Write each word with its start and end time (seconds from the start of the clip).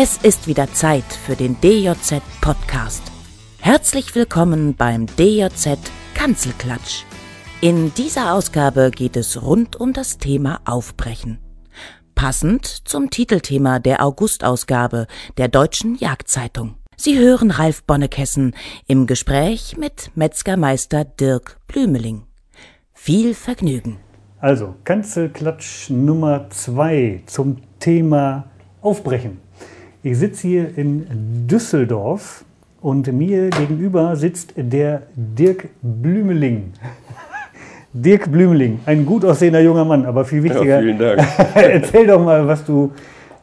Es 0.00 0.16
ist 0.18 0.46
wieder 0.46 0.72
Zeit 0.72 1.02
für 1.02 1.34
den 1.34 1.60
DJZ 1.60 2.22
Podcast. 2.40 3.02
Herzlich 3.58 4.14
willkommen 4.14 4.76
beim 4.76 5.06
DJZ 5.06 5.76
Kanzelklatsch. 6.14 7.02
In 7.60 7.92
dieser 7.94 8.32
Ausgabe 8.34 8.92
geht 8.92 9.16
es 9.16 9.42
rund 9.42 9.74
um 9.74 9.92
das 9.92 10.18
Thema 10.18 10.60
Aufbrechen. 10.66 11.40
Passend 12.14 12.64
zum 12.64 13.10
Titelthema 13.10 13.80
der 13.80 14.04
Augustausgabe 14.04 15.08
der 15.36 15.48
Deutschen 15.48 15.96
Jagdzeitung. 15.96 16.76
Sie 16.96 17.18
hören 17.18 17.50
Ralf 17.50 17.82
Bonnekessen 17.82 18.54
im 18.86 19.08
Gespräch 19.08 19.76
mit 19.76 20.12
Metzgermeister 20.14 21.06
Dirk 21.06 21.58
Blümeling. 21.66 22.22
Viel 22.94 23.34
Vergnügen. 23.34 23.98
Also, 24.38 24.76
Kanzelklatsch 24.84 25.90
Nummer 25.90 26.50
zwei 26.50 27.24
zum 27.26 27.56
Thema 27.80 28.48
Aufbrechen. 28.80 29.47
Ich 30.04 30.16
sitze 30.16 30.46
hier 30.46 30.78
in 30.78 31.48
Düsseldorf 31.48 32.44
und 32.80 33.12
mir 33.12 33.50
gegenüber 33.50 34.14
sitzt 34.14 34.52
der 34.56 35.02
Dirk 35.16 35.70
Blümeling. 35.82 36.72
Dirk 37.92 38.30
Blümeling, 38.30 38.78
ein 38.86 39.04
gut 39.04 39.24
aussehender 39.24 39.60
junger 39.60 39.84
Mann, 39.84 40.06
aber 40.06 40.24
viel 40.24 40.44
wichtiger. 40.44 40.76
Ja, 40.76 40.80
vielen 40.80 40.98
Dank. 40.98 41.20
Erzähl 41.54 42.06
doch 42.06 42.24
mal, 42.24 42.46
was 42.46 42.64
du 42.64 42.92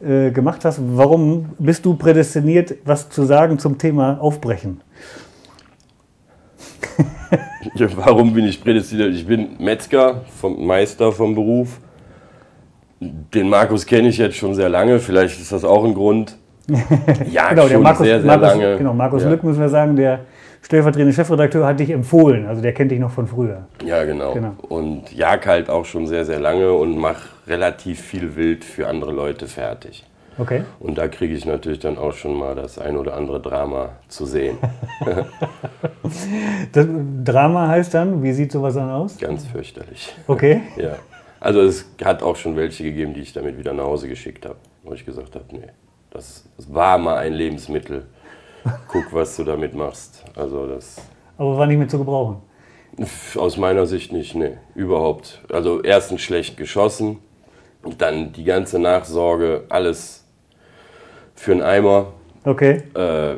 äh, 0.00 0.30
gemacht 0.30 0.64
hast. 0.64 0.80
Warum 0.82 1.50
bist 1.58 1.84
du 1.84 1.92
prädestiniert, 1.94 2.76
was 2.86 3.10
zu 3.10 3.24
sagen 3.24 3.58
zum 3.58 3.76
Thema 3.76 4.18
Aufbrechen? 4.20 4.80
Ja, 7.74 7.88
warum 7.96 8.32
bin 8.32 8.46
ich 8.46 8.62
prädestiniert? 8.62 9.12
Ich 9.12 9.26
bin 9.26 9.56
Metzger, 9.58 10.22
vom 10.40 10.64
Meister 10.66 11.12
vom 11.12 11.34
Beruf. 11.34 11.80
Den 13.00 13.50
Markus 13.50 13.84
kenne 13.84 14.08
ich 14.08 14.16
jetzt 14.16 14.36
schon 14.36 14.54
sehr 14.54 14.70
lange, 14.70 14.98
vielleicht 15.00 15.38
ist 15.38 15.52
das 15.52 15.64
auch 15.64 15.84
ein 15.84 15.92
Grund. 15.92 16.38
Ja, 17.30 17.50
genau, 17.50 17.68
der 17.68 17.78
Markus, 17.78 18.06
sehr, 18.06 18.20
sehr 18.20 18.26
Markus, 18.26 18.48
lange. 18.48 18.78
Genau, 18.78 18.92
Markus 18.92 19.22
ja. 19.22 19.30
Lück, 19.30 19.42
müssen 19.44 19.60
wir 19.60 19.68
sagen, 19.68 19.96
der 19.96 20.20
stellvertretende 20.62 21.12
Chefredakteur 21.12 21.66
hat 21.66 21.78
dich 21.78 21.90
empfohlen. 21.90 22.46
Also 22.46 22.60
der 22.60 22.72
kennt 22.72 22.90
dich 22.90 22.98
noch 22.98 23.10
von 23.10 23.26
früher. 23.26 23.66
Ja, 23.84 24.04
genau. 24.04 24.34
Genau. 24.34 24.54
Und 24.68 25.12
jag 25.12 25.46
halt 25.46 25.70
auch 25.70 25.84
schon 25.84 26.06
sehr, 26.06 26.24
sehr 26.24 26.40
lange 26.40 26.72
und 26.72 26.98
mache 26.98 27.28
relativ 27.46 28.00
viel 28.00 28.34
Wild 28.36 28.64
für 28.64 28.88
andere 28.88 29.12
Leute 29.12 29.46
fertig. 29.46 30.04
Okay. 30.38 30.64
Und 30.80 30.98
da 30.98 31.08
kriege 31.08 31.34
ich 31.34 31.46
natürlich 31.46 31.78
dann 31.78 31.96
auch 31.96 32.12
schon 32.12 32.36
mal 32.36 32.54
das 32.54 32.78
ein 32.78 32.96
oder 32.96 33.14
andere 33.14 33.40
Drama 33.40 33.90
zu 34.08 34.26
sehen. 34.26 34.58
Das 36.72 36.86
Drama 37.24 37.68
heißt 37.68 37.92
dann, 37.94 38.22
wie 38.22 38.32
sieht 38.32 38.52
sowas 38.52 38.74
dann 38.74 38.90
aus? 38.90 39.18
Ganz 39.18 39.46
fürchterlich. 39.46 40.14
Okay. 40.26 40.62
Ja. 40.76 40.96
Also 41.40 41.60
es 41.60 41.86
hat 42.04 42.22
auch 42.22 42.36
schon 42.36 42.56
welche 42.56 42.84
gegeben, 42.84 43.12
die 43.12 43.20
ich 43.20 43.32
damit 43.32 43.58
wieder 43.58 43.72
nach 43.72 43.84
Hause 43.84 44.08
geschickt 44.08 44.46
habe. 44.46 44.56
Wo 44.84 44.92
ich 44.92 45.04
gesagt 45.04 45.34
habe, 45.34 45.44
nee, 45.50 45.68
das, 46.16 46.44
das 46.56 46.72
war 46.72 46.98
mal 46.98 47.18
ein 47.18 47.34
Lebensmittel. 47.34 48.06
Guck, 48.88 49.12
was 49.12 49.36
du 49.36 49.44
damit 49.44 49.74
machst. 49.74 50.24
Also 50.34 50.66
das 50.66 50.96
Aber 51.38 51.56
war 51.58 51.66
nicht 51.66 51.78
mehr 51.78 51.88
zu 51.88 51.98
gebrauchen. 51.98 52.38
aus 53.36 53.56
meiner 53.56 53.86
Sicht 53.86 54.12
nicht, 54.12 54.34
nee, 54.34 54.56
überhaupt. 54.74 55.42
Also 55.52 55.82
erstens 55.82 56.22
schlecht 56.22 56.56
geschossen, 56.56 57.18
dann 57.98 58.32
die 58.32 58.44
ganze 58.44 58.78
Nachsorge, 58.78 59.64
alles 59.68 60.24
für 61.34 61.52
einen 61.52 61.62
Eimer, 61.62 62.06
Okay. 62.44 62.82
äh, 62.94 63.34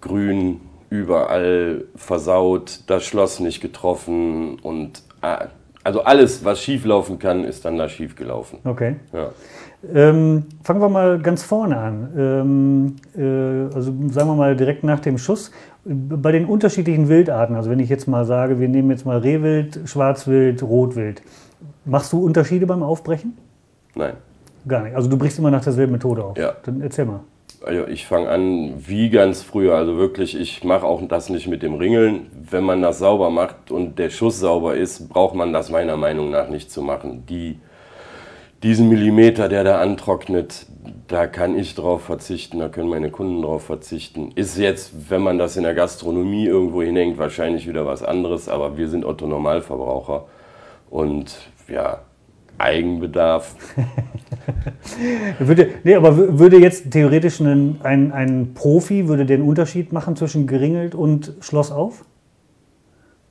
grün, 0.00 0.60
überall 0.90 1.84
versaut, 1.96 2.80
das 2.86 3.04
Schloss 3.04 3.40
nicht 3.40 3.60
getroffen 3.60 4.58
und 4.60 5.02
ah, 5.22 5.46
also 5.82 6.02
alles, 6.02 6.44
was 6.44 6.62
schief 6.62 6.84
laufen 6.86 7.18
kann, 7.18 7.44
ist 7.44 7.64
dann 7.66 7.76
da 7.76 7.88
schief 7.88 8.16
gelaufen. 8.16 8.58
Okay. 8.64 8.96
Ja. 9.12 9.30
Ähm, 9.92 10.44
fangen 10.62 10.80
wir 10.80 10.88
mal 10.88 11.18
ganz 11.18 11.42
vorne 11.42 11.76
an. 11.76 12.08
Ähm, 12.16 12.96
äh, 13.16 13.74
also 13.74 13.92
sagen 14.10 14.28
wir 14.28 14.34
mal 14.34 14.56
direkt 14.56 14.84
nach 14.84 15.00
dem 15.00 15.18
Schuss. 15.18 15.50
Bei 15.84 16.32
den 16.32 16.46
unterschiedlichen 16.46 17.08
Wildarten, 17.08 17.56
also 17.56 17.68
wenn 17.70 17.80
ich 17.80 17.90
jetzt 17.90 18.08
mal 18.08 18.24
sage, 18.24 18.58
wir 18.58 18.68
nehmen 18.68 18.90
jetzt 18.90 19.04
mal 19.04 19.18
Rehwild, 19.18 19.80
Schwarzwild, 19.84 20.62
Rotwild, 20.62 21.22
machst 21.84 22.12
du 22.12 22.24
Unterschiede 22.24 22.66
beim 22.66 22.82
Aufbrechen? 22.82 23.36
Nein. 23.94 24.14
Gar 24.66 24.84
nicht. 24.84 24.96
Also 24.96 25.10
du 25.10 25.18
brichst 25.18 25.38
immer 25.38 25.50
nach 25.50 25.62
derselben 25.62 25.92
Methode 25.92 26.24
auf. 26.24 26.38
Ja. 26.38 26.54
Dann 26.64 26.80
erzähl 26.80 27.04
mal. 27.04 27.20
Also 27.64 27.86
ich 27.86 28.06
fange 28.06 28.28
an 28.28 28.74
wie 28.86 29.10
ganz 29.10 29.42
früher. 29.42 29.74
Also 29.74 29.96
wirklich, 29.96 30.38
ich 30.38 30.64
mache 30.64 30.86
auch 30.86 31.00
das 31.08 31.28
nicht 31.28 31.48
mit 31.48 31.62
dem 31.62 31.74
Ringeln. 31.74 32.26
Wenn 32.50 32.64
man 32.64 32.82
das 32.82 32.98
sauber 32.98 33.30
macht 33.30 33.70
und 33.70 33.98
der 33.98 34.10
Schuss 34.10 34.40
sauber 34.40 34.76
ist, 34.76 35.08
braucht 35.08 35.34
man 35.34 35.52
das 35.52 35.70
meiner 35.70 35.96
Meinung 35.96 36.30
nach 36.30 36.48
nicht 36.48 36.70
zu 36.70 36.82
machen. 36.82 37.24
Die, 37.28 37.58
diesen 38.64 38.88
Millimeter, 38.88 39.48
der 39.48 39.62
da 39.62 39.80
antrocknet, 39.80 40.66
da 41.06 41.26
kann 41.26 41.56
ich 41.56 41.74
drauf 41.74 42.02
verzichten, 42.02 42.58
da 42.58 42.68
können 42.68 42.88
meine 42.88 43.10
Kunden 43.10 43.42
drauf 43.42 43.64
verzichten. 43.64 44.32
Ist 44.34 44.58
jetzt, 44.58 45.10
wenn 45.10 45.20
man 45.22 45.38
das 45.38 45.56
in 45.56 45.62
der 45.62 45.74
Gastronomie 45.74 46.46
irgendwo 46.46 46.82
hinhängt, 46.82 47.18
wahrscheinlich 47.18 47.68
wieder 47.68 47.86
was 47.86 48.02
anderes, 48.02 48.48
aber 48.48 48.76
wir 48.76 48.88
sind 48.88 49.04
Otto 49.04 49.26
Normalverbraucher. 49.26 50.24
Und 50.90 51.36
ja, 51.68 52.00
Eigenbedarf 52.58 53.54
Würde, 55.38 55.70
nee, 55.82 55.94
aber 55.94 56.10
wü- 56.10 56.38
würde 56.38 56.58
jetzt 56.58 56.90
theoretisch 56.90 57.40
ein, 57.40 57.80
ein, 57.82 58.12
ein 58.12 58.54
Profi, 58.54 59.08
würde 59.08 59.26
den 59.26 59.42
Unterschied 59.42 59.92
machen 59.92 60.16
zwischen 60.16 60.46
geringelt 60.46 60.94
und 60.94 61.32
Schloss 61.40 61.72
auf? 61.72 62.04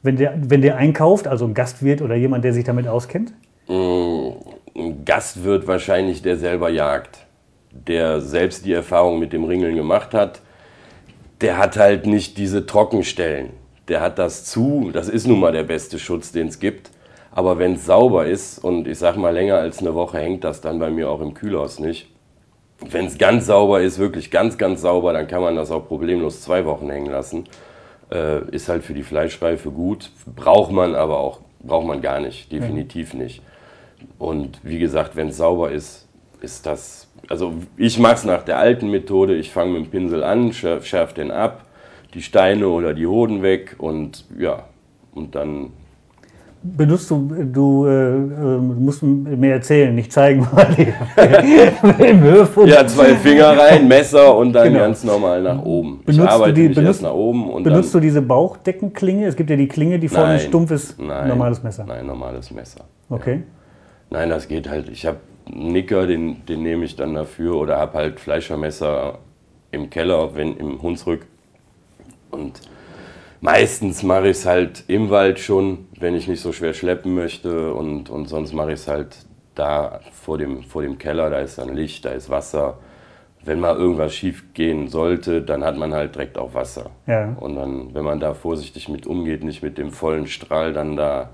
Wenn 0.01 0.17
der, 0.17 0.33
wenn 0.47 0.61
der 0.61 0.75
einkauft, 0.77 1.27
also 1.27 1.45
ein 1.45 1.53
Gastwirt 1.53 2.01
oder 2.01 2.15
jemand, 2.15 2.44
der 2.44 2.53
sich 2.53 2.65
damit 2.65 2.88
auskennt? 2.88 3.33
Ein 4.75 5.06
Gastwirt 5.06 5.67
wahrscheinlich, 5.67 6.22
der 6.22 6.38
selber 6.38 6.69
jagt, 6.69 7.19
der 7.72 8.22
selbst 8.22 8.66
die 8.66 8.73
Erfahrung 8.73 9.19
mit 9.19 9.34
dem 9.34 9.44
Ringeln 9.44 9.75
gemacht 9.75 10.13
hat, 10.13 10.41
der 11.41 11.57
hat 11.57 11.78
halt 11.78 12.06
nicht 12.06 12.38
diese 12.38 12.66
Trockenstellen. 12.66 13.51
Der 13.88 14.01
hat 14.01 14.17
das 14.17 14.45
zu, 14.45 14.91
das 14.94 15.09
ist 15.09 15.28
nun 15.28 15.39
mal 15.39 15.51
der 15.51 15.63
beste 15.63 16.00
Schutz, 16.00 16.31
den 16.31 16.47
es 16.47 16.59
gibt. 16.59 16.89
Aber 17.31 17.57
wenn 17.57 17.73
es 17.73 17.85
sauber 17.85 18.25
ist, 18.25 18.59
und 18.59 18.88
ich 18.88 19.00
sag 19.00 19.17
mal 19.17 19.33
länger 19.33 19.56
als 19.56 19.79
eine 19.79 19.94
Woche 19.94 20.19
hängt 20.19 20.44
das 20.44 20.62
dann 20.62 20.79
bei 20.79 20.89
mir 20.89 21.09
auch 21.09 21.19
im 21.19 21.33
Kühlhaus 21.33 21.79
nicht. 21.79 22.07
Wenn 22.79 23.07
es 23.07 23.17
ganz 23.17 23.47
sauber 23.47 23.81
ist, 23.81 23.97
wirklich 23.97 24.29
ganz, 24.29 24.57
ganz 24.57 24.81
sauber, 24.81 25.13
dann 25.13 25.28
kann 25.28 25.41
man 25.41 25.56
das 25.56 25.72
auch 25.72 25.88
problemlos 25.88 26.41
zwei 26.41 26.66
Wochen 26.66 26.89
hängen 26.89 27.12
lassen. 27.12 27.45
Äh, 28.12 28.47
ist 28.51 28.69
halt 28.69 28.83
für 28.83 28.94
die 28.94 29.03
Fleischreife 29.03 29.72
gut, 29.72 30.12
braucht 30.35 30.72
man 30.72 30.95
aber 30.95 31.19
auch, 31.19 31.39
braucht 31.62 31.88
man 31.88 32.01
gar 32.01 32.19
nicht, 32.19 32.51
definitiv 32.51 33.13
nicht. 33.13 33.41
Und 34.19 34.59
wie 34.64 34.80
gesagt, 34.80 35.16
wenn 35.16 35.30
es 35.30 35.38
sauber 35.38 35.72
ist, 35.72 36.08
ist 36.41 36.66
das. 36.66 37.08
Also 37.30 37.53
ich 37.78 38.00
mache 38.00 38.16
es 38.16 38.24
nach 38.25 38.44
der 38.44 38.58
alten 38.59 38.90
Methode. 38.91 39.36
Ich 39.36 39.52
fange 39.52 39.72
mit 39.72 39.86
dem 39.86 39.90
Pinsel 39.91 40.24
an, 40.24 40.52
schärf, 40.53 40.86
schärf 40.86 41.14
den 41.14 41.31
ab, 41.31 41.64
die 42.13 42.22
Steine 42.22 42.68
oder 42.68 42.94
die 42.94 43.08
Hoden 43.08 43.42
weg 43.42 43.75
und 43.80 44.25
ja, 44.38 44.63
und 45.13 45.36
dann. 45.36 45.72
Benutzt 46.66 47.12
du, 47.12 47.30
du 47.52 47.86
äh, 47.88 48.12
musst 48.58 49.03
mir 49.03 49.52
erzählen, 49.52 49.94
nicht 49.94 50.13
zeigen, 50.13 50.47
weil 50.53 50.68
ich 50.78 52.09
im 52.09 52.22
Höhepunkt. 52.22 52.69
Ja, 52.69 52.88
zwei 52.88 53.16
Finger 53.16 53.58
rein, 53.58 53.86
Messer 53.86 54.34
und 54.38 54.53
dann 54.53 54.68
Genau. 54.69 54.80
ganz 54.80 55.03
normal 55.03 55.42
nach 55.42 55.62
oben. 55.62 56.00
Benutzt 56.06 56.24
ich 56.24 56.30
arbeite 56.30 56.53
du 56.53 56.69
die- 56.69 56.74
benutzt- 56.75 57.02
nach 57.03 57.13
oben 57.13 57.50
und 57.50 57.63
Benutzt 57.63 57.94
du 57.94 58.00
diese 58.00 58.22
Bauchdeckenklinge? 58.22 59.25
Es 59.28 59.36
gibt 59.36 59.50
ja 59.50 59.58
die 59.58 59.68
Klinge, 59.68 60.00
die 60.00 60.08
vorne 60.08 60.36
Nein, 60.36 60.40
stumpf 60.40 60.72
ist, 60.72 60.97
nein, 61.02 61.28
normales 61.28 61.62
Messer. 61.62 61.84
Nein, 61.86 62.06
normales 62.06 62.50
Messer. 62.52 62.86
Okay. 63.09 63.44
Nein, 64.13 64.29
das 64.29 64.47
geht 64.47 64.69
halt. 64.69 64.90
Ich 64.90 65.07
habe 65.07 65.18
einen 65.47 65.72
Nicker, 65.72 66.06
den, 66.06 66.46
den 66.46 66.62
nehme 66.62 66.85
ich 66.85 66.96
dann 66.96 67.16
dafür 67.16 67.56
oder 67.56 67.79
habe 67.79 67.97
halt 67.97 68.19
Fleischermesser 68.19 69.18
im 69.72 69.90
Keller, 69.90 70.35
wenn 70.35 70.56
im 70.56 70.84
Hunsrück. 70.84 71.25
Und 72.29 72.62
meistens 73.41 74.03
mache 74.03 74.25
ich 74.25 74.38
es 74.38 74.46
halt 74.46 74.84
im 74.88 75.09
Wald 75.09 75.40
schon, 75.40 75.88
wenn 76.00 76.13
ich 76.13 76.28
nicht 76.28 76.41
so 76.41 76.51
schwer 76.51 76.75
schleppen 76.75 77.15
möchte. 77.15 77.74
Und, 77.74 78.12
und 78.12 78.27
sonst 78.27 78.54
mache 78.54 78.74
ich 78.74 78.81
es 78.81 78.88
halt 78.88 79.18
da 79.56 80.00
vor 80.12 80.38
dem, 80.38 80.62
vor 80.62 80.83
dem 80.83 81.00
Keller. 81.00 81.31
Da 81.31 81.39
ist 81.39 81.57
dann 81.57 81.74
Licht, 81.74 82.06
da 82.06 82.12
ist 82.12 82.30
Wasser. 82.30 82.77
Wenn 83.44 83.60
mal 83.60 83.75
irgendwas 83.75 84.13
schief 84.13 84.54
gehen 84.54 84.89
sollte, 84.89 85.42
dann 85.42 85.63
hat 85.63 85.75
man 85.75 85.92
halt 85.92 86.13
direkt 86.13 86.38
auch 86.38 86.54
Wasser. 86.54 86.92
Ja. 87.07 87.36
Und 87.39 87.56
dann, 87.56 87.95
wenn 87.95 88.06
man 88.06 88.19
da 88.19 88.36
vorsichtig 88.36 88.89
mit 88.89 89.07
umgeht, 89.07 89.44
nicht 89.44 89.63
mit 89.63 89.80
dem 89.80 89.92
vollen 89.92 90.27
Strahl 90.27 90.71
dann 90.71 90.95
da 90.95 91.31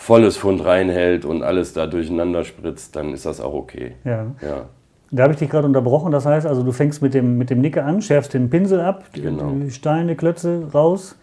volles 0.00 0.36
Fund 0.36 0.64
reinhält 0.64 1.24
und 1.24 1.42
alles 1.42 1.72
da 1.72 1.86
durcheinander 1.86 2.44
spritzt, 2.44 2.94
dann 2.96 3.12
ist 3.12 3.26
das 3.26 3.40
auch 3.40 3.52
okay. 3.52 3.92
Ja. 4.04 4.26
Ja, 4.40 4.66
Da 5.10 5.24
habe 5.24 5.32
ich 5.32 5.38
dich 5.38 5.50
gerade 5.50 5.66
unterbrochen. 5.66 6.12
Das 6.12 6.24
heißt, 6.24 6.46
also 6.46 6.62
du 6.62 6.72
fängst 6.72 7.02
mit 7.02 7.12
dem, 7.14 7.36
mit 7.36 7.50
dem 7.50 7.60
Nicker 7.60 7.84
an, 7.84 8.00
schärfst 8.00 8.32
den 8.32 8.48
Pinsel 8.48 8.80
ab, 8.80 9.04
die- 9.14 9.22
Genau. 9.22 9.50
die 9.62 9.70
Steine, 9.70 10.14
Klötze 10.16 10.68
raus. 10.72 11.16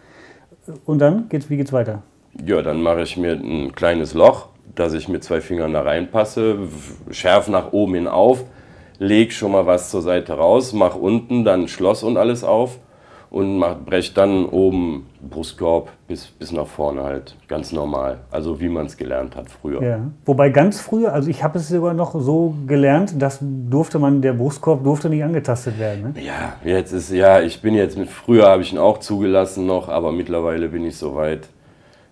Und 0.84 0.98
dann 1.00 1.28
geht's, 1.28 1.48
wie 1.50 1.56
geht's 1.56 1.72
weiter? 1.72 2.02
ja 2.44 2.60
dann 2.60 2.82
mache 2.82 3.00
ich 3.00 3.16
mir 3.16 3.32
ein 3.32 3.72
kleines 3.74 4.12
Loch, 4.12 4.48
dass 4.74 4.92
ich 4.92 5.08
mit 5.08 5.24
zwei 5.24 5.40
Fingern 5.40 5.72
da 5.72 5.80
reinpasse, 5.80 6.58
schärf 7.10 7.48
nach 7.48 7.72
oben 7.72 7.94
hin 7.94 8.06
auf, 8.06 8.44
leg 8.98 9.32
schon 9.32 9.52
mal 9.52 9.64
was 9.64 9.90
zur 9.90 10.02
Seite 10.02 10.34
raus, 10.34 10.74
mach 10.74 10.96
unten 10.96 11.44
dann 11.44 11.66
Schloss 11.66 12.02
und 12.02 12.18
alles 12.18 12.44
auf 12.44 12.78
und 13.30 13.58
macht, 13.58 13.84
brecht 13.84 14.16
dann 14.16 14.46
oben 14.46 15.06
Brustkorb 15.28 15.90
bis, 16.06 16.26
bis 16.26 16.52
nach 16.52 16.66
vorne 16.66 17.02
halt 17.02 17.36
ganz 17.48 17.72
normal. 17.72 18.18
Also 18.30 18.60
wie 18.60 18.68
man 18.68 18.86
es 18.86 18.96
gelernt 18.96 19.36
hat 19.36 19.50
früher. 19.50 19.82
Ja. 19.82 20.00
Wobei 20.24 20.50
ganz 20.50 20.80
früher, 20.80 21.12
also 21.12 21.28
ich 21.28 21.42
habe 21.42 21.58
es 21.58 21.68
sogar 21.68 21.94
noch 21.94 22.18
so 22.18 22.54
gelernt, 22.66 23.20
dass 23.20 23.38
durfte 23.40 23.98
man, 23.98 24.22
der 24.22 24.32
Brustkorb 24.32 24.84
durfte 24.84 25.08
nicht 25.08 25.24
angetastet 25.24 25.78
werden. 25.78 26.14
Ne? 26.14 26.22
Ja, 26.22 26.54
jetzt 26.64 26.92
ist, 26.92 27.10
ja, 27.10 27.40
ich 27.40 27.60
bin 27.60 27.74
jetzt 27.74 27.98
mit, 27.98 28.08
früher 28.08 28.46
habe 28.46 28.62
ich 28.62 28.72
ihn 28.72 28.78
auch 28.78 28.98
zugelassen 28.98 29.66
noch, 29.66 29.88
aber 29.88 30.12
mittlerweile 30.12 30.68
bin 30.68 30.84
ich 30.84 30.96
soweit. 30.96 31.48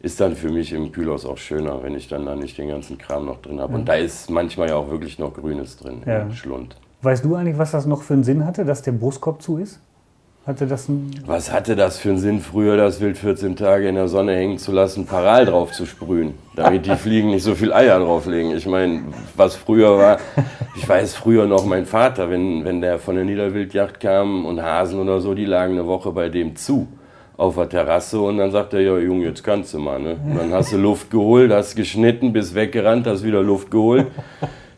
Ist 0.02 0.20
dann 0.20 0.36
für 0.36 0.50
mich 0.50 0.74
im 0.74 0.92
Kühlhaus 0.92 1.24
auch 1.24 1.38
schöner, 1.38 1.82
wenn 1.82 1.94
ich 1.94 2.08
dann 2.08 2.26
da 2.26 2.36
nicht 2.36 2.58
den 2.58 2.68
ganzen 2.68 2.98
Kram 2.98 3.24
noch 3.24 3.40
drin 3.40 3.58
habe. 3.58 3.72
Ja. 3.72 3.78
Und 3.78 3.88
da 3.88 3.94
ist 3.94 4.28
manchmal 4.28 4.68
ja 4.68 4.76
auch 4.76 4.90
wirklich 4.90 5.18
noch 5.18 5.32
Grünes 5.32 5.78
drin 5.78 6.02
ja. 6.04 6.18
im 6.18 6.34
Schlund. 6.34 6.76
Weißt 7.00 7.24
du 7.24 7.34
eigentlich, 7.34 7.56
was 7.56 7.70
das 7.70 7.86
noch 7.86 8.02
für 8.02 8.12
einen 8.12 8.22
Sinn 8.22 8.44
hatte, 8.44 8.66
dass 8.66 8.82
der 8.82 8.92
Brustkorb 8.92 9.40
zu 9.40 9.56
ist? 9.56 9.80
Hatte 10.46 10.66
das 10.66 10.90
Was 11.24 11.50
hatte 11.50 11.74
das 11.74 11.96
für 11.96 12.10
einen 12.10 12.18
Sinn, 12.18 12.40
früher 12.40 12.76
das 12.76 13.00
Wild 13.00 13.16
14 13.16 13.56
Tage 13.56 13.88
in 13.88 13.94
der 13.94 14.08
Sonne 14.08 14.36
hängen 14.36 14.58
zu 14.58 14.72
lassen, 14.72 15.06
Paral 15.06 15.46
drauf 15.46 15.72
zu 15.72 15.86
sprühen, 15.86 16.34
damit 16.54 16.84
die 16.84 16.96
Fliegen 16.96 17.30
nicht 17.30 17.42
so 17.42 17.54
viel 17.54 17.72
Eier 17.72 17.98
drauflegen? 17.98 18.54
Ich 18.54 18.66
meine, 18.66 19.04
was 19.36 19.56
früher 19.56 19.96
war, 19.96 20.18
ich 20.76 20.86
weiß 20.86 21.14
früher 21.14 21.46
noch, 21.46 21.64
mein 21.64 21.86
Vater, 21.86 22.28
wenn, 22.28 22.62
wenn 22.66 22.82
der 22.82 22.98
von 22.98 23.14
der 23.14 23.24
Niederwildjacht 23.24 24.00
kam 24.00 24.44
und 24.44 24.62
Hasen 24.62 25.00
oder 25.00 25.18
so, 25.22 25.32
die 25.32 25.46
lagen 25.46 25.72
eine 25.72 25.86
Woche 25.86 26.12
bei 26.12 26.28
dem 26.28 26.56
zu 26.56 26.88
auf 27.38 27.54
der 27.54 27.70
Terrasse 27.70 28.20
und 28.20 28.36
dann 28.36 28.50
sagt 28.50 28.74
er, 28.74 28.80
ja 28.80 28.98
Junge, 28.98 29.24
jetzt 29.24 29.42
kannst 29.42 29.72
du 29.72 29.78
mal. 29.78 29.98
Ne? 29.98 30.18
Und 30.26 30.36
dann 30.36 30.52
hast 30.52 30.74
du 30.74 30.76
Luft 30.76 31.10
geholt, 31.10 31.52
hast 31.52 31.74
geschnitten, 31.74 32.34
bist 32.34 32.54
weggerannt, 32.54 33.06
hast 33.06 33.24
wieder 33.24 33.42
Luft 33.42 33.70
geholt, 33.70 34.08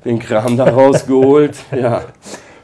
den 0.05 0.21
Kram 0.21 0.57
da 0.57 0.69
rausgeholt, 0.69 1.57
ja. 1.73 2.03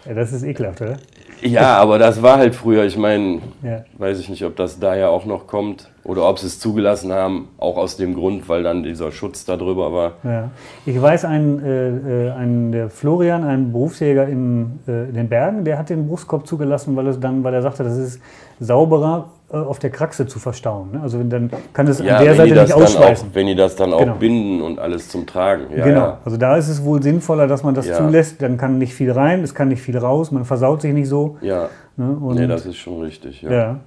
Ja, 0.05 0.15
das 0.15 0.33
ist 0.33 0.45
ekelhaft, 0.45 0.81
oder? 0.81 0.99
Ja, 1.43 1.77
aber 1.79 1.99
das 1.99 2.23
war 2.23 2.39
halt 2.39 2.55
früher. 2.55 2.85
Ich 2.85 2.97
meine, 2.97 3.41
ja. 3.63 3.85
weiß 3.99 4.19
ich 4.21 4.29
nicht, 4.29 4.45
ob 4.45 4.57
das 4.57 4.79
daher 4.79 5.11
auch 5.11 5.25
noch 5.25 5.47
kommt 5.47 5.91
oder 6.05 6.29
ob 6.29 6.39
sie 6.39 6.47
es 6.47 6.59
zugelassen 6.59 7.13
haben, 7.13 7.49
auch 7.59 7.77
aus 7.77 7.97
dem 7.97 8.15
Grund, 8.15 8.49
weil 8.49 8.63
dann 8.63 8.83
dieser 8.83 9.13
Schutz 9.13 9.45
da 9.45 9.57
drüber 9.57 9.93
war. 9.93 10.13
Ja. 10.23 10.51
Ich 10.87 11.01
weiß, 11.01 11.25
ein, 11.25 11.65
äh, 11.65 12.27
äh 12.27 12.31
ein, 12.31 12.73
der 12.73 12.91
Florian, 12.91 13.45
ein 13.45 13.73
Berufsjäger 13.73 14.29
in, 14.29 14.81
äh, 14.87 15.09
in 15.09 15.15
den 15.15 15.29
Bergen, 15.29 15.65
der 15.65 15.79
hat 15.79 15.91
den 15.91 16.07
Brustkorb 16.09 16.47
zugelassen, 16.47 16.97
weil, 16.97 17.07
es 17.09 17.19
dann, 17.19 17.43
weil 17.45 17.55
er 17.55 17.63
sagte, 17.63 17.85
das 17.85 17.97
ist 17.97 18.21
sauberer 18.61 19.31
auf 19.57 19.79
der 19.79 19.91
Kraxe 19.91 20.27
zu 20.27 20.39
verstauen. 20.39 20.93
Ne? 20.93 21.01
Also 21.03 21.23
dann 21.23 21.51
kann 21.73 21.87
es 21.87 21.99
ja, 21.99 22.17
an 22.17 22.25
der 22.25 22.35
Seite 22.35 22.63
nicht 22.63 22.73
ausschweißen. 22.73 23.29
Auch, 23.29 23.35
wenn 23.35 23.47
die 23.47 23.55
das 23.55 23.77
dann 23.77 23.93
auch 23.93 24.01
genau. 24.01 24.15
binden 24.15 24.63
und 24.63 24.79
alles 24.79 25.09
zum 25.09 25.27
Tragen. 25.27 25.65
Ja, 25.77 25.85
genau. 25.85 26.01
Ja. 26.01 26.19
Also 26.25 26.39
da 26.39 26.57
ist 26.57 26.69
es 26.69 26.83
wohl 26.83 27.03
sinnvoller, 27.03 27.47
dass 27.47 27.63
man 27.63 27.75
das 27.75 27.87
zulässt. 27.87 28.41
Dann 28.41 28.57
kann 28.57 28.79
nicht 28.79 28.95
viel 28.95 29.13
rein, 29.13 29.43
es 29.43 29.55
kann 29.55 29.69
nicht 29.69 29.83
viel 29.83 29.99
raus, 29.99 30.31
man 30.31 30.45
versaut 30.45 30.83
sich 30.83 30.95
nicht 30.95 31.09
so. 31.09 31.37
Ja. 31.43 31.69
Ne? 31.97 32.17
Und, 32.21 32.37
nee, 32.37 32.47
das 32.47 32.65
ist 32.65 32.77
schon 32.77 33.03
richtig. 33.03 33.43
Ja. 33.43 33.81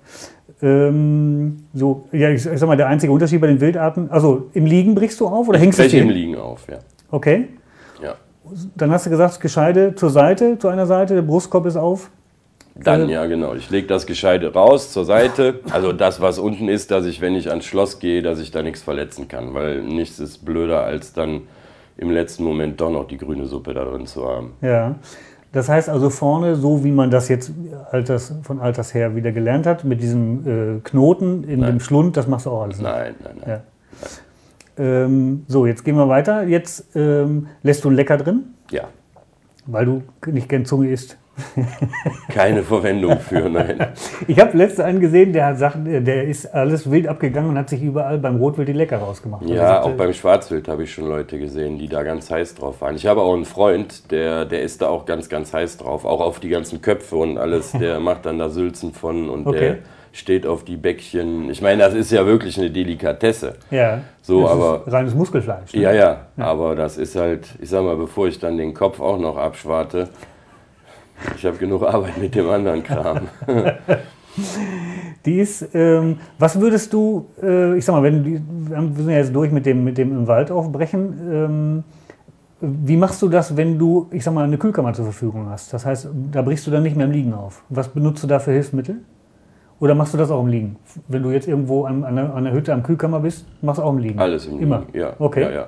Ähm, 0.62 1.58
so, 1.74 2.06
ja, 2.12 2.30
ich, 2.30 2.46
ich, 2.46 2.60
sag 2.60 2.68
mal, 2.68 2.78
der 2.78 2.88
einzige 2.88 3.12
Unterschied 3.12 3.42
bei 3.42 3.48
den 3.48 3.60
Wildarten, 3.60 4.10
also 4.12 4.50
im 4.54 4.66
Liegen 4.66 4.96
brichst 4.96 5.20
du 5.20 5.28
auf 5.28 5.48
oder 5.48 5.58
ich 5.58 5.64
hängst 5.64 5.80
du 5.80 5.98
im 5.98 6.10
Liegen 6.10 6.38
auf, 6.38 6.68
ja. 6.70 6.78
Okay. 7.12 7.50
Ja. 8.02 8.16
Dann 8.76 8.92
hast 8.92 9.06
du 9.06 9.10
gesagt, 9.10 9.42
Gescheide 9.42 9.96
zur 9.96 10.12
Seite, 10.12 10.58
zu 10.60 10.68
einer 10.68 10.86
Seite, 10.86 11.16
der 11.16 11.24
Brustkorb 11.24 11.66
ist 11.66 11.76
auf. 11.76 12.12
Dann, 12.76 13.08
ja, 13.08 13.26
genau. 13.26 13.56
Ich 13.56 13.70
lege 13.70 13.88
das 13.88 14.06
Gescheide 14.06 14.54
raus 14.54 14.92
zur 14.92 15.06
Seite. 15.06 15.62
Also 15.72 15.94
das, 15.94 16.20
was 16.20 16.40
unten 16.40 16.68
ist, 16.68 16.92
dass 16.92 17.06
ich, 17.06 17.22
wenn 17.22 17.34
ich 17.34 17.50
ans 17.50 17.66
Schloss 17.66 18.00
gehe, 18.00 18.22
dass 18.22 18.40
ich 18.40 18.52
da 18.52 18.62
nichts 18.62 18.82
verletzen 18.82 19.30
kann. 19.30 19.54
Weil 19.54 19.82
nichts 19.82 20.20
ist 20.20 20.44
blöder, 20.44 20.84
als 20.84 21.14
dann 21.14 21.44
im 21.98 22.12
letzten 22.12 22.44
Moment 22.44 22.82
doch 22.82 22.90
noch 22.90 23.08
die 23.08 23.18
grüne 23.18 23.46
Suppe 23.46 23.74
da 23.74 23.86
drin 23.86 24.06
zu 24.06 24.28
haben. 24.28 24.54
Ja. 24.62 24.96
Das 25.54 25.70
heißt 25.70 25.88
also 25.88 26.10
vorne, 26.10 26.58
so 26.58 26.84
wie 26.84 26.92
man 26.92 27.10
das 27.12 27.30
jetzt 27.30 27.54
alters, 27.92 28.34
von 28.44 28.60
alters 28.60 28.94
her 28.94 29.16
wieder 29.16 29.32
gelernt 29.32 29.66
hat, 29.66 29.86
mit 29.86 30.02
diesem 30.02 30.78
äh, 30.78 30.80
Knoten 30.82 31.46
in 31.46 31.62
nein. 31.62 31.76
dem 31.76 31.80
Schlund, 31.80 32.18
das 32.18 32.28
machst 32.28 32.46
du 32.46 32.50
auch 32.50 32.64
alles. 32.64 32.80
Nicht. 32.80 32.90
Nein, 32.90 33.16
nein, 33.24 33.36
nein. 33.40 33.50
Ja. 33.50 33.64
Ähm, 34.78 35.46
so, 35.48 35.66
jetzt 35.66 35.86
gehen 35.86 35.96
wir 35.96 36.10
weiter. 36.10 36.44
Jetzt 36.44 36.94
ähm, 36.94 37.48
lässt 37.64 37.86
du 37.86 37.90
lecker 37.90 38.18
drin? 38.18 38.54
Ja. 38.70 38.90
Weil 39.66 39.86
du 39.86 40.04
nicht 40.28 40.50
gern 40.50 40.66
Zunge 40.66 40.90
isst. 40.90 41.18
Keine 42.30 42.64
Verwendung 42.64 43.20
für, 43.20 43.50
nein. 43.50 43.88
Ich 44.28 44.40
habe 44.40 44.58
letzte 44.58 44.86
einen 44.86 45.00
gesehen, 45.00 45.34
der 45.34 45.48
hat 45.48 45.60
Sachen, 45.60 46.06
der 46.06 46.24
ist 46.24 46.54
alles 46.54 46.90
wild 46.90 47.08
abgegangen 47.08 47.50
und 47.50 47.58
hat 47.58 47.70
sich 47.70 47.82
überall 47.82 48.18
beim 48.18 48.38
Rotwild 48.38 48.68
die 48.68 48.74
Lecker 48.74 48.98
rausgemacht. 48.98 49.46
Ja, 49.46 49.78
also, 49.78 49.90
auch 49.90 49.94
beim 49.98 50.14
Schwarzwild 50.14 50.68
habe 50.68 50.84
ich 50.84 50.94
schon 50.94 51.08
Leute 51.08 51.38
gesehen, 51.38 51.78
die 51.78 51.88
da 51.88 52.04
ganz 52.04 52.32
heiß 52.32 52.56
drauf 52.56 52.82
waren. 52.82 52.96
Ich 52.96 53.06
habe 53.06 53.22
auch 53.22 53.34
einen 53.34 53.46
Freund, 53.46 54.12
der, 54.12 54.46
der 54.46 54.62
ist 54.62 54.82
da 54.82 54.88
auch 54.88 55.06
ganz, 55.06 55.28
ganz 55.30 55.54
heiß 55.54 55.78
drauf, 55.78 56.06
auch 56.06 56.22
auf 56.22 56.40
die 56.40 56.50
ganzen 56.50 56.82
Köpfe 56.82 57.18
und 57.18 57.38
alles. 57.38 57.72
Der 57.86 58.00
macht 58.00 58.26
dann 58.26 58.40
da 58.40 58.50
Sülzen 58.50 58.94
von 58.94 59.30
und 59.30 59.46
okay. 59.46 59.60
der 59.60 59.78
steht 60.16 60.48
auf 60.48 60.64
die 60.64 60.78
Bäckchen. 60.78 61.50
Ich 61.50 61.62
meine, 61.62 61.84
das 61.84 61.94
ist 61.94 62.12
ja 62.12 62.26
wirklich 62.26 62.58
eine 62.58 62.72
Delikatesse. 62.72 63.56
Ja. 63.70 64.02
So, 64.22 64.48
aber 64.48 64.84
reines 64.88 65.14
Muskelfleisch. 65.14 65.74
Ne? 65.74 65.82
Ja, 65.82 65.92
ja, 65.92 66.22
ja, 66.38 66.46
aber 66.46 66.76
das 66.76 66.98
ist 66.98 67.16
halt, 67.18 67.48
ich 67.60 67.70
sag 67.70 67.84
mal, 67.84 67.98
bevor 67.98 68.28
ich 68.28 68.40
dann 68.40 68.58
den 68.58 68.74
Kopf 68.74 69.02
auch 69.02 69.20
noch 69.20 69.38
abschwarte, 69.38 70.08
ich 71.36 71.46
habe 71.46 71.58
genug 71.58 71.84
Arbeit 71.84 72.18
mit 72.18 72.36
dem 72.36 72.50
anderen 72.50 72.84
Kram. 72.84 73.22
Die 75.26 75.40
ist, 75.40 75.70
ähm, 75.74 76.18
was 76.38 76.60
würdest 76.60 76.94
du, 76.94 77.28
äh, 77.42 77.78
ich 77.78 77.86
sag 77.86 77.94
mal, 77.94 78.04
wenn 78.04 78.26
wir 78.26 78.42
sind 78.96 79.10
ja 79.10 79.18
jetzt 79.18 79.34
durch 79.34 79.52
mit 79.52 79.66
dem, 79.66 79.84
mit 79.84 79.98
dem 79.98 80.12
im 80.12 80.28
Wald 80.28 80.52
aufbrechen, 80.52 81.14
ähm, 81.32 81.84
wie 82.62 82.98
machst 82.98 83.22
du 83.22 83.30
das, 83.30 83.58
wenn 83.58 83.78
du, 83.78 84.08
ich 84.12 84.24
sag 84.24 84.34
mal, 84.34 84.44
eine 84.44 84.58
Kühlkammer 84.58 84.94
zur 84.94 85.06
Verfügung 85.06 85.50
hast? 85.50 85.74
Das 85.74 85.86
heißt, 85.86 86.10
da 86.32 86.42
brichst 86.42 86.66
du 86.68 86.72
dann 86.72 86.84
nicht 86.84 86.96
mehr 86.96 87.06
im 87.06 87.12
Liegen 87.12 87.34
auf. 87.34 87.64
Was 87.70 87.90
benutzt 87.90 88.24
du 88.24 88.28
da 88.28 88.40
für 88.40 88.52
Hilfsmittel? 88.52 88.98
Oder 89.80 89.94
machst 89.94 90.14
du 90.14 90.18
das 90.18 90.32
auch 90.32 90.42
im 90.42 90.48
Liegen? 90.48 90.78
Wenn 91.08 91.22
du 91.24 91.32
jetzt 91.32 91.48
irgendwo 91.48 91.84
an, 91.84 92.04
an, 92.04 92.18
einer, 92.18 92.52
Hütte 92.54 92.74
am 92.74 92.82
Kühlkammer 92.82 93.20
bist, 93.20 93.46
machst 93.62 93.80
du 93.80 93.84
auch 93.84 93.92
im 93.92 93.98
Liegen? 93.98 94.20
Alles 94.20 94.46
im 94.46 94.54
Liegen. 94.54 94.64
Immer? 94.64 94.84
Ja. 94.94 95.14
Okay. 95.20 95.42
Ja, 95.42 95.52
ja. 95.52 95.68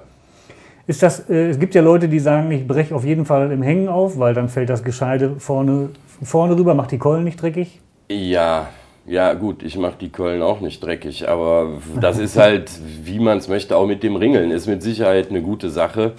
Ist 0.87 1.03
das, 1.03 1.29
äh, 1.29 1.49
es 1.49 1.59
gibt 1.59 1.75
ja 1.75 1.81
Leute, 1.81 2.07
die 2.07 2.19
sagen, 2.19 2.49
ich 2.51 2.65
breche 2.65 2.95
auf 2.95 3.03
jeden 3.03 3.25
Fall 3.25 3.51
im 3.51 3.61
Hängen 3.61 3.89
auf, 3.89 4.17
weil 4.17 4.33
dann 4.33 4.47
fällt 4.47 4.69
das 4.69 4.85
Gescheide 4.85 5.35
vorne, 5.37 5.89
vorne 6.23 6.57
rüber, 6.57 6.73
macht 6.73 6.91
die 6.91 6.97
Keulen 6.97 7.25
nicht 7.25 7.41
dreckig. 7.41 7.81
Ja, 8.09 8.69
ja 9.05 9.33
gut, 9.33 9.63
ich 9.63 9.77
mache 9.77 9.95
die 9.99 10.09
Keulen 10.09 10.41
auch 10.41 10.61
nicht 10.61 10.81
dreckig, 10.81 11.27
aber 11.27 11.81
das 11.99 12.19
ist 12.19 12.37
halt, 12.37 12.71
wie 13.03 13.19
man 13.19 13.37
es 13.37 13.49
möchte, 13.49 13.75
auch 13.75 13.85
mit 13.85 14.01
dem 14.01 14.15
Ringeln 14.15 14.49
ist 14.49 14.65
mit 14.67 14.81
Sicherheit 14.81 15.29
eine 15.29 15.41
gute 15.41 15.69
Sache, 15.69 16.13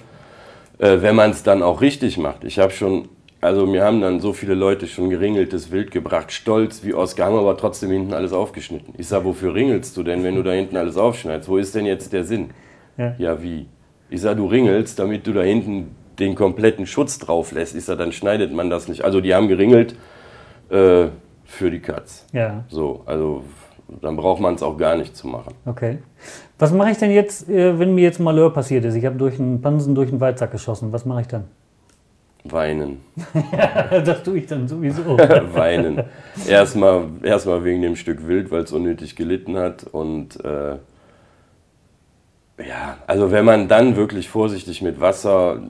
äh, 0.77 0.97
wenn 1.01 1.15
man 1.15 1.31
es 1.31 1.41
dann 1.41 1.63
auch 1.63 1.81
richtig 1.81 2.19
macht. 2.19 2.43
Ich 2.43 2.59
habe 2.59 2.71
schon, 2.71 3.09
also 3.41 3.65
mir 3.65 3.83
haben 3.83 4.01
dann 4.01 4.19
so 4.19 4.33
viele 4.33 4.53
Leute 4.53 4.85
schon 4.85 5.09
geringeltes 5.09 5.71
Wild 5.71 5.89
gebracht, 5.89 6.31
stolz 6.31 6.83
wie 6.83 6.93
Oskar, 6.93 7.27
haben 7.27 7.37
aber 7.37 7.57
trotzdem 7.57 7.89
hinten 7.89 8.13
alles 8.13 8.33
aufgeschnitten. 8.33 8.93
Ich 8.99 9.07
sage, 9.07 9.25
wofür 9.25 9.55
ringelst 9.55 9.97
du 9.97 10.03
denn, 10.03 10.23
wenn 10.23 10.35
du 10.35 10.43
da 10.43 10.51
hinten 10.51 10.77
alles 10.77 10.95
aufschneidest? 10.95 11.49
Wo 11.49 11.57
ist 11.57 11.73
denn 11.73 11.87
jetzt 11.87 12.13
der 12.13 12.23
Sinn? 12.23 12.51
Ja, 12.97 13.15
ja 13.17 13.41
wie? 13.41 13.65
Ich 14.09 14.21
sage, 14.21 14.37
du 14.37 14.47
ringelst, 14.47 14.99
damit 14.99 15.27
du 15.27 15.33
da 15.33 15.41
hinten 15.41 15.95
den 16.19 16.35
kompletten 16.35 16.85
Schutz 16.85 17.19
drauf 17.19 17.51
lässt. 17.51 17.75
Ich 17.75 17.85
sage, 17.85 17.99
dann 17.99 18.11
schneidet 18.11 18.53
man 18.53 18.69
das 18.69 18.87
nicht. 18.87 19.03
Also 19.03 19.21
die 19.21 19.33
haben 19.33 19.47
geringelt 19.47 19.95
äh, 20.69 21.07
für 21.45 21.71
die 21.71 21.79
Katz. 21.79 22.25
Ja. 22.33 22.63
So, 22.69 23.01
also 23.05 23.43
dann 24.01 24.15
braucht 24.15 24.41
man 24.41 24.55
es 24.55 24.63
auch 24.63 24.77
gar 24.77 24.95
nicht 24.95 25.15
zu 25.15 25.27
machen. 25.27 25.53
Okay. 25.65 25.99
Was 26.57 26.73
mache 26.73 26.91
ich 26.91 26.97
denn 26.97 27.11
jetzt, 27.11 27.49
äh, 27.49 27.79
wenn 27.79 27.95
mir 27.95 28.03
jetzt 28.03 28.19
Malheur 28.19 28.53
passiert 28.53 28.85
ist? 28.85 28.95
Ich 28.95 29.05
habe 29.05 29.17
durch 29.17 29.39
einen 29.39 29.61
Pansen 29.61 29.95
durch 29.95 30.09
den 30.09 30.19
Waldsack 30.19 30.51
geschossen. 30.51 30.91
Was 30.91 31.05
mache 31.05 31.21
ich 31.21 31.27
dann? 31.27 31.45
Weinen. 32.43 32.99
ja, 33.51 33.99
das 33.99 34.23
tue 34.23 34.39
ich 34.39 34.47
dann 34.47 34.67
sowieso. 34.67 35.17
Weinen. 35.53 36.03
Erstmal, 36.47 37.05
erstmal 37.23 37.63
wegen 37.63 37.81
dem 37.81 37.95
Stück 37.95 38.27
Wild, 38.27 38.51
weil 38.51 38.63
es 38.63 38.71
unnötig 38.71 39.15
gelitten 39.15 39.57
hat 39.57 39.83
und 39.83 40.43
äh, 40.43 40.77
ja, 42.67 42.97
also 43.07 43.31
wenn 43.31 43.45
man 43.45 43.67
dann 43.67 43.95
wirklich 43.95 44.29
vorsichtig 44.29 44.81
mit 44.81 44.99
Wasser, 44.99 45.61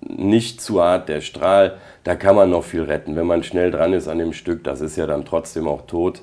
nicht 0.00 0.60
zu 0.60 0.82
hart 0.82 1.08
der 1.08 1.20
Strahl, 1.20 1.78
da 2.04 2.14
kann 2.14 2.36
man 2.36 2.50
noch 2.50 2.64
viel 2.64 2.82
retten. 2.82 3.16
Wenn 3.16 3.26
man 3.26 3.42
schnell 3.42 3.70
dran 3.70 3.92
ist 3.92 4.08
an 4.08 4.18
dem 4.18 4.32
Stück, 4.32 4.64
das 4.64 4.80
ist 4.80 4.96
ja 4.96 5.06
dann 5.06 5.24
trotzdem 5.24 5.66
auch 5.66 5.86
tot. 5.86 6.22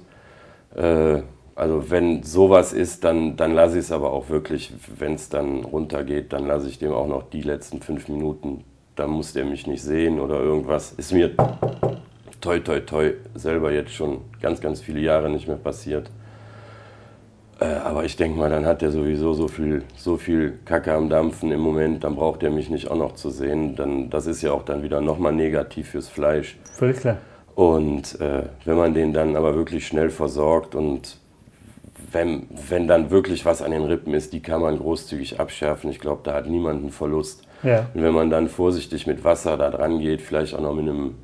Äh, 0.76 1.22
also 1.56 1.90
wenn 1.90 2.24
sowas 2.24 2.74
ist, 2.74 3.04
dann, 3.04 3.36
dann 3.36 3.54
lasse 3.54 3.78
ich 3.78 3.86
es 3.86 3.92
aber 3.92 4.12
auch 4.12 4.30
wirklich, 4.30 4.74
wenn 4.98 5.16
es 5.16 5.30
dann 5.30 5.64
runtergeht, 5.64 6.34
dann 6.34 6.48
lasse 6.48 6.68
ich 6.68 6.80
dem 6.80 6.94
auch 6.94 7.08
noch 7.08 7.24
die 7.30 7.42
letzten 7.42 7.82
fünf 7.82 8.08
Minuten. 8.08 8.64
Da 8.96 9.08
muss 9.08 9.34
der 9.34 9.46
mich 9.46 9.68
nicht 9.68 9.84
sehen 9.84 10.20
oder 10.20 10.40
irgendwas. 10.40 10.94
Ist 10.94 11.12
mir 11.12 11.32
toi 12.40 12.60
toi 12.60 12.80
toi 12.80 13.14
selber 13.36 13.72
jetzt 13.72 13.94
schon 13.94 14.22
ganz, 14.42 14.62
ganz 14.62 14.82
viele 14.82 15.02
Jahre 15.02 15.30
nicht 15.30 15.48
mehr 15.48 15.58
passiert. 15.58 16.10
Äh, 17.62 17.66
aber 17.66 18.04
ich 18.06 18.16
denke 18.16 18.40
mal, 18.40 18.50
dann 18.50 18.66
hat 18.66 18.82
er 18.82 18.92
sowieso 18.92 19.34
so 19.34 19.48
viel, 19.48 19.84
so 19.96 20.18
viel 20.18 20.60
Kacke 20.66 20.94
am 20.94 21.10
Dampfen 21.10 21.52
im 21.52 21.62
Moment, 21.62 22.04
dann 22.04 22.16
braucht 22.16 22.44
er 22.44 22.50
mich 22.50 22.70
nicht 22.70 22.90
auch 22.90 22.96
noch 22.96 23.14
zu 23.14 23.30
sehen. 23.30 23.76
Dann, 23.76 24.10
das 24.10 24.26
ist 24.26 24.42
ja 24.42 24.52
auch 24.52 24.64
dann 24.64 24.84
wieder 24.84 25.00
nochmal 25.00 25.32
negativ 25.32 25.90
fürs 25.90 26.10
Fleisch. 26.10 26.58
Völlig 26.74 26.98
klar. 26.98 27.18
Und 27.54 28.20
äh, 28.20 28.44
wenn 28.66 28.78
man 28.78 28.94
den 28.94 29.14
dann 29.14 29.36
aber 29.36 29.56
wirklich 29.56 29.86
schnell 29.86 30.10
versorgt 30.10 30.74
und 30.74 31.18
wenn, 32.12 32.48
wenn 32.68 32.88
dann 32.88 33.12
wirklich 33.12 33.46
was 33.46 33.62
an 33.62 33.72
den 33.72 33.84
Rippen 33.84 34.14
ist, 34.14 34.34
die 34.34 34.42
kann 34.42 34.62
man 34.62 34.78
großzügig 34.78 35.40
abschärfen. 35.40 35.92
Ich 35.92 36.00
glaube, 36.00 36.22
da 36.24 36.34
hat 36.34 36.48
niemand 36.48 36.82
einen 36.82 36.92
Verlust. 36.92 37.48
Ja. 37.64 37.88
Und 37.94 38.02
wenn 38.02 38.14
man 38.14 38.30
dann 38.30 38.50
vorsichtig 38.50 39.06
mit 39.06 39.24
Wasser 39.24 39.56
da 39.56 39.70
dran 39.70 40.00
geht, 40.00 40.22
vielleicht 40.22 40.56
auch 40.56 40.62
noch 40.62 40.74
mit 40.74 40.90
einem 40.90 41.16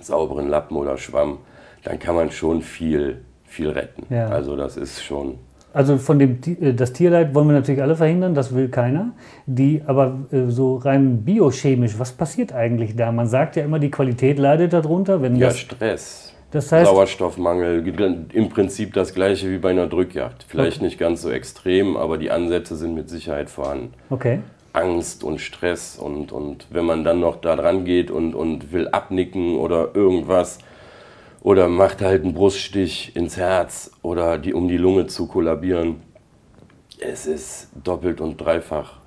sauberen 0.00 0.48
Lappen 0.48 0.76
oder 0.76 0.98
Schwamm, 0.98 1.38
dann 1.84 1.98
kann 1.98 2.16
man 2.16 2.30
schon 2.32 2.60
viel 2.60 3.20
viel 3.50 3.70
retten. 3.70 4.06
Ja. 4.14 4.28
Also 4.28 4.56
das 4.56 4.76
ist 4.76 5.02
schon. 5.02 5.38
Also 5.72 5.98
von 5.98 6.18
dem 6.18 6.38
äh, 6.60 6.72
das 6.72 6.92
Tierleid 6.92 7.34
wollen 7.34 7.48
wir 7.48 7.54
natürlich 7.54 7.82
alle 7.82 7.96
verhindern, 7.96 8.34
das 8.34 8.54
will 8.54 8.68
keiner. 8.68 9.12
Die, 9.46 9.82
aber 9.86 10.18
äh, 10.32 10.48
so 10.48 10.76
rein 10.76 11.24
biochemisch, 11.24 11.98
was 11.98 12.12
passiert 12.12 12.52
eigentlich 12.52 12.96
da? 12.96 13.12
Man 13.12 13.26
sagt 13.28 13.56
ja 13.56 13.64
immer, 13.64 13.78
die 13.78 13.90
Qualität 13.90 14.38
leidet 14.38 14.72
darunter, 14.72 15.22
wenn 15.22 15.36
Ja, 15.36 15.48
das. 15.48 15.58
Stress. 15.58 16.34
Das 16.50 16.72
heißt, 16.72 16.90
Sauerstoffmangel, 16.90 17.86
im 18.32 18.48
Prinzip 18.48 18.92
das 18.94 19.14
gleiche 19.14 19.50
wie 19.52 19.58
bei 19.58 19.70
einer 19.70 19.86
Drückjagd. 19.86 20.44
Vielleicht 20.48 20.82
nicht 20.82 20.98
ganz 20.98 21.22
so 21.22 21.30
extrem, 21.30 21.96
aber 21.96 22.18
die 22.18 22.32
Ansätze 22.32 22.74
sind 22.74 22.94
mit 22.94 23.08
Sicherheit 23.08 23.50
vorhanden. 23.50 23.92
okay. 24.10 24.40
Angst 24.72 25.24
und 25.24 25.40
Stress 25.40 25.98
und, 25.98 26.30
und 26.30 26.66
wenn 26.70 26.84
man 26.84 27.02
dann 27.02 27.18
noch 27.18 27.40
da 27.40 27.56
dran 27.56 27.84
geht 27.84 28.08
und, 28.08 28.36
und 28.36 28.72
will 28.72 28.86
abnicken 28.86 29.56
oder 29.56 29.88
irgendwas 29.94 30.58
oder 31.42 31.68
macht 31.68 32.02
halt 32.02 32.22
einen 32.24 32.34
Bruststich 32.34 33.14
ins 33.16 33.36
Herz 33.36 33.90
oder 34.02 34.38
die, 34.38 34.52
um 34.54 34.68
die 34.68 34.76
Lunge 34.76 35.06
zu 35.06 35.26
kollabieren, 35.26 35.96
es 36.98 37.26
ist 37.26 37.68
doppelt 37.82 38.20
und 38.20 38.36
dreifach 38.40 38.98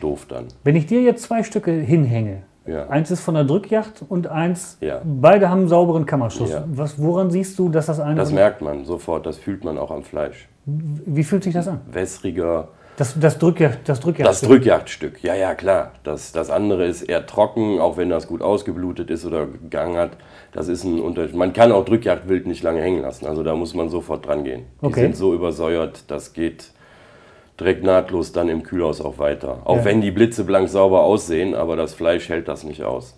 doof 0.00 0.26
dann. 0.28 0.46
Wenn 0.64 0.76
ich 0.76 0.86
dir 0.86 1.02
jetzt 1.02 1.22
zwei 1.24 1.42
Stücke 1.42 1.72
hinhänge, 1.72 2.42
Ja. 2.66 2.88
eins 2.88 3.10
ist 3.10 3.20
von 3.20 3.34
der 3.34 3.44
Drückjagd 3.44 4.04
und 4.08 4.26
eins, 4.28 4.76
Ja. 4.80 5.00
beide 5.04 5.48
haben 5.48 5.60
einen 5.60 5.68
sauberen 5.68 6.04
Kammerschuss. 6.06 6.50
Ja. 6.50 6.64
Was, 6.68 7.00
woran 7.02 7.30
siehst 7.30 7.58
du, 7.58 7.68
dass 7.70 7.86
das 7.86 7.98
eine. 7.98 8.16
Das 8.16 8.30
merkt 8.30 8.60
man 8.60 8.84
sofort, 8.84 9.24
das 9.26 9.38
fühlt 9.38 9.64
man 9.64 9.78
auch 9.78 9.90
am 9.90 10.02
Fleisch. 10.02 10.48
wie 10.66 11.24
fühlt 11.24 11.42
sich 11.44 11.54
das 11.54 11.66
an? 11.66 11.80
Wässriger, 11.90 12.68
Das, 12.98 13.14
das 13.18 13.38
Drückjagd. 13.38 13.88
Das 13.88 14.00
Drückjagd. 14.00 14.28
Das 14.28 14.40
Drückjagdstück, 14.40 15.22
ja, 15.22 15.34
ja, 15.36 15.54
klar. 15.54 15.92
Das, 16.02 16.32
das 16.32 16.50
andere 16.50 16.84
ist 16.84 17.02
eher 17.02 17.24
trocken, 17.26 17.78
auch 17.78 17.96
wenn 17.96 18.10
das 18.10 18.26
gut 18.26 18.42
ausgeblutet 18.42 19.08
ist 19.08 19.24
oder 19.24 19.46
gegangen 19.46 19.96
hat. 19.96 20.10
Das 20.52 20.66
ist 20.66 20.82
ein 20.82 20.98
Unterschied. 21.00 21.36
Man 21.36 21.52
kann 21.52 21.70
auch 21.70 21.84
Drückjagdwild 21.84 22.48
nicht 22.48 22.64
lange 22.64 22.82
hängen 22.82 23.02
lassen. 23.02 23.26
Also 23.26 23.44
da 23.44 23.54
muss 23.54 23.72
man 23.74 23.88
sofort 23.88 24.26
dran 24.26 24.42
gehen. 24.42 24.66
Die 24.82 24.86
Okay. 24.86 25.00
sind 25.02 25.16
so 25.16 25.32
übersäuert, 25.32 26.04
das 26.08 26.32
geht 26.32 26.72
direkt 27.60 27.84
nahtlos 27.84 28.32
dann 28.32 28.48
im 28.48 28.62
Kühlhaus 28.62 29.00
auch 29.00 29.18
weiter. 29.18 29.62
Auch 29.64 29.78
Ja. 29.78 29.84
wenn 29.84 30.00
die 30.00 30.10
Blitze 30.10 30.44
blank 30.44 30.68
sauber 30.68 31.02
aussehen, 31.02 31.54
aber 31.54 31.76
das 31.76 31.94
Fleisch 31.94 32.28
hält 32.28 32.48
das 32.48 32.64
nicht 32.64 32.82
aus. 32.82 33.17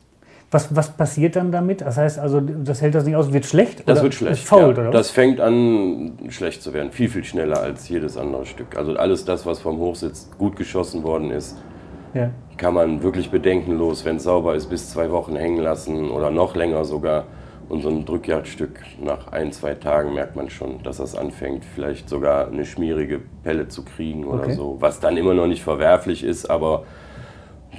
Was, 0.53 0.75
was 0.75 0.91
passiert 0.91 1.37
dann 1.37 1.53
damit? 1.53 1.81
Das 1.81 1.97
heißt 1.97 2.19
also, 2.19 2.41
das 2.41 2.83
hält 2.83 2.97
das 2.97 3.05
nicht 3.05 3.15
aus, 3.15 3.33
wird 3.33 3.47
schlecht? 3.47 3.81
Das 3.87 3.99
oder 3.99 4.03
wird 4.05 4.15
schlecht. 4.15 4.45
Fault, 4.45 4.77
ja. 4.77 4.83
oder? 4.83 4.91
Das 4.91 5.11
fängt 5.11 5.41
an, 5.41 6.19
schlecht 6.29 6.63
zu 6.63 6.73
werden. 6.75 6.91
Viel, 6.91 7.09
viel 7.09 7.23
schneller 7.23 7.61
als 7.61 7.89
jedes 7.89 8.17
andere 8.17 8.47
Stück. 8.47 8.77
Also 8.77 8.95
alles 8.97 9.25
das, 9.25 9.47
was 9.47 9.61
vom 9.61 9.79
Hochsitz 9.79 10.29
gut 10.39 10.57
geschossen 10.57 11.05
worden 11.05 11.31
ist, 11.31 11.57
ja. 12.15 12.31
kann 12.57 12.75
man 12.75 13.03
wirklich 13.03 13.31
bedenkenlos, 13.31 14.05
wenn 14.05 14.17
es 14.17 14.25
sauber 14.25 14.57
ist, 14.57 14.67
bis 14.67 14.91
zwei 14.91 15.13
Wochen 15.13 15.37
hängen 15.37 15.63
lassen 15.63 16.11
oder 16.11 16.33
noch 16.33 16.57
länger 16.57 16.85
sogar. 16.85 17.25
Und 17.69 17.83
so 17.83 17.89
ein 17.89 18.05
Drückjagdstück 18.05 18.81
nach 19.01 19.31
ein, 19.31 19.53
zwei 19.53 19.75
Tagen 19.75 20.15
merkt 20.15 20.35
man 20.35 20.51
schon, 20.51 20.83
dass 20.83 20.97
das 20.97 21.15
anfängt, 21.15 21.65
vielleicht 21.65 22.09
sogar 22.09 22.49
eine 22.49 22.65
schmierige 22.67 23.21
Pelle 23.45 23.69
zu 23.69 23.85
kriegen 23.85 24.25
oder 24.25 24.43
Okay. 24.43 24.55
so. 24.55 24.79
Was 24.81 24.99
dann 24.99 25.17
immer 25.17 25.35
noch 25.35 25.47
nicht 25.47 25.63
verwerflich 25.63 26.25
ist, 26.25 26.51
aber 26.51 26.83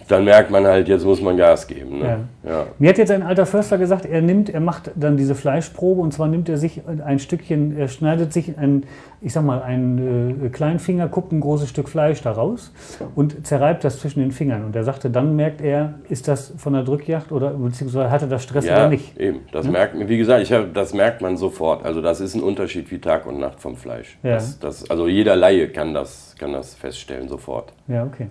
dann 0.07 0.25
merkt 0.25 0.51
man 0.51 0.65
halt, 0.65 0.87
jetzt 0.87 1.05
muss 1.05 1.21
man 1.21 1.37
Gas 1.37 1.67
geben. 1.67 1.99
Ne? 1.99 2.27
Ja. 2.43 2.65
Mir 2.79 2.89
hat 2.89 2.97
jetzt 2.97 3.11
ein 3.11 3.23
alter 3.23 3.45
Förster 3.45 3.77
gesagt, 3.77 4.05
er 4.05 4.21
nimmt, 4.21 4.49
er 4.49 4.59
macht 4.59 4.91
dann 4.95 5.17
diese 5.17 5.35
Fleischprobe 5.35 6.01
und 6.01 6.13
zwar 6.13 6.27
nimmt 6.27 6.49
er 6.49 6.57
sich 6.57 6.81
ein 7.05 7.19
Stückchen, 7.19 7.77
er 7.77 7.87
schneidet 7.87 8.33
sich 8.33 8.57
ein, 8.57 8.83
ich 9.21 9.33
sag 9.33 9.43
mal, 9.43 9.61
ein 9.61 10.45
äh, 10.45 10.49
Kleinfinger, 10.49 11.07
guckt 11.07 11.31
ein 11.31 11.39
großes 11.39 11.69
Stück 11.69 11.87
Fleisch 11.89 12.21
daraus 12.21 12.71
und 13.15 13.45
zerreibt 13.45 13.83
das 13.83 13.99
zwischen 13.99 14.19
den 14.19 14.31
Fingern. 14.31 14.65
Und 14.65 14.75
er 14.75 14.83
sagte, 14.83 15.09
dann 15.09 15.35
merkt 15.35 15.61
er, 15.61 15.95
ist 16.09 16.27
das 16.27 16.53
von 16.57 16.73
der 16.73 16.83
Drückjagd 16.83 17.31
oder 17.31 17.51
beziehungsweise 17.51 18.09
hatte 18.09 18.27
das 18.27 18.43
Stress 18.43 18.65
Ja, 18.65 18.75
oder 18.77 18.89
nicht. 18.89 19.17
eben. 19.19 19.39
Das 19.51 19.67
merkt 19.67 19.95
man, 19.95 20.07
wie 20.09 20.17
gesagt, 20.17 20.41
ich 20.41 20.51
hab, 20.51 20.73
das 20.73 20.93
merkt 20.93 21.21
man 21.21 21.37
sofort. 21.37 21.85
Also 21.85 22.01
das 22.01 22.21
ist 22.21 22.35
ein 22.35 22.41
Unterschied 22.43 22.89
wie 22.91 22.99
Tag 22.99 23.25
und 23.25 23.39
Nacht 23.39 23.59
vom 23.59 23.75
Fleisch. 23.75 24.17
Ja. 24.23 24.33
Das, 24.35 24.59
das, 24.59 24.89
also 24.89 25.07
jeder 25.07 25.35
Laie 25.35 25.67
kann 25.69 25.93
das, 25.93 26.35
kann 26.39 26.53
das 26.53 26.73
feststellen 26.75 27.27
sofort. 27.29 27.73
Ja, 27.87 28.03
okay. 28.03 28.27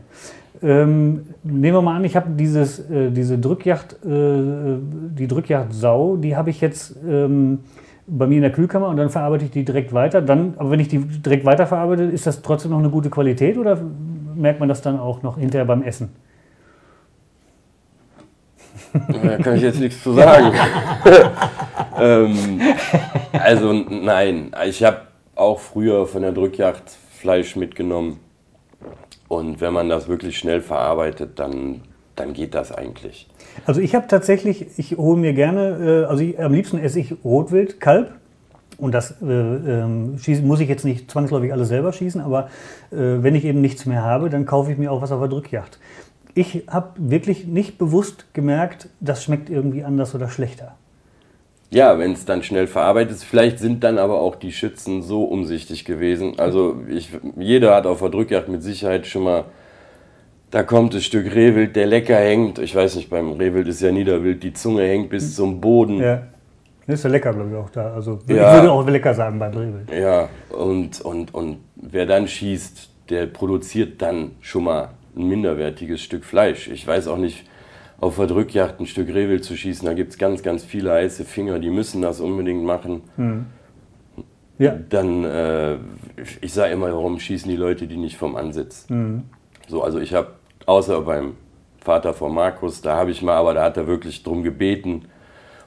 Ähm, 0.62 1.26
nehmen 1.42 1.74
wir 1.74 1.82
mal 1.82 1.96
an, 1.96 2.04
ich 2.04 2.16
habe 2.16 2.30
dieses, 2.30 2.78
äh, 2.90 3.10
diese 3.10 3.38
Drückjagd, 3.38 4.04
äh, 4.04 4.78
die 5.16 5.26
Drückjagd 5.26 5.72
Sau, 5.72 6.16
die 6.16 6.36
habe 6.36 6.50
ich 6.50 6.60
jetzt 6.60 6.96
ähm, 7.08 7.60
bei 8.06 8.26
mir 8.26 8.36
in 8.36 8.42
der 8.42 8.52
Kühlkammer 8.52 8.88
und 8.88 8.96
dann 8.96 9.08
verarbeite 9.08 9.44
ich 9.44 9.50
die 9.50 9.64
direkt 9.64 9.92
weiter. 9.92 10.20
Dann, 10.20 10.54
aber 10.58 10.72
wenn 10.72 10.80
ich 10.80 10.88
die 10.88 10.98
direkt 10.98 11.44
weiterverarbeite, 11.44 12.02
ist 12.04 12.26
das 12.26 12.42
trotzdem 12.42 12.72
noch 12.72 12.78
eine 12.78 12.90
gute 12.90 13.08
Qualität 13.08 13.56
oder 13.56 13.78
merkt 14.34 14.60
man 14.60 14.68
das 14.68 14.82
dann 14.82 14.98
auch 14.98 15.22
noch 15.22 15.38
hinterher 15.38 15.64
beim 15.64 15.82
Essen? 15.82 16.10
Da 18.92 19.36
kann 19.38 19.54
ich 19.54 19.62
jetzt 19.62 19.78
nichts 19.78 20.02
zu 20.02 20.12
sagen. 20.14 20.52
ähm, 21.96 22.60
also 23.32 23.72
nein, 23.72 24.50
ich 24.66 24.82
habe 24.82 25.02
auch 25.36 25.60
früher 25.60 26.06
von 26.06 26.22
der 26.22 26.32
Drückjagd 26.32 26.90
Fleisch 27.20 27.54
mitgenommen. 27.54 28.18
Und 29.30 29.60
wenn 29.60 29.72
man 29.72 29.88
das 29.88 30.08
wirklich 30.08 30.36
schnell 30.36 30.60
verarbeitet, 30.60 31.38
dann, 31.38 31.82
dann 32.16 32.32
geht 32.32 32.52
das 32.52 32.72
eigentlich. 32.72 33.28
Also 33.64 33.80
ich 33.80 33.94
habe 33.94 34.08
tatsächlich, 34.08 34.66
ich 34.76 34.96
hole 34.96 35.20
mir 35.20 35.34
gerne, 35.34 36.02
äh, 36.02 36.04
also 36.06 36.24
ich, 36.24 36.42
am 36.42 36.52
liebsten 36.52 36.78
esse 36.78 36.98
ich 36.98 37.14
Rotwild, 37.24 37.78
Kalb. 37.78 38.10
Und 38.76 38.92
das 38.92 39.22
äh, 39.22 39.26
ähm, 39.26 40.18
schießen, 40.18 40.44
muss 40.44 40.58
ich 40.58 40.68
jetzt 40.68 40.84
nicht 40.84 41.08
zwangsläufig 41.12 41.52
alles 41.52 41.68
selber 41.68 41.92
schießen, 41.92 42.20
aber 42.20 42.46
äh, 42.90 42.96
wenn 42.96 43.36
ich 43.36 43.44
eben 43.44 43.60
nichts 43.60 43.86
mehr 43.86 44.02
habe, 44.02 44.30
dann 44.30 44.46
kaufe 44.46 44.72
ich 44.72 44.78
mir 44.78 44.90
auch 44.90 45.00
was 45.00 45.12
auf 45.12 45.20
der 45.20 45.28
Drückjagd. 45.28 45.78
Ich 46.34 46.64
habe 46.66 46.88
wirklich 46.96 47.46
nicht 47.46 47.78
bewusst 47.78 48.34
gemerkt, 48.34 48.88
das 48.98 49.22
schmeckt 49.22 49.48
irgendwie 49.48 49.84
anders 49.84 50.12
oder 50.12 50.28
schlechter. 50.28 50.74
Ja, 51.72 51.98
wenn 51.98 52.12
es 52.12 52.24
dann 52.24 52.42
schnell 52.42 52.66
verarbeitet 52.66 53.12
ist. 53.12 53.24
Vielleicht 53.24 53.58
sind 53.60 53.84
dann 53.84 53.98
aber 53.98 54.20
auch 54.20 54.34
die 54.34 54.50
Schützen 54.52 55.02
so 55.02 55.22
umsichtig 55.24 55.84
gewesen. 55.84 56.34
Also 56.38 56.76
ich, 56.88 57.10
jeder 57.36 57.74
hat 57.76 57.86
auf 57.86 58.00
der 58.00 58.08
Drückjagd 58.08 58.48
mit 58.48 58.62
Sicherheit 58.62 59.06
schon 59.06 59.22
mal, 59.22 59.44
da 60.50 60.64
kommt 60.64 60.94
das 60.94 61.04
Stück 61.04 61.32
Rehwild, 61.32 61.76
der 61.76 61.86
lecker 61.86 62.16
hängt. 62.16 62.58
Ich 62.58 62.74
weiß 62.74 62.96
nicht, 62.96 63.08
beim 63.08 63.32
Rehwild 63.34 63.68
ist 63.68 63.80
ja 63.82 63.92
Niederwild, 63.92 64.42
die 64.42 64.52
Zunge 64.52 64.82
hängt 64.82 65.10
bis 65.10 65.36
zum 65.36 65.60
Boden. 65.60 65.98
Ja. 66.00 66.22
Ist 66.88 67.04
ja 67.04 67.10
lecker, 67.10 67.32
glaube 67.32 67.50
ich, 67.50 67.56
auch 67.56 67.70
da. 67.70 67.92
Also 67.94 68.18
Ja. 68.26 68.48
ich 68.56 68.62
würde 68.62 68.72
auch 68.72 68.84
lecker 68.88 69.14
sagen 69.14 69.38
beim 69.38 69.52
Drehwild. 69.52 69.92
Ja, 69.96 70.28
und, 70.48 71.00
und, 71.02 71.32
und 71.32 71.58
wer 71.76 72.04
dann 72.04 72.26
schießt, 72.26 72.88
der 73.10 73.26
produziert 73.26 74.02
dann 74.02 74.32
schon 74.40 74.64
mal 74.64 74.88
ein 75.16 75.28
minderwertiges 75.28 76.00
Stück 76.00 76.24
Fleisch. 76.24 76.66
Ich 76.66 76.84
weiß 76.84 77.06
auch 77.06 77.16
nicht, 77.16 77.44
auf 78.00 78.16
der 78.16 78.26
Drückjagd 78.26 78.80
ein 78.80 78.86
Stück 78.86 79.08
Rehwild 79.08 79.44
zu 79.44 79.56
schießen, 79.56 79.86
da 79.86 79.94
gibt 79.94 80.12
es 80.12 80.18
ganz, 80.18 80.42
ganz 80.42 80.64
viele 80.64 80.92
heiße 80.92 81.24
Finger, 81.24 81.58
die 81.58 81.70
müssen 81.70 82.02
das 82.02 82.20
unbedingt 82.20 82.64
machen. 82.64 83.02
Ja. 84.58 84.78
Dann, 84.88 85.24
äh, 85.24 85.76
ich 86.40 86.52
sage 86.52 86.72
immer, 86.72 86.92
warum 86.92 87.18
schießen 87.18 87.50
die 87.50 87.56
Leute 87.56 87.86
die 87.86 87.96
nicht 87.96 88.16
vom 88.16 88.36
Ansitz? 88.36 88.86
So, 89.68 89.82
also 89.82 90.00
ich 90.00 90.12
habe, 90.14 90.32
außer 90.66 91.00
beim 91.02 91.34
Vater 91.78 92.12
von 92.12 92.34
Markus, 92.34 92.82
da 92.82 92.96
habe 92.96 93.10
ich 93.10 93.22
mal, 93.22 93.36
aber 93.36 93.54
da 93.54 93.64
hat 93.64 93.76
er 93.76 93.86
wirklich 93.86 94.22
drum 94.22 94.42
gebeten. 94.42 95.06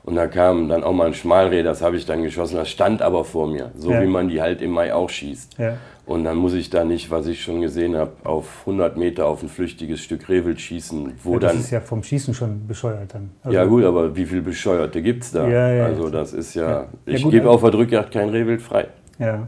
Und 0.05 0.15
da 0.15 0.27
kam 0.27 0.67
dann 0.67 0.83
auch 0.83 0.91
mal 0.91 1.07
ein 1.07 1.13
Schmalreh, 1.13 1.63
das 1.63 1.81
habe 1.81 1.95
ich 1.95 2.05
dann 2.05 2.23
geschossen. 2.23 2.55
Das 2.57 2.69
stand 2.69 3.01
aber 3.01 3.23
vor 3.23 3.47
mir, 3.47 3.71
so 3.77 3.91
Ja. 3.91 4.01
wie 4.01 4.07
man 4.07 4.27
die 4.27 4.41
halt 4.41 4.61
im 4.61 4.71
Mai 4.71 4.93
auch 4.93 5.09
schießt. 5.09 5.57
Ja. 5.57 5.77
Und 6.05 6.25
dann 6.25 6.35
muss 6.35 6.53
ich 6.53 6.69
da 6.69 6.83
nicht, 6.83 7.09
was 7.09 7.27
ich 7.27 7.41
schon 7.41 7.61
gesehen 7.61 7.95
habe, 7.95 8.11
auf 8.25 8.63
100 8.65 8.97
Meter 8.97 9.25
auf 9.25 9.41
ein 9.41 9.47
flüchtiges 9.47 10.01
Stück 10.01 10.27
Rehwild 10.27 10.59
schießen, 10.59 11.13
wo 11.23 11.33
Ja, 11.35 11.39
das 11.39 11.51
dann 11.53 11.61
ist 11.61 11.71
ja 11.71 11.79
vom 11.79 12.03
Schießen 12.03 12.33
schon 12.33 12.67
bescheuert 12.67 13.13
dann. 13.13 13.29
Also, 13.41 13.55
ja 13.57 13.63
gut, 13.63 13.85
aber 13.85 14.13
wie 14.13 14.25
viel 14.25 14.41
Bescheuerte 14.41 15.01
gibt's 15.01 15.31
da? 15.31 15.47
Ja, 15.47 15.71
ja, 15.71 15.85
also 15.85 16.09
das 16.09 16.33
ist 16.33 16.55
ja, 16.55 16.87
ich 17.05 17.23
gebe 17.23 17.37
also- 17.43 17.51
auf 17.51 17.61
der 17.61 17.71
Drückjagd 17.71 18.11
kein 18.11 18.27
Rehwild 18.27 18.61
frei. 18.61 18.87
Ja. 19.17 19.47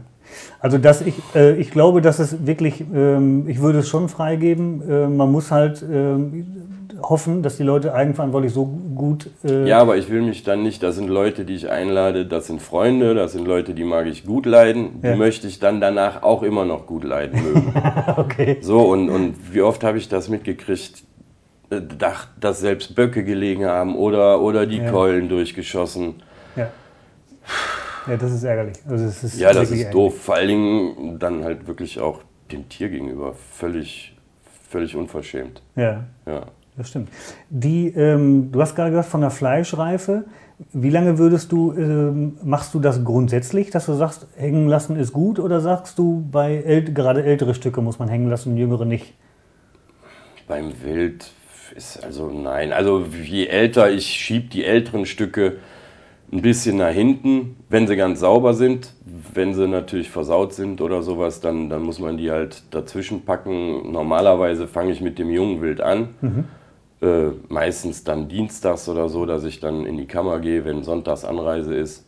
Also 0.60 0.78
dass 0.78 1.02
ich, 1.02 1.14
äh, 1.34 1.54
ich 1.56 1.70
glaube, 1.70 2.00
dass 2.00 2.18
es 2.18 2.46
wirklich, 2.46 2.82
ähm, 2.94 3.44
ich 3.48 3.60
würde 3.60 3.80
es 3.80 3.88
schon 3.88 4.08
freigeben. 4.08 4.82
Äh, 4.88 5.08
man 5.08 5.30
muss 5.30 5.50
halt 5.52 5.84
ähm, 5.88 6.46
hoffen, 7.02 7.42
dass 7.42 7.56
die 7.56 7.62
Leute 7.62 7.94
eigenverantwortlich 7.94 8.52
so 8.52 8.64
gut. 8.94 9.28
Äh, 9.44 9.68
Ja, 9.68 9.78
aber 9.80 9.96
ich 9.96 10.08
will 10.10 10.22
mich 10.22 10.42
dann 10.44 10.62
nicht, 10.62 10.82
das 10.82 10.96
sind 10.96 11.08
Leute, 11.08 11.44
die 11.44 11.54
ich 11.54 11.70
einlade, 11.70 12.26
das 12.26 12.46
sind 12.46 12.60
Freunde, 12.62 13.14
das 13.14 13.32
sind 13.32 13.46
Leute, 13.46 13.74
die 13.74 13.84
mag 13.84 14.06
ich 14.06 14.24
gut 14.24 14.46
leiden, 14.46 15.00
Ja. 15.02 15.12
die 15.12 15.18
möchte 15.18 15.46
ich 15.46 15.58
dann 15.58 15.80
danach 15.80 16.22
auch 16.22 16.42
immer 16.42 16.64
noch 16.64 16.86
gut 16.86 17.04
leiden 17.04 17.42
mögen. 17.42 17.72
okay. 18.16 18.58
so, 18.60 18.80
und, 18.90 19.10
und 19.10 19.34
wie 19.54 19.62
oft 19.62 19.84
habe 19.84 19.98
ich 19.98 20.08
das 20.08 20.28
mitgekriegt, 20.28 21.02
äh, 21.70 21.80
dach- 21.98 22.28
dass 22.40 22.60
selbst 22.60 22.94
Böcke 22.94 23.24
gelegen 23.24 23.64
haben 23.66 23.96
oder, 23.96 24.40
oder 24.40 24.66
die 24.66 24.78
Ja. 24.78 24.90
Keulen 24.90 25.28
durchgeschossen. 25.28 26.14
Ja. 26.56 26.68
ja, 28.08 28.16
das 28.16 28.32
ist 28.32 28.44
ärgerlich. 28.44 28.76
Also 28.88 29.04
es 29.04 29.22
ist 29.24 29.38
Ja, 29.40 29.52
das 29.52 29.70
ist 29.70 29.92
doof. 29.92 30.18
Vor 30.22 30.36
allen 30.36 30.48
Dingen 30.48 31.18
dann 31.18 31.44
halt 31.44 31.66
wirklich 31.66 32.00
auch 32.00 32.20
dem 32.52 32.68
Tier 32.68 32.88
gegenüber 32.88 33.34
völlig, 33.52 34.16
völlig 34.70 34.94
unverschämt. 34.96 35.60
ärgerlich. 35.74 36.04
Ja. 36.26 36.32
Ja. 36.32 36.42
Das 36.76 36.88
stimmt. 36.88 37.08
Die, 37.48 37.88
ähm, 37.88 38.52
du 38.52 38.60
hast 38.60 38.76
gerade 38.76 38.90
gesagt, 38.90 39.08
von 39.08 39.22
der 39.22 39.30
Fleischreife, 39.30 40.24
wie 40.72 40.90
lange 40.90 41.18
würdest 41.18 41.52
du, 41.52 41.72
ähm, 41.72 42.36
machst 42.42 42.74
du 42.74 42.80
das 42.80 43.02
grundsätzlich, 43.02 43.70
dass 43.70 43.86
du 43.86 43.94
sagst, 43.94 44.26
hängen 44.36 44.68
lassen 44.68 44.96
ist 44.96 45.12
gut 45.12 45.38
oder 45.38 45.60
sagst 45.60 45.98
du, 45.98 46.26
bei 46.30 46.56
äl 46.56 46.92
gerade 46.92 47.24
ältere 47.24 47.54
Stücke 47.54 47.80
muss 47.80 47.98
man 47.98 48.08
hängen 48.08 48.28
lassen, 48.28 48.56
jüngere 48.56 48.84
nicht? 48.84 49.14
Beim 50.46 50.72
Wild 50.82 51.30
ist 51.74 52.04
also 52.04 52.30
nein. 52.30 52.72
Also 52.72 53.04
je 53.22 53.46
älter 53.46 53.90
ich 53.90 54.06
schieb 54.06 54.50
die 54.50 54.64
älteren 54.64 55.06
Stücke, 55.06 55.54
ein 56.32 56.42
bisschen 56.42 56.76
nach 56.78 56.90
hinten, 56.90 57.56
wenn 57.68 57.86
sie 57.86 57.96
ganz 57.96 58.20
sauber 58.20 58.54
sind. 58.54 58.94
Wenn 59.32 59.54
sie 59.54 59.68
natürlich 59.68 60.10
versaut 60.10 60.54
sind 60.54 60.80
oder 60.80 61.02
sowas, 61.02 61.40
dann, 61.40 61.70
dann 61.70 61.82
muss 61.82 62.00
man 62.00 62.16
die 62.16 62.30
halt 62.30 62.64
dazwischen 62.72 63.24
packen. 63.24 63.92
Normalerweise 63.92 64.66
fange 64.66 64.92
ich 64.92 65.00
mit 65.00 65.18
dem 65.18 65.30
jungen 65.30 65.62
Wild 65.62 65.80
an. 65.80 66.08
Äh, 67.02 67.32
meistens 67.48 68.04
dann 68.04 68.28
dienstags 68.28 68.88
oder 68.88 69.08
so, 69.10 69.26
dass 69.26 69.44
ich 69.44 69.60
dann 69.60 69.84
in 69.84 69.98
die 69.98 70.06
Kammer 70.06 70.38
gehe, 70.38 70.64
wenn 70.64 70.82
sonntags 70.82 71.24
Anreise 71.26 71.74
ist, 71.74 72.06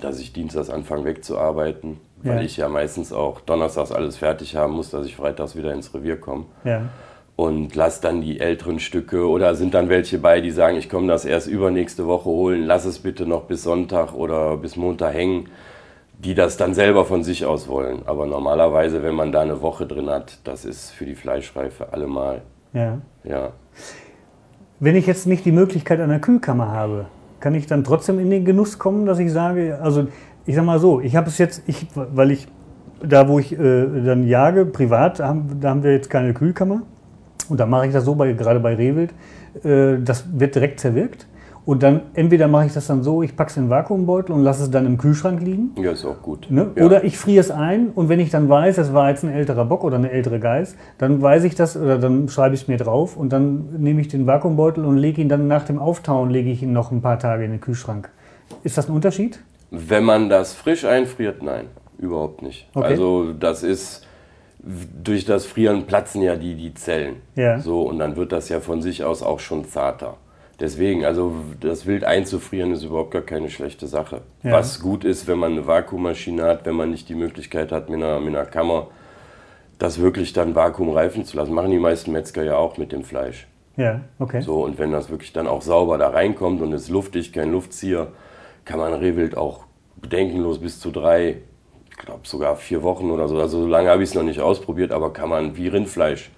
dass 0.00 0.18
ich 0.18 0.32
dienstags 0.32 0.68
anfange 0.68 1.04
wegzuarbeiten, 1.04 1.98
weil 2.22 2.38
Ja. 2.38 2.42
ich 2.42 2.56
ja 2.56 2.68
meistens 2.68 3.12
auch 3.12 3.40
donnerstags 3.40 3.92
alles 3.92 4.16
fertig 4.16 4.56
haben 4.56 4.72
muss, 4.72 4.90
dass 4.90 5.06
ich 5.06 5.14
freitags 5.14 5.54
wieder 5.54 5.72
ins 5.72 5.94
Revier 5.94 6.16
komme 6.20 6.46
Ja. 6.64 6.88
und 7.36 7.76
lass 7.76 8.00
dann 8.00 8.20
die 8.20 8.40
älteren 8.40 8.80
Stücke 8.80 9.28
oder 9.28 9.54
sind 9.54 9.74
dann 9.74 9.88
welche 9.88 10.18
bei, 10.18 10.40
die 10.40 10.50
sagen, 10.50 10.76
ich 10.76 10.88
komme 10.88 11.06
das 11.06 11.24
erst 11.24 11.46
übernächste 11.46 12.06
Woche 12.08 12.24
holen, 12.30 12.64
lass 12.66 12.84
es 12.86 12.98
bitte 12.98 13.26
noch 13.26 13.42
bis 13.44 13.62
Sonntag 13.62 14.12
oder 14.14 14.56
bis 14.56 14.74
Montag 14.76 15.14
hängen, 15.14 15.48
die 16.18 16.34
das 16.34 16.56
dann 16.56 16.74
selber 16.74 17.04
von 17.04 17.22
sich 17.22 17.46
aus 17.46 17.68
wollen. 17.68 18.02
Aber 18.06 18.26
normalerweise, 18.26 19.04
wenn 19.04 19.14
man 19.14 19.30
da 19.30 19.40
eine 19.42 19.62
Woche 19.62 19.86
drin 19.86 20.10
hat, 20.10 20.38
das 20.44 20.64
ist 20.64 20.90
für 20.90 21.06
die 21.06 21.14
Fleischreife 21.14 21.92
allemal. 21.92 22.42
ja. 22.72 22.98
Ja. 23.22 23.52
Wenn 24.78 24.96
ich 24.96 25.06
jetzt 25.06 25.26
nicht 25.26 25.44
die 25.44 25.52
Möglichkeit 25.52 26.00
einer 26.00 26.20
Kühlkammer 26.20 26.68
habe, 26.68 27.06
kann 27.40 27.54
ich 27.54 27.66
dann 27.66 27.84
trotzdem 27.84 28.18
in 28.18 28.30
den 28.30 28.44
Genuss 28.44 28.78
kommen, 28.78 29.06
dass 29.06 29.18
ich 29.18 29.32
sage, 29.32 29.78
also 29.82 30.08
ich 30.46 30.54
sag 30.54 30.64
mal 30.64 30.78
so, 30.78 31.00
ich 31.00 31.16
habe 31.16 31.28
es 31.28 31.38
jetzt, 31.38 31.62
ich, 31.66 31.86
weil 31.94 32.30
ich 32.30 32.48
da, 33.02 33.28
wo 33.28 33.38
ich 33.38 33.52
äh, 33.52 33.86
dann 34.04 34.26
jage, 34.26 34.66
privat, 34.66 35.20
haben, 35.20 35.60
da 35.60 35.70
haben 35.70 35.82
wir 35.82 35.92
jetzt 35.92 36.10
keine 36.10 36.34
Kühlkammer. 36.34 36.82
Und 37.48 37.58
da 37.58 37.66
mache 37.66 37.86
ich 37.86 37.92
das 37.92 38.04
so, 38.04 38.14
bei, 38.14 38.32
gerade 38.32 38.60
bei 38.60 38.74
Rehwild, 38.74 39.12
äh, 39.64 39.98
das 40.02 40.24
wird 40.32 40.54
direkt 40.54 40.80
zerwirkt. 40.80 41.26
Und 41.64 41.82
dann 41.82 42.02
entweder 42.14 42.48
mache 42.48 42.66
ich 42.66 42.72
das 42.72 42.86
dann 42.86 43.02
so, 43.02 43.22
ich 43.22 43.36
packe 43.36 43.50
es 43.50 43.56
in 43.56 43.64
den 43.64 43.70
Vakuumbeutel 43.70 44.34
und 44.34 44.42
lasse 44.42 44.62
es 44.64 44.70
dann 44.70 44.86
im 44.86 44.98
Kühlschrank 44.98 45.40
liegen. 45.42 45.70
Ja, 45.76 45.92
ist 45.92 46.04
auch 46.04 46.22
gut. 46.22 46.46
Ne? 46.50 46.70
Ja. 46.74 46.84
Oder 46.84 47.04
ich 47.04 47.18
friere 47.18 47.40
es 47.40 47.50
ein 47.50 47.90
und 47.94 48.08
wenn 48.08 48.18
ich 48.18 48.30
dann 48.30 48.48
weiß, 48.48 48.78
es 48.78 48.92
war 48.94 49.10
jetzt 49.10 49.24
ein 49.24 49.30
älterer 49.30 49.66
Bock 49.66 49.84
oder 49.84 49.96
eine 49.96 50.10
ältere 50.10 50.40
Geiß, 50.40 50.76
dann 50.98 51.20
weiß 51.20 51.44
ich 51.44 51.54
das 51.54 51.76
oder 51.76 51.98
dann 51.98 52.28
schreibe 52.28 52.54
ich 52.54 52.62
es 52.62 52.68
mir 52.68 52.78
drauf 52.78 53.16
und 53.16 53.32
dann 53.32 53.68
nehme 53.78 54.00
ich 54.00 54.08
den 54.08 54.26
Vakuumbeutel 54.26 54.84
und 54.84 54.96
lege 54.96 55.20
ihn 55.20 55.28
dann 55.28 55.48
nach 55.48 55.64
dem 55.64 55.78
Auftauen, 55.78 56.30
lege 56.30 56.50
ich 56.50 56.62
ihn 56.62 56.72
noch 56.72 56.90
ein 56.90 57.02
paar 57.02 57.18
Tage 57.18 57.44
in 57.44 57.50
den 57.50 57.60
Kühlschrank. 57.60 58.10
Ist 58.64 58.78
das 58.78 58.88
ein 58.88 58.94
Unterschied? 58.94 59.40
Wenn 59.70 60.04
man 60.04 60.28
das 60.28 60.54
frisch 60.54 60.84
einfriert, 60.84 61.42
nein, 61.42 61.66
überhaupt 61.98 62.42
nicht. 62.42 62.68
Okay. 62.74 62.86
Also 62.86 63.32
das 63.32 63.62
ist 63.62 64.06
durch 65.02 65.24
das 65.24 65.46
Frieren 65.46 65.86
platzen 65.86 66.22
ja 66.22 66.36
die, 66.36 66.54
die 66.54 66.74
Zellen. 66.74 67.16
Ja. 67.34 67.60
So, 67.60 67.82
und 67.82 67.98
dann 67.98 68.16
wird 68.16 68.32
das 68.32 68.48
ja 68.48 68.60
von 68.60 68.82
sich 68.82 69.04
aus 69.04 69.22
auch 69.22 69.40
schon 69.40 69.64
zarter. 69.64 70.16
Deswegen, 70.60 71.06
also 71.06 71.34
das 71.60 71.86
Wild 71.86 72.04
einzufrieren 72.04 72.72
ist 72.72 72.84
überhaupt 72.84 73.12
gar 73.12 73.22
keine 73.22 73.48
schlechte 73.48 73.86
Sache. 73.86 74.20
Ja. 74.42 74.52
Was 74.52 74.80
gut 74.80 75.04
ist, 75.04 75.26
wenn 75.26 75.38
man 75.38 75.52
eine 75.52 75.66
Vakuummaschine 75.66 76.42
hat, 76.42 76.66
wenn 76.66 76.74
man 76.74 76.90
nicht 76.90 77.08
die 77.08 77.14
Möglichkeit 77.14 77.72
hat, 77.72 77.88
mit 77.88 78.02
einer, 78.02 78.20
mit 78.20 78.36
einer 78.36 78.44
Kammer 78.44 78.88
das 79.78 79.98
wirklich 79.98 80.34
dann 80.34 80.54
Vakuum 80.54 80.90
reifen 80.90 81.24
zu 81.24 81.38
lassen. 81.38 81.54
Machen 81.54 81.70
die 81.70 81.78
meisten 81.78 82.12
Metzger 82.12 82.42
ja 82.42 82.56
auch 82.56 82.76
mit 82.76 82.92
dem 82.92 83.02
Fleisch. 83.02 83.46
Ja, 83.78 84.02
okay. 84.18 84.42
So, 84.42 84.62
und 84.62 84.78
wenn 84.78 84.92
das 84.92 85.08
wirklich 85.08 85.32
dann 85.32 85.46
auch 85.46 85.62
sauber 85.62 85.96
da 85.96 86.10
reinkommt 86.10 86.60
und 86.60 86.72
ist 86.74 86.90
luftig, 86.90 87.32
kein 87.32 87.50
Luftzieher, 87.50 88.08
kann 88.66 88.78
man 88.78 88.92
Rehwild 88.92 89.38
auch 89.38 89.64
bedenkenlos 89.96 90.58
bis 90.58 90.78
zu 90.78 90.90
drei, 90.90 91.38
ich 91.88 91.96
glaube 91.96 92.28
sogar 92.28 92.56
vier 92.56 92.82
Wochen 92.82 93.10
oder 93.10 93.26
so. 93.26 93.38
Also 93.38 93.62
so 93.62 93.66
lange 93.66 93.88
habe 93.88 94.02
ich 94.02 94.10
es 94.10 94.14
noch 94.14 94.22
nicht 94.22 94.40
ausprobiert, 94.40 94.92
aber 94.92 95.14
kann 95.14 95.30
man 95.30 95.56
wie 95.56 95.68
Rindfleisch 95.68 96.30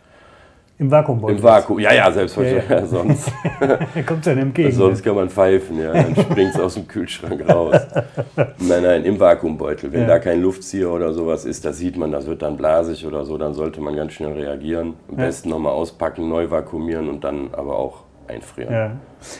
Im 0.82 0.90
Vakuumbeutel. 0.90 1.36
im 1.36 1.42
Vakuum. 1.42 1.78
Ja, 1.78 1.92
ja, 1.94 2.10
selbstverständlich. 2.10 2.68
Ja, 2.70 2.86
sonst, 2.86 3.32
Kommt 4.06 4.26
dann 4.26 4.38
entgegen. 4.38 4.72
sonst 4.72 5.02
kann 5.04 5.14
man 5.14 5.30
pfeifen, 5.30 5.78
ja. 5.80 5.92
Dann 5.92 6.16
springt 6.16 6.54
es 6.54 6.60
aus 6.60 6.74
dem 6.74 6.88
Kühlschrank 6.88 7.48
raus. 7.48 7.76
Nein, 8.58 8.82
nein, 8.82 9.04
im 9.04 9.20
Vakuumbeutel. 9.20 9.92
Wenn 9.92 10.02
Ja. 10.02 10.06
da 10.08 10.18
kein 10.18 10.40
Luftzieher 10.42 10.90
oder 10.90 11.12
sowas 11.12 11.44
ist, 11.44 11.64
das 11.64 11.78
sieht 11.78 11.96
man, 11.96 12.10
das 12.12 12.26
wird 12.26 12.42
dann 12.42 12.56
blasig 12.56 13.06
oder 13.06 13.24
so, 13.24 13.38
dann 13.38 13.54
sollte 13.54 13.80
man 13.80 13.94
ganz 13.94 14.12
schnell 14.12 14.32
reagieren. 14.32 14.94
Am 15.10 15.18
Ja. 15.18 15.26
besten 15.26 15.50
nochmal 15.50 15.72
auspacken, 15.72 16.28
neu 16.28 16.50
vakuumieren 16.50 17.08
und 17.08 17.22
dann 17.24 17.50
aber 17.52 17.76
auch 17.78 18.00
einfrieren. 18.28 18.72
Ja. 18.72 18.90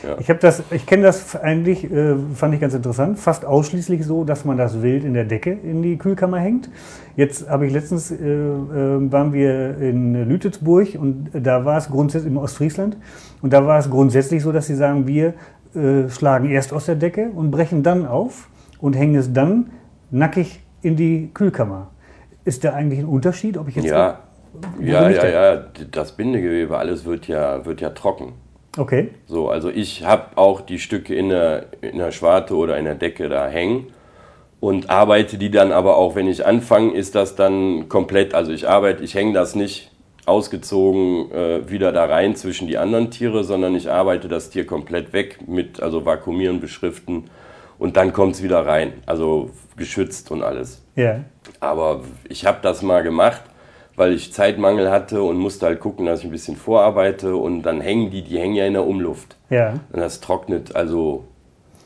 Ja. 0.03 0.17
Ich 0.19 0.29
habe 0.29 0.39
das, 0.39 0.63
ich 0.71 0.85
kenne 0.85 1.03
das 1.03 1.35
eigentlich, 1.35 1.91
äh, 1.91 2.15
fand 2.33 2.53
ich 2.53 2.61
ganz 2.61 2.73
interessant, 2.73 3.19
fast 3.19 3.45
ausschließlich 3.45 4.05
so, 4.05 4.23
dass 4.23 4.45
man 4.45 4.57
das 4.57 4.81
Wild 4.81 5.03
in 5.03 5.13
der 5.13 5.25
Decke 5.25 5.51
in 5.51 5.81
die 5.81 5.97
Kühlkammer 5.97 6.39
hängt. 6.39 6.69
Jetzt 7.15 7.49
habe 7.49 7.67
ich 7.67 7.73
letztens, 7.73 8.11
äh, 8.11 8.15
äh, 8.15 9.11
waren 9.11 9.33
wir 9.33 9.77
in 9.77 10.27
Lütetsburg 10.27 10.95
und 10.95 11.31
da 11.33 11.65
war 11.65 11.77
es 11.77 11.89
grundsätzlich 11.89 12.31
im 12.31 12.37
Ostfriesland 12.37 12.97
und 13.41 13.53
da 13.53 13.65
war 13.65 13.79
es 13.79 13.89
grundsätzlich 13.89 14.41
so, 14.43 14.51
dass 14.51 14.67
sie 14.67 14.75
sagen, 14.75 15.07
wir 15.07 15.33
äh, 15.75 16.09
schlagen 16.09 16.49
erst 16.49 16.71
aus 16.71 16.85
der 16.85 16.95
Decke 16.95 17.29
und 17.29 17.51
brechen 17.51 17.83
dann 17.83 18.05
auf 18.05 18.49
und 18.79 18.95
hängen 18.95 19.15
es 19.15 19.33
dann 19.33 19.71
nackig 20.11 20.61
in 20.81 20.95
die 20.95 21.31
Kühlkammer. 21.33 21.89
Ist 22.45 22.63
da 22.63 22.73
eigentlich 22.73 22.99
ein 22.99 23.05
Unterschied, 23.05 23.57
ob 23.57 23.67
ich 23.69 23.75
jetzt 23.75 23.85
Ja, 23.85 24.19
ja, 24.79 25.09
ja, 25.09 25.27
ja. 25.27 25.63
Das 25.91 26.11
Bindegewebe, 26.11 26.77
alles 26.77 27.05
wird 27.05 27.27
ja, 27.27 27.65
wird 27.65 27.81
ja 27.81 27.89
trocken. 27.89 28.33
Okay, 28.77 29.09
So, 29.27 29.49
also 29.49 29.69
ich 29.69 30.03
habe 30.03 30.35
auch 30.37 30.61
die 30.61 30.79
Stücke 30.79 31.13
in 31.13 31.29
der, 31.29 31.67
in 31.81 31.99
der 31.99 32.11
Schwarte 32.11 32.55
oder 32.55 32.77
in 32.77 32.85
der 32.85 32.95
Decke 32.95 33.29
da 33.29 33.47
hängen 33.47 33.87
und 34.59 34.89
arbeite 34.89 35.37
die 35.37 35.51
dann 35.51 35.71
aber 35.71 35.97
auch, 35.97 36.15
wenn 36.15 36.27
ich 36.27 36.45
anfange, 36.45 36.93
ist 36.93 37.15
das 37.15 37.35
dann 37.35 37.87
komplett, 37.87 38.33
also 38.33 38.51
ich 38.51 38.67
arbeite, 38.67 39.03
ich 39.03 39.13
hänge 39.13 39.33
das 39.33 39.55
nicht 39.55 39.91
ausgezogen 40.25 41.31
äh, 41.31 41.69
wieder 41.69 41.91
da 41.91 42.05
rein 42.05 42.35
zwischen 42.35 42.67
die 42.67 42.77
anderen 42.77 43.11
Tiere, 43.11 43.43
sondern 43.43 43.75
ich 43.75 43.91
arbeite 43.91 44.27
das 44.27 44.49
Tier 44.49 44.65
komplett 44.65 45.13
weg 45.13 45.47
mit, 45.47 45.81
also 45.81 46.05
vakuumieren, 46.05 46.59
beschriften 46.59 47.25
und 47.77 47.97
dann 47.97 48.13
kommt 48.13 48.35
es 48.35 48.43
wieder 48.43 48.65
rein, 48.65 48.93
also 49.05 49.51
geschützt 49.75 50.31
und 50.31 50.41
alles. 50.43 50.81
ja, 50.95 51.25
Aber 51.59 52.01
ich 52.29 52.45
habe 52.45 52.59
das 52.61 52.81
mal 52.81 53.03
gemacht, 53.03 53.41
weil 53.95 54.13
ich 54.13 54.33
Zeitmangel 54.33 54.89
hatte 54.91 55.21
und 55.23 55.37
musste 55.37 55.65
halt 55.67 55.79
gucken, 55.79 56.05
dass 56.05 56.19
ich 56.19 56.25
ein 56.25 56.31
bisschen 56.31 56.55
vorarbeite 56.57 57.35
und 57.35 57.61
dann 57.63 57.81
hängen 57.81 58.09
die, 58.11 58.23
die 58.23 58.39
hängen 58.39 58.55
ja 58.55 58.65
in 58.65 58.73
der 58.73 58.85
Umluft. 58.87 59.37
ja. 59.49 59.73
Und 59.91 59.99
das 59.99 60.19
trocknet 60.21 60.75
also 60.75 61.25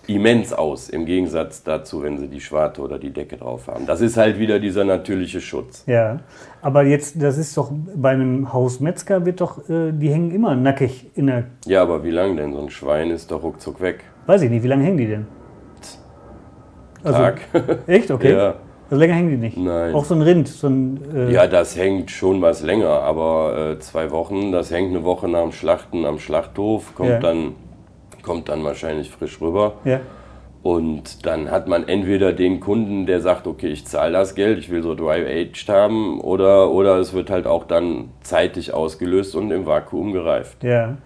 immens 0.09 0.53
aus, 0.53 0.87
im 0.87 1.05
Gegensatz 1.05 1.63
dazu, 1.63 2.01
wenn 2.01 2.17
sie 2.17 2.29
die 2.29 2.39
Schwarte 2.39 2.81
oder 2.81 2.97
die 2.97 3.09
Decke 3.11 3.35
drauf 3.35 3.67
haben. 3.67 3.85
Das 3.85 3.99
ist 3.99 4.15
halt 4.15 4.39
wieder 4.39 4.57
dieser 4.59 4.85
natürliche 4.85 5.41
Schutz. 5.41 5.83
Ja, 5.85 6.21
aber 6.61 6.83
jetzt, 6.83 7.21
das 7.21 7.37
ist 7.37 7.57
doch 7.57 7.71
bei 7.93 8.11
einem 8.11 8.53
Hausmetzger 8.53 9.25
wird 9.25 9.41
doch, 9.41 9.67
äh, 9.69 9.91
die 9.91 10.09
hängen 10.09 10.31
immer 10.31 10.55
nackig 10.55 11.11
in 11.15 11.27
der, 11.27 11.43
Ja, 11.65 11.81
aber 11.81 12.05
wie 12.05 12.11
lange 12.11 12.37
denn? 12.37 12.53
So 12.53 12.61
ein 12.61 12.69
Schwein 12.69 13.11
ist 13.11 13.31
doch 13.31 13.43
ruckzuck 13.43 13.81
weg. 13.81 14.05
weiß 14.27 14.43
ich 14.43 14.49
nicht, 14.49 14.63
wie 14.63 14.67
lange 14.69 14.85
hängen 14.85 14.97
die 14.97 15.07
denn? 15.07 15.27
Also, 17.03 17.19
Tag. 17.19 17.41
Echt? 17.87 18.09
Okay. 18.09 18.31
Ja. 18.31 18.55
Also 18.89 18.99
länger 18.99 19.13
hängen 19.15 19.29
die 19.31 19.37
nicht. 19.37 19.57
Nein. 19.57 19.93
Auch 19.93 20.05
so 20.05 20.15
ein 20.15 20.21
Rind, 20.21 20.47
so 20.47 20.67
ein, 20.67 20.99
äh, 21.15 21.31
Ja, 21.31 21.47
das 21.47 21.75
hängt 21.77 22.09
schon 22.11 22.41
was 22.41 22.63
länger, 22.63 22.89
aber 23.01 23.73
äh, 23.75 23.79
zwei 23.79 24.11
Wochen, 24.11 24.51
das 24.51 24.71
hängt 24.71 24.89
eine 24.95 25.03
Woche 25.03 25.27
nach 25.27 25.41
dem 25.43 25.51
Schlachten 25.51 26.05
am 26.05 26.19
Schlachthof, 26.19 26.95
kommt, 26.95 27.09
Ja. 27.09 27.19
dann, 27.19 27.53
kommt 28.23 28.47
dann 28.49 28.63
wahrscheinlich 28.63 29.09
frisch 29.09 29.41
rüber. 29.41 29.73
ja, 29.85 29.99
Und 30.63 31.25
dann 31.25 31.49
hat 31.51 31.67
man 31.67 31.87
entweder 31.87 32.33
den 32.33 32.59
Kunden, 32.59 33.05
der 33.05 33.21
sagt, 33.21 33.45
okay, 33.47 33.67
ich 33.67 33.85
zahle 33.85 34.13
das 34.13 34.35
Geld, 34.35 34.59
ich 34.59 34.69
will 34.69 34.83
so 34.83 34.95
dry-aged 34.95 35.67
haben, 35.69 36.19
oder, 36.21 36.71
oder 36.71 36.97
es 36.97 37.13
wird 37.13 37.29
halt 37.29 37.45
auch 37.47 37.65
dann 37.65 38.09
zeitig 38.21 38.73
ausgelöst 38.73 39.35
und 39.35 39.51
im 39.51 39.65
Vakuum 39.65 40.13
gereift. 40.13 40.63
ja. 40.63 40.97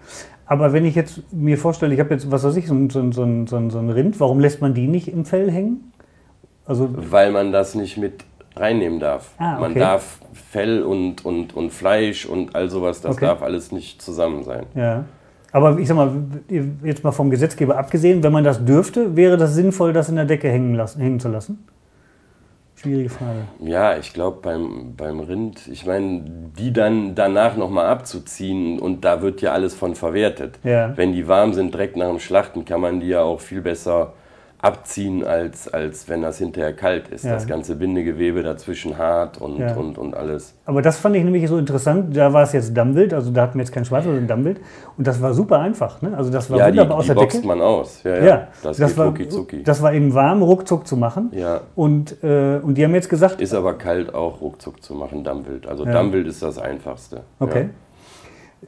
Aber 0.44 0.74
wenn 0.74 0.84
ich 0.84 0.94
jetzt 0.96 1.22
mir 1.32 1.56
vorstelle, 1.56 1.94
ich 1.94 2.00
habe 2.00 2.12
jetzt, 2.12 2.30
was 2.30 2.44
weiß 2.44 2.56
ich, 2.56 2.66
so 2.66 2.74
so, 2.90 3.10
so, 3.10 3.26
so 3.46 3.70
so 3.70 3.78
ein 3.78 3.88
Rind, 3.88 4.20
warum 4.20 4.38
lässt 4.38 4.60
man 4.60 4.74
die 4.74 4.86
nicht 4.86 5.08
im 5.08 5.24
Fell 5.24 5.50
hängen? 5.50 5.91
Also, 6.66 6.88
Weil 6.92 7.32
man 7.32 7.52
das 7.52 7.74
nicht 7.74 7.96
mit 7.96 8.24
reinnehmen 8.56 9.00
darf. 9.00 9.30
Ah, 9.38 9.58
Man 9.58 9.72
okay. 9.72 9.80
darf 9.80 10.18
Fell 10.32 10.82
und, 10.82 11.24
und, 11.24 11.54
und 11.56 11.70
Fleisch 11.70 12.26
und 12.26 12.54
all 12.54 12.68
sowas, 12.70 13.00
das 13.00 13.16
Okay. 13.16 13.26
darf 13.26 13.42
alles 13.42 13.72
nicht 13.72 14.00
zusammen 14.02 14.44
sein. 14.44 14.66
ja. 14.74 15.04
Aber 15.54 15.78
ich 15.78 15.86
sag 15.86 15.96
mal, 15.96 16.10
jetzt 16.82 17.04
mal 17.04 17.12
vom 17.12 17.28
Gesetzgeber 17.28 17.76
abgesehen, 17.76 18.22
wenn 18.22 18.32
man 18.32 18.42
das 18.42 18.64
dürfte, 18.64 19.16
wäre 19.16 19.36
das 19.36 19.54
sinnvoll, 19.54 19.92
das 19.92 20.08
in 20.08 20.16
der 20.16 20.24
Decke 20.24 20.48
hängen, 20.48 20.74
lassen, 20.74 21.02
hängen 21.02 21.20
zu 21.20 21.28
lassen? 21.28 21.66
Schwierige 22.74 23.10
Frage. 23.10 23.40
Ja, 23.60 23.98
ich 23.98 24.14
glaube 24.14 24.38
beim, 24.40 24.94
beim 24.96 25.20
Rind, 25.20 25.68
ich 25.68 25.84
meine, 25.84 26.24
die 26.58 26.72
dann 26.72 27.14
danach 27.14 27.54
nochmal 27.58 27.84
abzuziehen 27.86 28.78
und 28.78 29.04
da 29.04 29.20
wird 29.20 29.42
ja 29.42 29.52
alles 29.52 29.74
von 29.74 29.94
verwertet. 29.94 30.58
Ja. 30.64 30.96
Wenn 30.96 31.12
die 31.12 31.28
warm 31.28 31.52
sind, 31.52 31.74
direkt 31.74 31.96
nach 31.98 32.08
dem 32.08 32.18
Schlachten, 32.18 32.64
kann 32.64 32.80
man 32.80 33.00
die 33.00 33.08
ja 33.08 33.20
auch 33.20 33.40
viel 33.40 33.60
besser 33.60 34.14
abziehen, 34.62 35.24
als, 35.24 35.66
als 35.66 36.08
wenn 36.08 36.22
das 36.22 36.38
hinterher 36.38 36.72
kalt 36.72 37.08
ist. 37.08 37.24
Ja. 37.24 37.32
Das 37.34 37.48
ganze 37.48 37.74
Bindegewebe 37.74 38.44
dazwischen 38.44 38.96
hart 38.96 39.38
und, 39.40 39.58
Ja. 39.58 39.74
und, 39.74 39.98
und 39.98 40.14
alles. 40.14 40.54
Aber 40.66 40.80
das 40.82 40.98
fand 40.98 41.16
ich 41.16 41.24
nämlich 41.24 41.48
so 41.48 41.58
interessant. 41.58 42.16
Da 42.16 42.32
war 42.32 42.44
es 42.44 42.52
jetzt 42.52 42.74
Dammwild, 42.76 43.12
also 43.12 43.32
da 43.32 43.42
hatten 43.42 43.54
wir 43.54 43.62
jetzt 43.64 43.72
kein 43.72 43.84
Schwarz, 43.84 44.04
sondern 44.04 44.28
Dammwild. 44.28 44.60
Und 44.96 45.04
das 45.06 45.20
war 45.20 45.34
super 45.34 45.58
einfach. 45.58 46.00
Ne? 46.00 46.16
Also 46.16 46.30
das 46.30 46.48
war 46.48 46.58
Ja, 46.58 46.66
die, 46.70 46.78
wunderbar 46.78 46.98
aus 46.98 47.02
die 47.04 47.08
der 47.08 47.14
boxt 47.16 47.36
Decke. 47.38 47.46
man 47.48 47.60
aus. 47.60 48.02
Ja, 48.04 48.16
ja. 48.16 48.24
Ja, 48.24 48.48
das, 48.62 48.76
das, 48.76 48.96
war, 48.96 49.06
rucki 49.06 49.28
zucki. 49.28 49.64
das 49.64 49.82
war 49.82 49.92
eben 49.94 50.14
warm, 50.14 50.42
ruckzuck 50.42 50.86
zu 50.86 50.96
machen. 50.96 51.32
Ja. 51.34 51.62
Und, 51.74 52.22
äh, 52.22 52.58
und 52.62 52.78
die 52.78 52.84
haben 52.84 52.94
jetzt 52.94 53.10
gesagt, 53.10 53.40
Ist 53.40 53.54
aber 53.54 53.74
kalt 53.74 54.14
auch 54.14 54.40
ruckzuck 54.40 54.80
zu 54.80 54.94
machen, 54.94 55.24
Dammwild. 55.24 55.66
Also 55.66 55.84
Ja. 55.84 55.90
Dammwild 55.92 56.28
ist 56.28 56.40
das 56.40 56.58
Einfachste. 56.58 57.22
okay. 57.40 57.70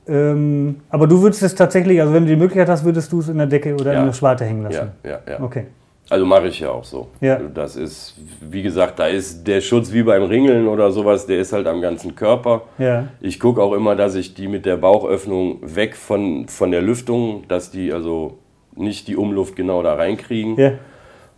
Ähm, 0.08 0.80
aber 0.90 1.06
du 1.06 1.22
würdest 1.22 1.42
es 1.44 1.54
tatsächlich, 1.54 2.00
also 2.00 2.12
wenn 2.12 2.24
du 2.24 2.30
die 2.30 2.36
Möglichkeit 2.36 2.68
hast, 2.68 2.84
würdest 2.84 3.12
du 3.12 3.20
es 3.20 3.28
in 3.28 3.38
der 3.38 3.46
Decke 3.46 3.74
oder 3.74 3.94
in 3.94 4.06
der 4.06 4.12
Schwarte 4.12 4.44
hängen 4.44 4.64
lassen. 4.64 4.90
ja, 5.04 5.10
ja. 5.10 5.18
ja. 5.34 5.40
Okay. 5.40 5.66
Also 6.10 6.26
mache 6.26 6.48
ich 6.48 6.60
ja 6.60 6.70
auch 6.70 6.84
so. 6.84 7.08
Ja. 7.20 7.38
Das 7.38 7.76
ist, 7.76 8.14
wie 8.40 8.62
gesagt, 8.62 8.98
da 8.98 9.06
ist 9.06 9.46
der 9.46 9.60
Schutz 9.62 9.92
wie 9.92 10.02
beim 10.02 10.24
Ringeln 10.24 10.68
oder 10.68 10.90
sowas, 10.90 11.26
der 11.26 11.38
ist 11.38 11.52
halt 11.52 11.66
am 11.66 11.80
ganzen 11.80 12.14
Körper. 12.14 12.62
Ja. 12.78 13.08
Ich 13.20 13.40
gucke 13.40 13.62
auch 13.62 13.72
immer, 13.72 13.96
dass 13.96 14.14
ich 14.14 14.34
die 14.34 14.46
mit 14.46 14.66
der 14.66 14.76
Bauchöffnung 14.76 15.60
weg 15.62 15.96
von, 15.96 16.46
von 16.48 16.70
der 16.70 16.82
Lüftung, 16.82 17.44
dass 17.48 17.70
die 17.70 17.92
also 17.92 18.38
nicht 18.76 19.08
die 19.08 19.16
Umluft 19.16 19.56
genau 19.56 19.82
da 19.82 19.94
reinkriegen. 19.94 20.56
Ja. 20.56 20.72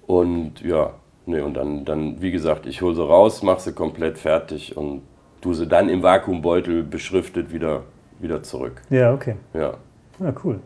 Und 0.06 0.60
ja, 0.62 0.94
nee, 1.26 1.40
und 1.40 1.54
dann, 1.54 1.84
dann, 1.84 2.20
wie 2.20 2.32
gesagt, 2.32 2.66
ich 2.66 2.82
hole 2.82 2.94
sie 2.94 3.06
raus, 3.06 3.42
mache 3.42 3.60
sie 3.60 3.72
komplett 3.72 4.18
fertig 4.18 4.76
und 4.76 5.02
tue 5.40 5.54
sie 5.54 5.66
dann 5.66 5.88
im 5.88 6.02
Vakuumbeutel 6.02 6.82
beschriftet 6.82 7.52
wieder, 7.52 7.82
wieder 8.18 8.42
zurück. 8.42 8.82
Ja, 8.90 9.12
okay. 9.12 9.36
Ja. 9.54 9.74
Ja, 10.18 10.32
cool. 10.44 10.60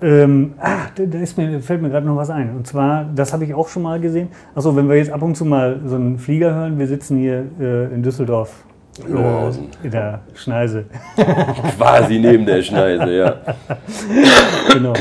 Ähm, 0.00 0.54
ah, 0.60 0.86
da, 0.94 1.18
ist 1.18 1.36
mir, 1.36 1.60
fällt 1.60 1.82
mir 1.82 1.90
gerade 1.90 2.06
noch 2.06 2.16
was 2.16 2.30
ein. 2.30 2.56
Und 2.56 2.66
zwar, 2.66 3.04
das 3.14 3.32
habe 3.32 3.44
ich 3.44 3.54
auch 3.54 3.68
schon 3.68 3.82
mal 3.82 4.00
gesehen. 4.00 4.28
Achso, 4.54 4.74
wenn 4.74 4.88
wir 4.88 4.96
jetzt 4.96 5.10
ab 5.10 5.22
und 5.22 5.36
zu 5.36 5.44
mal 5.44 5.80
so 5.84 5.96
einen 5.96 6.18
Flieger 6.18 6.54
hören, 6.54 6.78
wir 6.78 6.86
sitzen 6.86 7.18
hier 7.18 7.44
äh, 7.60 7.94
in 7.94 8.02
Düsseldorf. 8.02 8.64
Äh, 9.00 9.84
in 9.84 9.90
der 9.90 10.20
Schneise. 10.34 10.84
Quasi 11.76 12.18
neben 12.18 12.46
der 12.46 12.62
Schneise, 12.62 13.12
ja. 13.12 13.36
genau. 14.72 14.92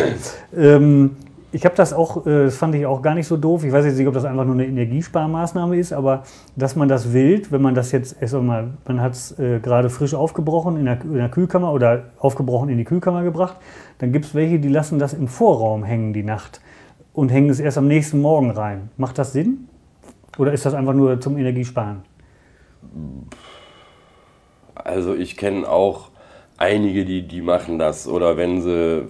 Ähm, 0.55 1.11
ich 1.53 1.65
habe 1.65 1.75
das 1.75 1.93
auch, 1.93 2.25
äh, 2.25 2.45
das 2.45 2.57
fand 2.57 2.73
ich 2.73 2.85
auch 2.85 3.01
gar 3.01 3.13
nicht 3.13 3.27
so 3.27 3.37
doof. 3.37 3.63
Ich 3.63 3.71
weiß 3.71 3.85
jetzt 3.85 3.97
nicht, 3.97 4.07
ob 4.07 4.15
das 4.15 4.25
einfach 4.25 4.43
nur 4.43 4.55
eine 4.55 4.65
Energiesparmaßnahme 4.65 5.77
ist, 5.77 5.93
aber 5.93 6.23
dass 6.55 6.75
man 6.75 6.89
das 6.89 7.13
wild, 7.13 7.51
wenn 7.51 7.61
man 7.61 7.75
das 7.75 7.91
jetzt 7.91 8.17
erst 8.19 8.33
einmal, 8.33 8.71
man 8.85 8.99
hat 8.99 9.13
es 9.13 9.37
äh, 9.39 9.59
gerade 9.59 9.91
frisch 9.91 10.15
aufgebrochen 10.15 10.77
in 10.77 10.85
der, 10.85 11.01
in 11.01 11.13
der 11.13 11.29
Kühlkammer 11.29 11.71
oder 11.71 12.05
aufgebrochen 12.17 12.69
in 12.69 12.79
die 12.79 12.83
Kühlkammer 12.83 13.23
gebracht, 13.23 13.57
dann 13.99 14.11
gibt 14.11 14.25
es 14.25 14.35
welche, 14.35 14.59
die 14.59 14.67
lassen 14.67 14.97
das 14.97 15.13
im 15.13 15.27
Vorraum 15.27 15.83
hängen 15.83 16.11
die 16.11 16.23
Nacht 16.23 16.59
und 17.13 17.29
hängen 17.29 17.51
es 17.51 17.59
erst 17.59 17.77
am 17.77 17.87
nächsten 17.87 18.19
Morgen 18.19 18.49
rein. 18.49 18.89
Macht 18.97 19.19
das 19.19 19.31
Sinn? 19.31 19.67
Oder 20.39 20.53
ist 20.53 20.65
das 20.65 20.73
einfach 20.73 20.93
nur 20.93 21.21
zum 21.21 21.37
Energiesparen? 21.37 22.01
Also 24.73 25.13
ich 25.13 25.37
kenne 25.37 25.69
auch 25.69 26.09
einige, 26.63 27.05
die, 27.05 27.21
die 27.23 27.41
machen 27.41 27.77
das. 27.77 28.07
Oder 28.07 28.37
wenn 28.37 28.61
sie 28.61 29.03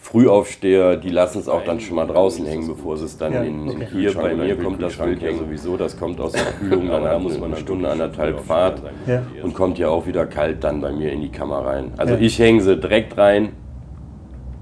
Frühaufsteher, 0.00 0.96
die 0.96 1.10
lassen 1.10 1.38
es 1.40 1.48
auch 1.48 1.62
dann 1.64 1.80
schon 1.80 1.96
mal 1.96 2.06
draußen 2.06 2.44
hängen, 2.46 2.66
bevor 2.66 2.96
sie 2.96 3.04
es 3.04 3.16
dann 3.18 3.32
Ja, 3.32 3.42
in, 3.42 3.68
okay. 3.68 3.86
hier 3.92 4.14
bei 4.14 4.34
mir 4.34 4.56
kommt 4.56 4.80
das 4.82 4.96
Bild 4.96 5.22
ja 5.22 5.32
sowieso, 5.32 5.76
das 5.76 5.96
kommt 5.98 6.20
aus 6.20 6.32
der 6.32 6.44
Kühlung, 6.60 6.88
dann 6.88 7.04
da 7.04 7.18
muss 7.18 7.38
man 7.38 7.52
eine 7.52 7.60
Stunde, 7.60 7.88
anderthalb 7.88 8.40
Fahrt 8.40 8.82
Ja. 9.06 9.22
und 9.42 9.54
kommt 9.54 9.78
ja 9.78 9.88
auch 9.88 10.06
wieder 10.06 10.26
kalt 10.26 10.64
dann 10.64 10.80
bei 10.80 10.90
mir 10.92 11.12
in 11.12 11.20
die 11.20 11.28
Kammer 11.30 11.64
rein. 11.64 11.92
Also 11.96 12.14
Ja. 12.14 12.20
ich 12.20 12.38
hänge 12.38 12.60
sie 12.62 12.76
direkt 12.76 13.16
rein, 13.18 13.50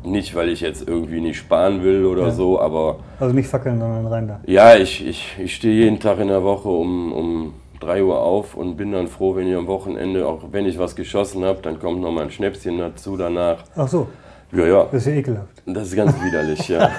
nicht 0.04 0.34
weil 0.34 0.48
ich 0.48 0.60
jetzt 0.60 0.86
irgendwie 0.88 1.20
nicht 1.20 1.38
sparen 1.38 1.82
will 1.82 2.04
oder 2.04 2.24
Ja. 2.26 2.30
so, 2.30 2.60
aber 2.60 2.98
Also 3.20 3.34
nicht 3.34 3.48
fackeln, 3.48 3.78
sondern 3.78 4.06
rein 4.06 4.28
da. 4.28 4.40
ja, 4.46 4.76
ich, 4.76 5.06
ich, 5.06 5.36
ich 5.42 5.54
stehe 5.54 5.74
jeden 5.84 5.98
Tag 5.98 6.18
in 6.20 6.28
der 6.28 6.42
Woche 6.42 6.68
um, 6.68 7.12
um 7.12 7.54
3 7.80 8.02
Uhr 8.02 8.20
auf 8.20 8.54
und 8.54 8.76
bin 8.76 8.92
dann 8.92 9.08
froh, 9.08 9.36
wenn 9.36 9.46
ich 9.48 9.56
am 9.56 9.66
Wochenende, 9.66 10.26
auch 10.26 10.40
wenn 10.52 10.66
ich 10.66 10.78
was 10.78 10.96
geschossen 10.96 11.44
habe, 11.44 11.60
dann 11.62 11.78
kommt 11.78 12.00
noch 12.00 12.10
mal 12.12 12.22
ein 12.24 12.30
Schnäpschen 12.30 12.78
dazu 12.78 13.16
danach. 13.16 13.58
Ach 13.76 13.88
so, 13.88 14.08
Ja, 14.52 14.66
ja, 14.66 14.84
das 14.90 15.02
ist 15.02 15.06
ja 15.06 15.12
ekelhaft. 15.14 15.62
das 15.66 15.88
ist 15.88 15.96
ganz 15.96 16.14
widerlich, 16.22 16.68
ja. 16.68 16.90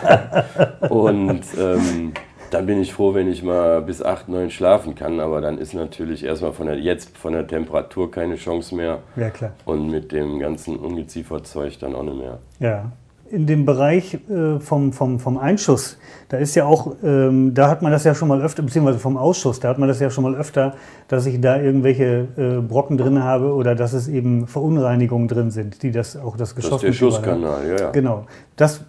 Und 0.90 1.42
ähm, 1.60 2.14
dann 2.52 2.66
bin 2.66 2.82
ich 2.82 2.94
froh, 2.94 3.14
wenn 3.14 3.30
ich 3.32 3.44
mal 3.44 3.82
bis 3.82 4.02
8, 4.02 4.30
9 4.30 4.50
schlafen 4.50 4.96
kann, 4.96 5.20
aber 5.20 5.40
dann 5.42 5.58
ist 5.60 5.74
natürlich 5.74 6.24
erstmal 6.24 6.52
von 6.54 6.66
der, 6.68 6.80
jetzt 6.80 7.16
von 7.18 7.34
der 7.34 7.46
Temperatur 7.46 8.10
keine 8.10 8.36
Chance 8.38 8.74
mehr 8.76 9.00
Ja, 9.16 9.30
klar. 9.30 9.52
und 9.66 9.90
mit 9.90 10.12
dem 10.12 10.40
ganzen 10.40 10.78
Ungezieferzeug 10.78 11.78
dann 11.80 11.94
auch 11.96 12.04
nicht 12.04 12.18
mehr. 12.18 12.40
Ja. 12.60 12.92
In 13.32 13.46
dem 13.46 13.66
Bereich 13.66 14.16
äh, 14.30 14.60
vom, 14.60 14.92
vom, 14.92 15.20
vom 15.20 15.38
Einschuss, 15.38 15.98
da 16.30 16.38
ist 16.38 16.56
ja 16.56 16.66
auch, 16.66 16.96
ähm, 17.04 17.54
da 17.54 17.70
hat 17.70 17.82
man 17.84 17.92
das 17.92 18.04
ja 18.04 18.16
schon 18.16 18.28
mal 18.28 18.42
öfter, 18.42 18.64
beziehungsweise 18.64 18.98
vom 18.98 19.18
Ausschuss, 19.18 19.60
da 19.60 19.70
hat 19.70 19.78
man 19.78 19.88
das 19.88 20.00
ja 20.00 20.10
schon 20.10 20.24
mal 20.24 20.36
öfter, 20.36 20.74
dass 21.08 21.26
ich 21.28 21.40
da 21.40 21.62
irgendwelche 21.62 22.28
äh, 22.38 22.62
Brocken 22.62 22.98
drin 22.98 23.24
habe 23.24 23.54
oder 23.54 23.76
dass 23.76 23.94
es 23.94 24.08
eben 24.08 24.48
Verunreinigungen 24.48 25.28
drin 25.28 25.52
sind, 25.52 25.84
die 25.84 25.92
das 25.92 26.18
auch 26.18 26.38
das 26.38 26.50
Das 26.50 26.56
Geschoss 26.56 26.82
ist 26.84 26.84
der. 26.84 26.94
Schusskanal, 26.94 27.68
ja, 27.68 27.76
ja. 27.78 27.92
Genau. 27.92 28.26
Das 28.56 28.82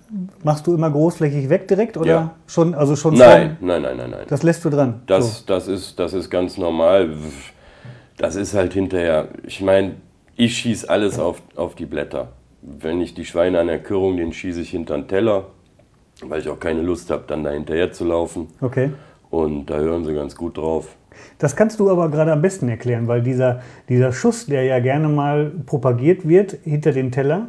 machst 0.42 0.66
du 0.66 0.74
immer 0.74 0.90
großflächig 0.90 1.48
weg 1.50 1.68
direkt 1.68 1.96
oder 1.98 2.10
Ja. 2.10 2.34
schon, 2.46 2.74
also 2.74 2.96
schon 2.96 3.14
Nein, 3.14 3.58
nein, 3.60 3.82
nein, 3.82 3.96
nein, 3.96 4.10
nein. 4.10 4.18
Vorm, 4.20 4.28
das 4.28 4.42
lässt 4.42 4.64
du 4.64 4.70
dran. 4.70 5.02
Das, 5.06 5.44
das, 5.44 5.68
ist, 5.68 5.98
das 5.98 6.12
ist 6.14 6.30
ganz 6.30 6.56
normal. 6.56 7.10
Das 8.16 8.36
ist 8.36 8.54
halt 8.54 8.72
hinterher. 8.72 9.28
Ich 9.46 9.60
meine, 9.60 9.96
ich 10.36 10.56
schieße 10.56 10.88
alles 10.88 11.18
auf, 11.18 11.42
auf 11.56 11.74
die 11.74 11.86
Blätter. 11.86 12.28
Wenn 12.62 13.00
ich 13.00 13.14
die 13.14 13.24
Schweine 13.24 13.60
an 13.60 13.68
der 13.68 13.78
Körung, 13.78 14.16
den 14.16 14.32
schieße 14.32 14.60
ich 14.60 14.70
hinter 14.70 14.94
den 14.94 15.08
Teller, 15.08 15.46
weil 16.22 16.40
ich 16.40 16.48
auch 16.48 16.60
keine 16.60 16.82
Lust 16.82 17.10
habe, 17.10 17.24
dann 17.26 17.44
da 17.44 17.50
hinterher 17.50 17.92
zu 17.92 18.04
laufen. 18.04 18.48
Okay. 18.60 18.90
Und 19.30 19.66
da 19.66 19.78
hören 19.78 20.04
sie 20.04 20.14
ganz 20.14 20.34
gut 20.34 20.56
drauf. 20.56 20.96
Das 21.38 21.56
kannst 21.56 21.80
du 21.80 21.90
aber 21.90 22.10
gerade 22.10 22.32
am 22.32 22.42
besten 22.42 22.68
erklären, 22.68 23.08
weil 23.08 23.22
dieser, 23.22 23.60
dieser 23.88 24.12
Schuss, 24.12 24.46
der 24.46 24.64
ja 24.64 24.78
gerne 24.80 25.08
mal 25.08 25.50
propagiert 25.66 26.28
wird 26.28 26.56
hinter 26.64 26.92
den 26.92 27.12
Teller, 27.12 27.48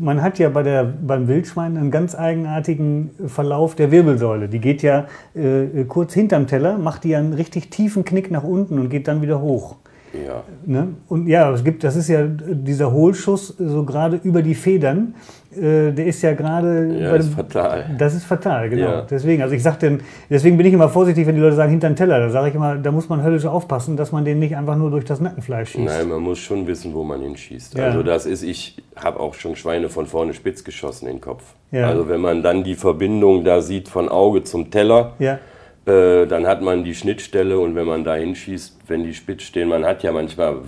man 0.00 0.22
hat 0.22 0.38
ja 0.38 0.48
bei 0.48 0.62
der, 0.62 0.84
beim 0.84 1.28
Wildschwein 1.28 1.76
einen 1.76 1.90
ganz 1.90 2.14
eigenartigen 2.14 3.10
Verlauf 3.26 3.74
der 3.74 3.90
Wirbelsäule. 3.90 4.48
Die 4.48 4.60
geht 4.60 4.82
ja 4.82 5.06
äh, 5.34 5.84
kurz 5.84 6.14
hinterm 6.14 6.46
Teller, 6.46 6.78
macht 6.78 7.04
die 7.04 7.14
einen 7.14 7.34
richtig 7.34 7.70
tiefen 7.70 8.04
Knick 8.04 8.30
nach 8.30 8.44
unten 8.44 8.78
und 8.78 8.88
geht 8.88 9.08
dann 9.08 9.22
wieder 9.22 9.40
hoch. 9.40 9.76
Ja. 10.12 10.44
Ne? 10.64 10.88
Und 11.08 11.26
ja, 11.26 11.50
es 11.52 11.64
gibt, 11.64 11.84
das 11.84 11.96
ist 11.96 12.08
ja 12.08 12.24
dieser 12.26 12.92
Hohlschuss 12.92 13.54
so 13.58 13.84
gerade 13.84 14.20
über 14.22 14.42
die 14.42 14.54
Federn. 14.54 15.14
Äh, 15.54 15.92
der 15.92 16.06
ist 16.06 16.22
ja 16.22 16.34
gerade. 16.34 16.94
Ja, 16.98 17.10
bei 17.10 17.16
ist 17.16 17.34
fatal. 17.34 17.84
Das 17.98 18.14
ist 18.14 18.24
fatal, 18.24 18.70
genau. 18.70 18.82
Ja. 18.82 19.02
Deswegen, 19.02 19.42
also 19.42 19.54
ich 19.54 19.62
sag 19.62 19.78
denn, 19.80 20.00
deswegen 20.30 20.56
bin 20.56 20.66
ich 20.66 20.72
immer 20.72 20.88
vorsichtig, 20.88 21.26
wenn 21.26 21.34
die 21.34 21.40
Leute 21.40 21.56
sagen 21.56 21.70
hinter 21.70 21.88
den 21.88 21.96
Teller. 21.96 22.18
Da 22.20 22.30
sage 22.30 22.48
ich 22.48 22.54
immer, 22.54 22.76
da 22.76 22.90
muss 22.90 23.08
man 23.08 23.22
höllisch 23.22 23.46
aufpassen, 23.46 23.96
dass 23.96 24.12
man 24.12 24.24
den 24.24 24.38
nicht 24.38 24.56
einfach 24.56 24.76
nur 24.76 24.90
durch 24.90 25.04
das 25.04 25.20
Nackenfleisch 25.20 25.70
schießt. 25.70 25.84
Nein, 25.84 26.08
man 26.08 26.20
muss 26.20 26.38
schon 26.38 26.66
wissen, 26.66 26.94
wo 26.94 27.04
man 27.04 27.20
hinschießt. 27.20 27.76
Ja. 27.76 27.84
Also 27.84 28.02
das 28.02 28.26
ist, 28.26 28.42
ich 28.42 28.82
habe 28.96 29.20
auch 29.20 29.34
schon 29.34 29.56
Schweine 29.56 29.88
von 29.88 30.06
vorne 30.06 30.34
spitz 30.34 30.64
geschossen 30.64 31.06
in 31.06 31.16
den 31.16 31.20
Kopf. 31.20 31.54
Ja. 31.70 31.88
Also 31.88 32.08
wenn 32.08 32.20
man 32.20 32.42
dann 32.42 32.64
die 32.64 32.74
Verbindung 32.74 33.44
da 33.44 33.60
sieht 33.60 33.88
von 33.88 34.08
Auge 34.08 34.44
zum 34.44 34.70
Teller, 34.70 35.12
Ja, 35.18 35.38
Äh, 35.86 36.26
dann 36.26 36.46
hat 36.46 36.62
man 36.62 36.84
die 36.84 36.94
Schnittstelle 36.94 37.58
und 37.58 37.74
wenn 37.74 37.86
man 37.86 38.04
da 38.04 38.14
hinschießt, 38.14 38.78
wenn 38.86 39.02
die 39.04 39.14
spitz 39.14 39.42
stehen, 39.42 39.68
man 39.68 39.84
hat 39.84 40.02
ja 40.02 40.12
manchmal 40.12 40.58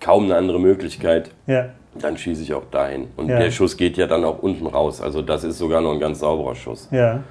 kaum 0.00 0.24
eine 0.24 0.36
andere 0.36 0.58
Möglichkeit, 0.60 1.30
ja, 1.46 1.66
dann 2.00 2.16
schieße 2.16 2.42
ich 2.42 2.54
auch 2.54 2.64
dahin. 2.70 3.08
Und 3.16 3.28
Ja. 3.28 3.38
der 3.38 3.50
Schuss 3.50 3.76
geht 3.76 3.96
ja 3.96 4.06
dann 4.06 4.24
auch 4.24 4.42
unten 4.42 4.66
raus. 4.66 5.00
Also 5.00 5.22
das 5.22 5.44
ist 5.44 5.58
sogar 5.58 5.80
noch 5.80 5.92
ein 5.92 6.00
ganz 6.00 6.20
sauberer 6.20 6.54
Schuss. 6.54 6.88
ja. 6.90 7.22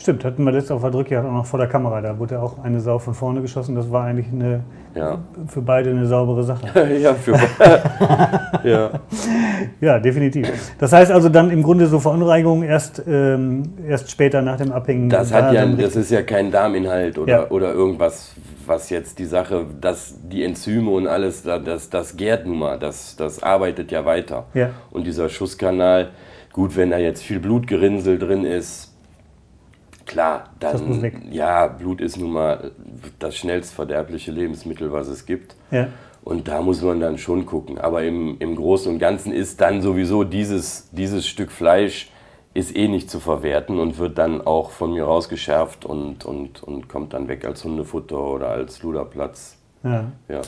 Stimmt, 0.00 0.24
hatten 0.24 0.44
wir 0.44 0.52
letztes 0.52 0.70
auf 0.70 0.80
der 0.80 0.90
Drückjagd 0.90 1.26
auch 1.26 1.32
noch 1.32 1.44
vor 1.44 1.58
der 1.58 1.68
Kamera. 1.68 2.00
Da 2.00 2.18
wurde 2.18 2.40
auch 2.40 2.64
eine 2.64 2.80
Sau 2.80 2.98
von 2.98 3.12
vorne 3.12 3.42
geschossen. 3.42 3.74
Das 3.74 3.90
war 3.92 4.04
eigentlich 4.06 4.28
eine, 4.32 4.60
Ja, 4.94 5.18
für 5.46 5.60
beide 5.60 5.90
eine 5.90 6.06
saubere 6.06 6.42
Sache. 6.42 6.66
ja, 7.02 7.12
für, 7.12 7.34
ja. 8.64 8.90
Ja, 9.80 9.98
definitiv. 9.98 10.48
Das 10.78 10.92
heißt 10.94 11.12
also 11.12 11.28
dann 11.28 11.50
im 11.50 11.62
Grunde 11.62 11.86
so 11.86 11.98
Verunreinigungen 12.00 12.66
erst, 12.66 13.02
ähm, 13.06 13.74
erst 13.86 14.10
später 14.10 14.40
nach 14.40 14.56
dem 14.56 14.72
Abhängen. 14.72 15.10
Das, 15.10 15.28
da 15.30 15.42
hat 15.48 15.52
ja, 15.52 15.66
das 15.66 15.96
ist 15.96 16.10
ja 16.10 16.22
kein 16.22 16.50
Darminhalt 16.50 17.18
oder, 17.18 17.32
Ja. 17.42 17.50
oder 17.50 17.74
irgendwas, 17.74 18.32
was 18.66 18.88
jetzt 18.88 19.18
die 19.18 19.26
Sache, 19.26 19.66
dass 19.82 20.14
die 20.30 20.44
Enzyme 20.44 20.90
und 20.90 21.08
alles, 21.08 21.42
da- 21.42 21.58
das, 21.58 21.90
das 21.90 22.16
gärt 22.16 22.46
nun 22.46 22.58
mal, 22.60 22.78
das, 22.78 23.16
das 23.16 23.42
arbeitet 23.42 23.90
ja 23.92 24.06
weiter. 24.06 24.46
Ja. 24.54 24.70
Und 24.90 25.06
dieser 25.06 25.28
Schusskanal, 25.28 26.08
gut, 26.54 26.74
wenn 26.76 26.90
da 26.90 26.96
jetzt 26.98 27.22
viel 27.22 27.38
Blutgerinnsel 27.38 28.18
drin 28.18 28.44
ist, 28.44 28.89
klar, 30.10 30.50
dann. 30.58 31.30
Ja, 31.30 31.68
Blut 31.68 32.00
ist 32.00 32.16
nun 32.16 32.32
mal 32.32 32.72
das 33.18 33.36
schnellst 33.36 33.72
verderbliche 33.72 34.32
Lebensmittel, 34.32 34.92
was 34.92 35.06
es 35.08 35.24
gibt. 35.24 35.54
Ja, 35.70 35.88
Und 36.22 36.48
da 36.48 36.60
muss 36.60 36.82
man 36.82 37.00
dann 37.00 37.16
schon 37.16 37.46
gucken. 37.46 37.78
Aber 37.78 38.02
im, 38.02 38.36
im 38.40 38.56
Großen 38.56 38.92
und 38.92 38.98
Ganzen 38.98 39.32
ist 39.32 39.60
dann 39.60 39.80
sowieso 39.80 40.24
dieses, 40.24 40.90
dieses 40.90 41.26
Stück 41.26 41.52
Fleisch 41.52 42.10
ist 42.52 42.76
eh 42.76 42.88
nicht 42.88 43.08
zu 43.08 43.20
verwerten 43.20 43.78
und 43.78 43.98
wird 43.98 44.18
dann 44.18 44.40
auch 44.40 44.72
von 44.72 44.92
mir 44.92 45.04
rausgeschärft 45.04 45.84
und, 45.84 46.24
und, 46.24 46.62
und 46.64 46.88
kommt 46.88 47.14
dann 47.14 47.28
weg 47.28 47.44
als 47.44 47.62
Hundefutter 47.62 48.18
oder 48.18 48.48
als 48.48 48.82
Luderplatz. 48.82 49.59
Ja. 49.84 50.04
Ja. 50.28 50.40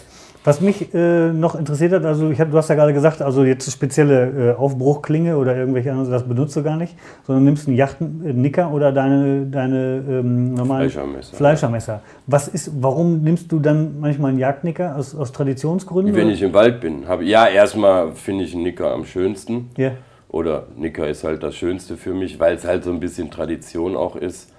Was 0.45 0.61
mich 0.61 0.93
äh, 0.93 1.33
noch 1.33 1.55
interessiert 1.55 1.93
hat, 1.93 2.05
also 2.05 2.31
ich 2.31 2.41
hab, 2.41 2.51
du 2.51 2.57
hast 2.57 2.69
ja 2.69 2.75
gerade 2.75 2.93
gesagt, 2.93 3.23
also 3.23 3.45
jetzt 3.45 3.71
spezielle 3.71 4.51
äh, 4.51 4.55
Aufbruchklinge 4.57 5.37
oder 5.37 5.57
irgendwelche 5.57 5.93
anderen, 5.93 6.11
das 6.11 6.25
benutzt 6.25 6.57
du 6.57 6.65
gar 6.65 6.77
nicht, 6.77 6.97
sondern 7.25 7.45
nimmst 7.45 7.69
einen 7.69 7.77
Yachten-Nicker 7.77 8.73
oder 8.73 8.91
deine, 8.91 9.47
deine 9.47 10.03
ähm, 10.09 10.55
normalen 10.55 10.91
Fleischermesser. 10.91 11.37
Fleischermesser. 11.37 12.01
Was 12.27 12.49
ist, 12.49 12.73
warum 12.83 13.23
nimmst 13.23 13.53
du 13.53 13.61
dann 13.61 14.01
manchmal 14.01 14.31
einen 14.31 14.41
Jagdnicker 14.41 14.97
aus, 14.97 15.15
aus 15.15 15.31
Traditionsgründen? 15.31 16.13
Wenn 16.17 16.25
oder? 16.25 16.35
ich 16.35 16.43
im 16.43 16.53
Wald 16.53 16.81
bin, 16.81 17.07
habe 17.07 17.25
ja 17.25 17.47
erstmal 17.47 18.11
finde 18.11 18.43
ich 18.43 18.53
einen 18.53 18.65
Nicker 18.65 18.91
am 18.91 19.05
schönsten. 19.05 19.71
ja, 19.77 19.93
Oder 20.29 20.65
Nicker 20.77 21.07
ist 21.07 21.23
halt 21.23 21.45
das 21.45 21.55
Schönste 21.55 21.97
für 21.97 22.15
mich, 22.15 22.41
weil 22.41 22.57
es 22.57 22.65
halt 22.67 22.83
so 22.83 22.91
ein 22.91 22.99
bisschen 22.99 23.31
Tradition 23.31 23.97
auch 23.97 24.17
ist. 24.17 24.53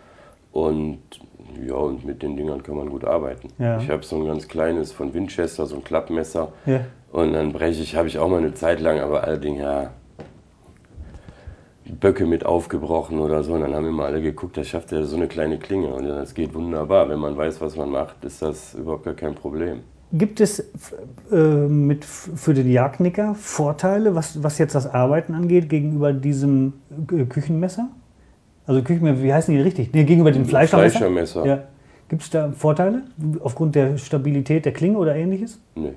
Und 0.54 1.00
ja, 1.66 1.76
und 1.76 2.06
mit 2.06 2.24
den 2.24 2.36
Dingern 2.36 2.64
kann 2.64 2.76
man 2.76 2.90
gut 2.90 3.06
arbeiten. 3.06 3.50
Ja. 3.60 3.78
Ich 3.80 3.90
habe 3.90 4.04
so 4.04 4.16
ein 4.18 4.26
ganz 4.26 4.48
kleines 4.48 4.92
von 4.92 5.14
Winchester, 5.14 5.66
so 5.66 5.76
ein 5.76 5.84
Klappmesser. 5.84 6.54
ja, 6.66 6.82
Und 7.12 7.34
dann 7.34 7.54
breche 7.54 7.82
ich, 7.82 7.96
habe 7.96 8.08
ich 8.08 8.20
auch 8.20 8.30
mal 8.30 8.38
eine 8.38 8.54
Zeit 8.54 8.80
lang, 8.80 9.00
aber 9.00 9.24
allerdings, 9.24 9.60
ja, 9.62 9.92
Böcke 12.00 12.26
mit 12.26 12.46
aufgebrochen 12.46 13.20
oder 13.20 13.44
so. 13.44 13.54
Und 13.54 13.62
dann 13.62 13.74
haben 13.74 13.88
immer 13.88 14.06
alle 14.06 14.22
geguckt, 14.22 14.58
da 14.58 14.64
schafft 14.64 14.92
er 14.92 15.06
so 15.06 15.16
eine 15.16 15.28
kleine 15.28 15.58
Klinge. 15.58 15.94
Und 15.94 16.06
das 16.06 16.34
geht 16.34 16.54
wunderbar. 16.54 17.10
Wenn 17.10 17.20
man 17.20 17.36
weiß, 17.36 17.62
was 17.62 17.76
man 17.76 17.90
macht, 17.90 18.24
ist 18.24 18.42
das 18.42 18.74
überhaupt 18.74 19.04
gar 19.04 19.14
kein 19.14 19.36
Problem. 19.36 19.82
Gibt 20.12 20.40
es 20.42 20.60
äh, 21.32 21.36
mit, 21.36 22.06
für 22.06 22.54
den 22.54 22.72
Jagdnicker 22.72 23.34
Vorteile, 23.34 24.14
was, 24.14 24.44
was 24.44 24.60
jetzt 24.60 24.76
das 24.76 24.86
Arbeiten 24.86 25.34
angeht, 25.34 25.70
gegenüber 25.70 26.14
diesem 26.14 26.74
Küchenmesser? 27.30 27.90
Also 28.66 28.82
Küchenmesser, 28.82 29.24
wie 29.24 29.34
heißen 29.34 29.54
die 29.54 29.62
richtig? 29.62 29.94
Nee, 29.94 30.04
gegenüber 30.04 30.32
dem 30.32 30.46
Fleischermesser? 30.46 31.00
Fleischermesser. 31.00 31.46
Ja. 31.46 31.64
Gibt 32.10 32.22
es 32.22 32.30
da 32.30 32.52
Vorteile 32.52 33.04
aufgrund 33.42 33.76
der 33.76 33.98
Stabilität 33.98 34.66
der 34.66 34.74
Klinge 34.74 34.98
oder 34.98 35.16
ähnliches? 35.16 35.60
Nee. 35.76 35.94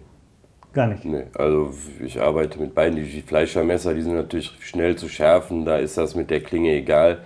Gar 0.73 0.89
nicht. 0.89 1.05
Nee, 1.05 1.25
also 1.35 1.71
ich 2.05 2.21
arbeite 2.21 2.61
mit 2.61 2.75
beiden. 2.75 2.97
Die 2.97 3.23
Fleischermesser, 3.23 3.95
die 3.95 4.03
sind 4.03 4.15
natürlich 4.15 4.53
schnell 4.61 4.97
zu 4.97 5.09
schärfen, 5.09 5.65
da 5.65 5.79
ist 5.79 5.97
das 5.97 6.15
mit 6.15 6.31
der 6.31 6.41
Klinge 6.41 6.73
egal 6.73 7.19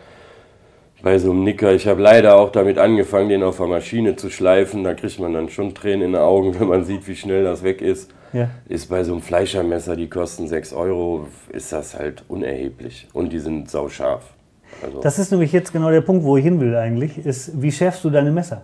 bei 1.03 1.18
so 1.18 1.31
einem 1.31 1.44
Nicker. 1.44 1.72
Ich 1.72 1.87
habe 1.87 2.00
leider 2.00 2.37
auch 2.37 2.50
damit 2.50 2.79
angefangen, 2.79 3.29
den 3.29 3.42
auf 3.42 3.57
der 3.57 3.66
Maschine 3.66 4.16
zu 4.16 4.31
schleifen. 4.31 4.85
Da 4.85 4.94
kriegt 4.94 5.18
man 5.18 5.33
dann 5.33 5.48
schon 5.48 5.74
Tränen 5.74 6.03
in 6.03 6.12
den 6.12 6.20
Augen, 6.20 6.55
wenn 6.61 6.68
man 6.68 6.85
sieht, 6.85 7.07
wie 7.09 7.16
schnell 7.16 7.44
das 7.44 7.62
weg 7.62 7.83
ist. 7.83 8.11
Ja. 8.33 8.48
Ist 8.68 8.88
bei 8.88 9.03
so 9.03 9.12
einem 9.12 9.22
Fleischermesser, 9.22 9.96
die 9.96 10.09
kosten 10.09 10.46
6 10.46 10.72
Euro, 10.72 11.26
ist 11.53 11.72
das 11.72 11.98
halt 11.98 12.22
unerheblich. 12.29 13.09
Und 13.12 13.33
die 13.33 13.40
sind 13.40 13.70
sauscharf. 13.70 14.35
Also 14.83 15.00
Das 15.00 15.18
ist 15.18 15.30
nämlich 15.30 15.52
jetzt 15.52 15.72
genau 15.72 15.90
der 15.90 16.00
Punkt, 16.00 16.24
wo 16.24 16.37
ich 16.37 16.44
hin 16.44 16.61
will 16.61 16.74
eigentlich, 16.76 17.18
ist, 17.24 17.61
wie 17.61 17.70
schärfst 17.72 18.02
du 18.04 18.11
deine 18.11 18.30
Messer? 18.30 18.62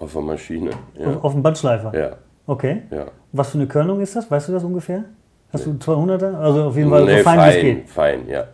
auf 0.00 0.12
der 0.12 0.22
Maschine. 0.22 0.70
Ja. 0.98 1.06
Auf, 1.08 1.24
auf 1.24 1.32
dem 1.32 1.42
Bandschleifer? 1.42 1.96
ja, 1.98 2.10
Okay. 2.46 2.82
ja. 2.90 3.06
Was 3.32 3.50
für 3.50 3.58
eine 3.58 3.66
Körnung 3.66 4.00
ist 4.00 4.14
das? 4.16 4.30
Weißt 4.30 4.48
du 4.48 4.52
das 4.52 4.62
ungefähr? 4.64 5.04
Hast 5.52 5.64
du 5.66 5.70
200er? 5.70 6.34
Also 6.34 6.64
auf 6.64 6.76
jeden 6.76 6.90
Fall 6.90 7.04
Nee, 7.04 7.18
so 7.18 7.22
fein, 7.22 7.38
wie 7.38 7.42
es 7.48 7.54
fein, 7.54 7.62
geht. 7.62 7.88
fein, 7.90 8.28
ja. 8.28 8.44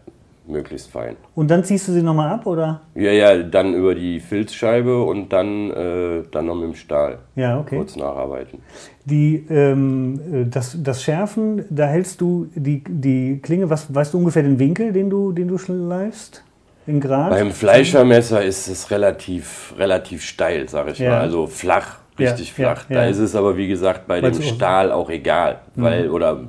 Möglichst 0.47 0.91
fein. 0.91 1.17
Und 1.35 1.51
dann 1.51 1.65
ziehst 1.65 1.87
du 1.89 1.93
sie 1.93 2.03
nochmal 2.03 2.29
ab, 2.31 2.45
oder? 2.47 2.81
Ja, 2.95 3.11
ja, 3.13 3.43
dann 3.43 3.75
über 3.75 3.95
die 3.95 4.21
Filzscheibe 4.21 5.03
und 5.03 5.33
dann, 5.33 5.71
äh, 5.71 6.23
dann 6.31 6.47
noch 6.47 6.55
mit 6.57 6.65
dem 6.65 6.75
Stahl. 6.75 7.19
Ja, 7.37 7.59
okay. 7.59 7.77
Kurz 7.77 7.97
nacharbeiten. 7.97 8.59
Die, 9.05 9.47
ähm, 9.49 10.21
äh, 10.33 10.45
das, 10.49 10.77
das 10.83 11.03
Schärfen, 11.03 11.65
da 11.71 11.87
hältst 11.87 12.21
du 12.21 12.49
die, 12.55 12.83
die 12.87 13.39
Klinge, 13.43 13.71
was, 13.71 13.93
weißt 13.95 14.13
du 14.15 14.19
ungefähr 14.19 14.43
den 14.43 14.59
Winkel, 14.59 14.93
den 14.93 15.09
du, 15.09 15.33
den 15.33 15.49
du 15.49 15.57
schleifst? 15.59 16.45
In 16.87 17.01
Grad? 17.01 17.31
Beim 17.31 17.53
Fleischermesser 17.53 18.43
ist 18.43 18.69
es 18.69 18.91
relativ, 18.91 19.75
relativ 19.79 20.23
steil, 20.23 20.69
sag 20.69 20.89
ich 20.91 20.99
Ja. 20.99 21.11
mal. 21.11 21.21
Also 21.21 21.47
flach, 21.47 21.99
richtig 22.19 22.57
Ja, 22.59 22.65
ja, 22.69 22.75
flach. 22.75 22.91
ja. 22.91 22.97
Da 22.97 23.05
ist 23.07 23.19
es 23.19 23.35
aber, 23.37 23.57
wie 23.57 23.69
gesagt, 23.69 24.07
bei 24.09 24.23
Weil's 24.23 24.39
dem 24.39 24.47
Mhm. 24.47 24.55
Stahl 24.55 24.93
auch 24.93 25.11
egal. 25.11 25.61
Weil, 25.77 26.09
oder 26.11 26.41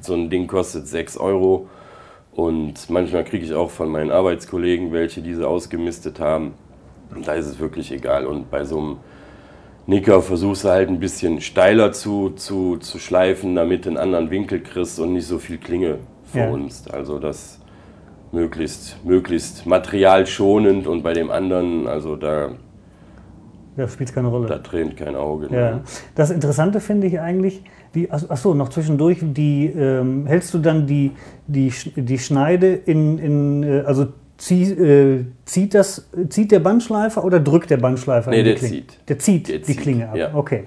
so 0.00 0.14
ein 0.14 0.30
Ding 0.30 0.46
kostet 0.46 0.86
6 0.86 1.16
Euro. 1.16 1.68
Und 2.32 2.88
manchmal 2.90 3.24
kriege 3.24 3.44
ich 3.44 3.52
auch 3.54 3.70
von 3.70 3.88
meinen 3.90 4.10
Arbeitskollegen 4.10 4.92
welche, 4.92 5.20
die 5.22 5.34
sie 5.34 5.46
ausgemistet 5.46 6.20
haben. 6.20 6.54
Und 7.14 7.26
da 7.26 7.34
ist 7.34 7.46
es 7.46 7.58
wirklich 7.58 7.90
egal. 7.90 8.26
Und 8.26 8.50
bei 8.50 8.64
so 8.64 8.78
einem 8.78 8.96
Nicker 9.86 10.22
versuchst 10.22 10.64
du 10.64 10.68
halt 10.68 10.88
ein 10.88 11.00
bisschen 11.00 11.40
steiler 11.40 11.90
zu, 11.92 12.30
zu, 12.30 12.76
zu 12.76 12.98
schleifen, 12.98 13.56
damit 13.56 13.84
du 13.84 13.88
einen 13.88 13.98
anderen 13.98 14.30
Winkel 14.30 14.60
kriegst 14.60 15.00
und 15.00 15.14
nicht 15.14 15.26
so 15.26 15.38
viel 15.38 15.58
Klinge 15.58 15.98
Ja. 16.32 16.42
verhunzt. 16.44 16.94
Also 16.94 17.18
das 17.18 17.59
möglichst, 18.32 19.04
möglichst 19.04 19.66
materialschonend 19.66 20.86
und 20.86 21.02
bei 21.02 21.12
dem 21.12 21.30
anderen, 21.30 21.86
also 21.86 22.16
da, 22.16 22.50
Da 23.76 23.88
spielt 23.88 24.12
keine 24.12 24.28
Rolle. 24.28 24.46
da 24.46 24.58
tränt 24.58 24.96
kein 24.96 25.16
Auge. 25.16 25.46
Ja. 25.50 25.70
Ne? 25.76 25.80
Das 26.14 26.30
Interessante 26.30 26.80
finde 26.80 27.06
ich 27.06 27.20
eigentlich, 27.20 27.62
die, 27.94 28.10
ach 28.10 28.22
ach 28.28 28.36
so, 28.36 28.54
noch 28.54 28.68
zwischendurch, 28.68 29.18
die, 29.22 29.66
ähm, 29.66 30.26
hältst 30.26 30.54
du 30.54 30.58
dann 30.58 30.86
die, 30.86 31.12
die, 31.46 31.72
die 31.96 32.18
Schneide 32.18 32.74
in, 32.74 33.18
in 33.18 33.62
äh, 33.62 33.80
also 33.80 34.08
zieh, 34.40 34.64
äh, 34.72 35.24
zieht, 35.44 35.74
das, 35.74 36.08
zieht 36.30 36.50
der 36.50 36.60
Bandschleifer 36.60 37.22
oder 37.22 37.38
drückt 37.38 37.70
der 37.70 37.76
Bandschleifer 37.76 38.30
Nee, 38.30 38.38
in 38.40 38.44
die 38.44 38.50
der 38.50 38.58
Klinge? 38.58 38.74
zieht. 38.74 38.98
Der 39.08 39.18
zieht 39.18 39.48
Der 39.48 39.58
die 39.58 39.64
zieht, 39.64 39.80
Klinge 39.80 40.08
ab, 40.08 40.16
ja. 40.16 40.30
okay. 40.34 40.64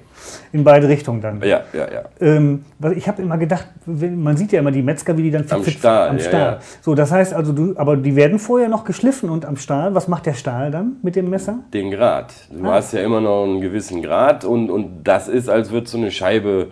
In 0.54 0.64
beide 0.64 0.88
Richtungen 0.88 1.20
dann. 1.22 1.42
Ja, 1.42 1.62
ja, 1.74 1.92
ja. 1.92 2.04
Ähm, 2.22 2.64
ich 2.96 3.08
habe 3.10 3.22
immer 3.22 3.38
gedacht, 3.38 3.68
man 3.86 4.38
sieht 4.38 4.52
ja 4.54 4.60
immer 4.60 4.72
die 4.72 4.82
Metzger, 4.84 5.18
wie 5.18 5.24
die 5.24 5.32
dann 5.32 5.46
Am 5.50 5.66
Stahl, 5.66 6.10
am 6.10 6.18
ja, 6.18 6.24
Stahl. 6.24 6.40
ja. 6.54 6.60
So, 6.82 6.96
das 6.96 7.12
heißt 7.12 7.34
also, 7.34 7.52
du, 7.52 7.74
aber 7.76 7.98
die 7.98 8.16
werden 8.16 8.40
vorher 8.40 8.70
noch 8.70 8.86
geschliffen 8.86 9.30
und 9.30 9.44
am 9.46 9.58
Stahl. 9.58 9.96
Was 9.96 10.08
macht 10.08 10.26
der 10.28 10.34
Stahl 10.36 10.72
dann 10.72 10.98
mit 11.02 11.16
dem 11.18 11.30
Messer? 11.30 11.60
Den 11.74 11.92
Grad. 11.92 12.34
Du 12.52 12.66
Ah. 12.70 12.76
hast 12.76 12.94
ja 12.94 13.02
immer 13.02 13.20
noch 13.20 13.44
einen 13.44 13.60
gewissen 13.60 14.02
Grad 14.02 14.46
und, 14.46 14.70
und 14.70 15.04
das 15.04 15.28
ist, 15.28 15.50
als 15.50 15.72
würdest 15.72 15.94
du 15.94 15.98
eine 15.98 16.12
Scheibe 16.12 16.68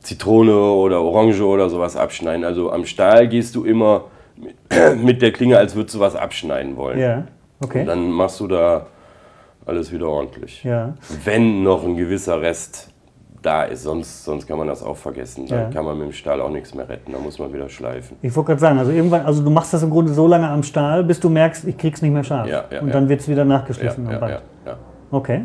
Zitrone 0.00 0.56
oder 0.72 1.00
Orange 1.02 1.42
oder 1.44 1.68
sowas 1.70 1.96
abschneiden. 1.96 2.44
Also 2.44 2.70
am 2.72 2.84
Stahl 2.86 3.28
gehst 3.28 3.54
du 3.54 3.64
immer 3.64 4.04
mit, 5.02 5.22
der 5.22 5.32
Klinge, 5.32 5.58
als 5.58 5.74
würdest 5.74 5.94
du 5.94 6.00
was 6.00 6.14
abschneiden 6.14 6.76
wollen. 6.76 6.98
Ja, 6.98 7.24
okay. 7.60 7.80
Und 7.80 7.86
dann 7.86 8.10
machst 8.10 8.40
du 8.40 8.46
da 8.46 8.86
alles 9.64 9.92
wieder 9.92 10.08
ordentlich. 10.08 10.62
Ja, 10.64 10.94
Wenn 11.24 11.62
noch 11.62 11.84
ein 11.84 11.96
gewisser 11.96 12.40
Rest 12.40 12.90
da 13.42 13.62
ist, 13.64 13.82
sonst, 13.82 14.24
sonst 14.24 14.46
kann 14.46 14.58
man 14.58 14.66
das 14.66 14.82
auch 14.82 14.96
vergessen. 14.96 15.46
Dann 15.46 15.58
Ja. 15.58 15.70
kann 15.70 15.84
man 15.84 15.96
mit 15.98 16.08
dem 16.08 16.12
Stahl 16.12 16.40
auch 16.40 16.50
nichts 16.50 16.74
mehr 16.74 16.88
retten, 16.88 17.12
da 17.12 17.18
muss 17.18 17.38
man 17.38 17.52
wieder 17.52 17.68
schleifen. 17.68 18.16
ich 18.22 18.34
wollte 18.34 18.48
gerade 18.48 18.60
sagen, 18.60 18.78
also 18.78 18.90
irgendwann, 18.90 19.24
also 19.24 19.42
du 19.42 19.50
machst 19.50 19.72
das 19.72 19.82
im 19.82 19.90
Grunde 19.90 20.12
so 20.12 20.26
lange 20.26 20.48
am 20.48 20.62
Stahl, 20.62 21.04
bis 21.04 21.20
du 21.20 21.28
merkst, 21.28 21.64
ich 21.66 21.76
krieg's 21.78 22.02
nicht 22.02 22.12
mehr 22.12 22.24
scharf. 22.24 22.48
Ja, 22.48 22.64
ja, 22.70 22.80
und 22.80 22.92
dann 22.94 23.08
wird 23.08 23.20
es 23.20 23.28
wieder 23.28 23.44
nachgeschliffen 23.44 24.06
am 24.06 24.12
ja, 24.12 24.18
Band. 24.18 24.32
ja, 24.64 24.72
ja. 24.72 24.78
Okay. 25.10 25.42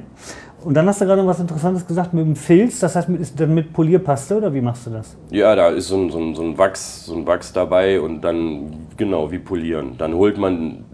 Und 0.63 0.75
dann 0.75 0.87
hast 0.87 1.01
du 1.01 1.05
gerade 1.05 1.21
noch 1.21 1.29
was 1.29 1.39
Interessantes 1.39 1.87
gesagt 1.87 2.13
mit 2.13 2.25
dem 2.25 2.35
Filz, 2.35 2.79
das 2.79 2.95
heißt, 2.95 3.09
mit, 3.09 3.39
dann 3.39 3.53
mit 3.53 3.73
Polierpaste 3.73 4.37
oder 4.37 4.53
wie 4.53 4.61
machst 4.61 4.85
du 4.85 4.91
das? 4.91 5.17
Ja, 5.31 5.55
da 5.55 5.69
ist 5.69 5.87
so 5.87 5.97
ein, 5.97 6.11
so, 6.11 6.19
ein, 6.19 6.35
so, 6.35 6.43
ein 6.43 6.57
Wachs, 6.57 7.05
so 7.05 7.15
ein 7.15 7.25
Wachs 7.25 7.51
dabei 7.51 7.99
und 7.99 8.21
dann, 8.21 8.87
genau, 8.97 9.31
wie 9.31 9.39
polieren. 9.39 9.95
Dann 9.97 10.13
holt 10.13 10.37
man, 10.37 10.85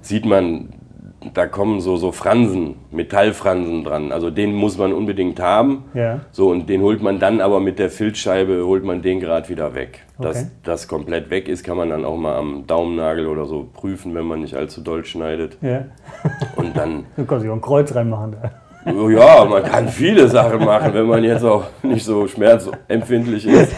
sieht 0.00 0.24
man, 0.24 0.70
da 1.34 1.46
kommen 1.46 1.80
so, 1.80 1.96
so 1.96 2.12
Fransen, 2.12 2.76
Metallfransen 2.90 3.84
dran. 3.84 4.12
Also 4.12 4.30
den 4.30 4.54
muss 4.54 4.78
man 4.78 4.92
unbedingt 4.92 5.40
haben. 5.40 5.84
Ja. 5.94 6.20
So, 6.30 6.50
und 6.50 6.68
den 6.68 6.82
holt 6.82 7.02
man 7.02 7.18
dann 7.18 7.40
aber 7.40 7.60
mit 7.60 7.78
der 7.78 7.90
Filzscheibe, 7.90 8.64
holt 8.64 8.84
man 8.84 9.02
den 9.02 9.20
gerade 9.20 9.48
wieder 9.48 9.74
weg. 9.74 10.04
Okay. 10.18 10.28
Dass 10.28 10.46
das 10.62 10.88
komplett 10.88 11.30
weg 11.30 11.48
ist, 11.48 11.64
kann 11.64 11.76
man 11.76 11.90
dann 11.90 12.04
auch 12.04 12.16
mal 12.16 12.36
am 12.36 12.66
Daumennagel 12.66 13.26
oder 13.26 13.44
so 13.44 13.68
prüfen, 13.72 14.14
wenn 14.14 14.24
man 14.24 14.40
nicht 14.40 14.54
allzu 14.54 14.80
doll 14.80 15.04
schneidet. 15.04 15.58
Ja. 15.60 15.84
Und 16.56 16.76
dann 16.76 17.04
Du 17.16 17.24
kannst 17.24 17.44
ja 17.44 17.50
auch 17.50 17.56
ein 17.56 17.60
Kreuz 17.60 17.94
reinmachen. 17.94 18.36
Da. 18.40 18.50
Ja, 18.86 19.44
man 19.44 19.62
kann 19.64 19.88
viele 19.88 20.28
Sachen 20.28 20.64
machen, 20.64 20.94
wenn 20.94 21.06
man 21.06 21.24
jetzt 21.24 21.44
auch 21.44 21.64
nicht 21.82 22.04
so 22.04 22.26
schmerzempfindlich 22.28 23.46
ist. 23.46 23.72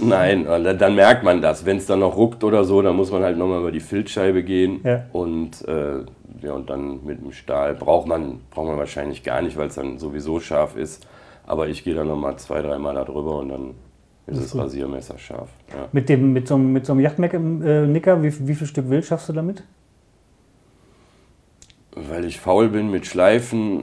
Nein, 0.00 0.46
und 0.48 0.64
dann, 0.80 0.94
merkt 0.96 1.22
man 1.22 1.40
das. 1.40 1.64
Wenn 1.64 1.76
es 1.76 1.86
dann 1.86 2.00
noch 2.00 2.16
ruckt 2.16 2.42
oder 2.42 2.64
so, 2.64 2.82
dann 2.82 2.96
muss 2.96 3.12
man 3.12 3.22
halt 3.22 3.38
nochmal 3.38 3.60
über 3.60 3.70
die 3.70 3.80
Filzscheibe 3.80 4.42
gehen. 4.42 4.80
Ja. 4.82 5.04
Und, 5.12 5.66
äh, 5.68 5.98
ja, 6.44 6.52
und 6.52 6.68
dann 6.70 7.04
mit 7.04 7.20
dem 7.22 7.30
Stahl 7.30 7.74
braucht 7.74 8.08
man, 8.08 8.40
braucht 8.50 8.66
man 8.66 8.76
wahrscheinlich 8.78 9.22
gar 9.22 9.40
nicht, 9.42 9.56
weil 9.56 9.68
es 9.68 9.76
dann 9.76 9.98
sowieso 9.98 10.40
scharf 10.40 10.74
ist. 10.76 11.06
Aber 11.46 11.68
ich 11.68 11.84
gehe 11.84 11.94
dann 11.94 12.08
nochmal 12.08 12.36
zwei, 12.36 12.62
dreimal 12.62 12.94
da 12.94 13.04
drüber 13.04 13.38
und 13.38 13.48
dann 13.50 13.70
ist 14.26 14.38
es 14.38 14.56
Rasiermesser 14.58 15.18
scharf. 15.18 15.50
Ja. 15.72 15.86
Mit, 15.92 16.08
dem, 16.08 16.32
mit, 16.32 16.48
so, 16.48 16.56
einem- 16.56 16.72
mit 16.72 16.84
so 16.86 16.92
einem 16.92 17.00
Yachtnicker, 17.02 18.22
wie, 18.22 18.48
wie 18.48 18.54
viel 18.54 18.66
Stück 18.66 18.90
Wild 18.90 19.04
schaffst 19.04 19.28
du 19.28 19.32
damit? 19.32 19.62
Weil 21.94 22.24
ich 22.24 22.40
faul 22.40 22.68
bin 22.68 22.90
mit 22.90 23.06
Schleifen, 23.06 23.82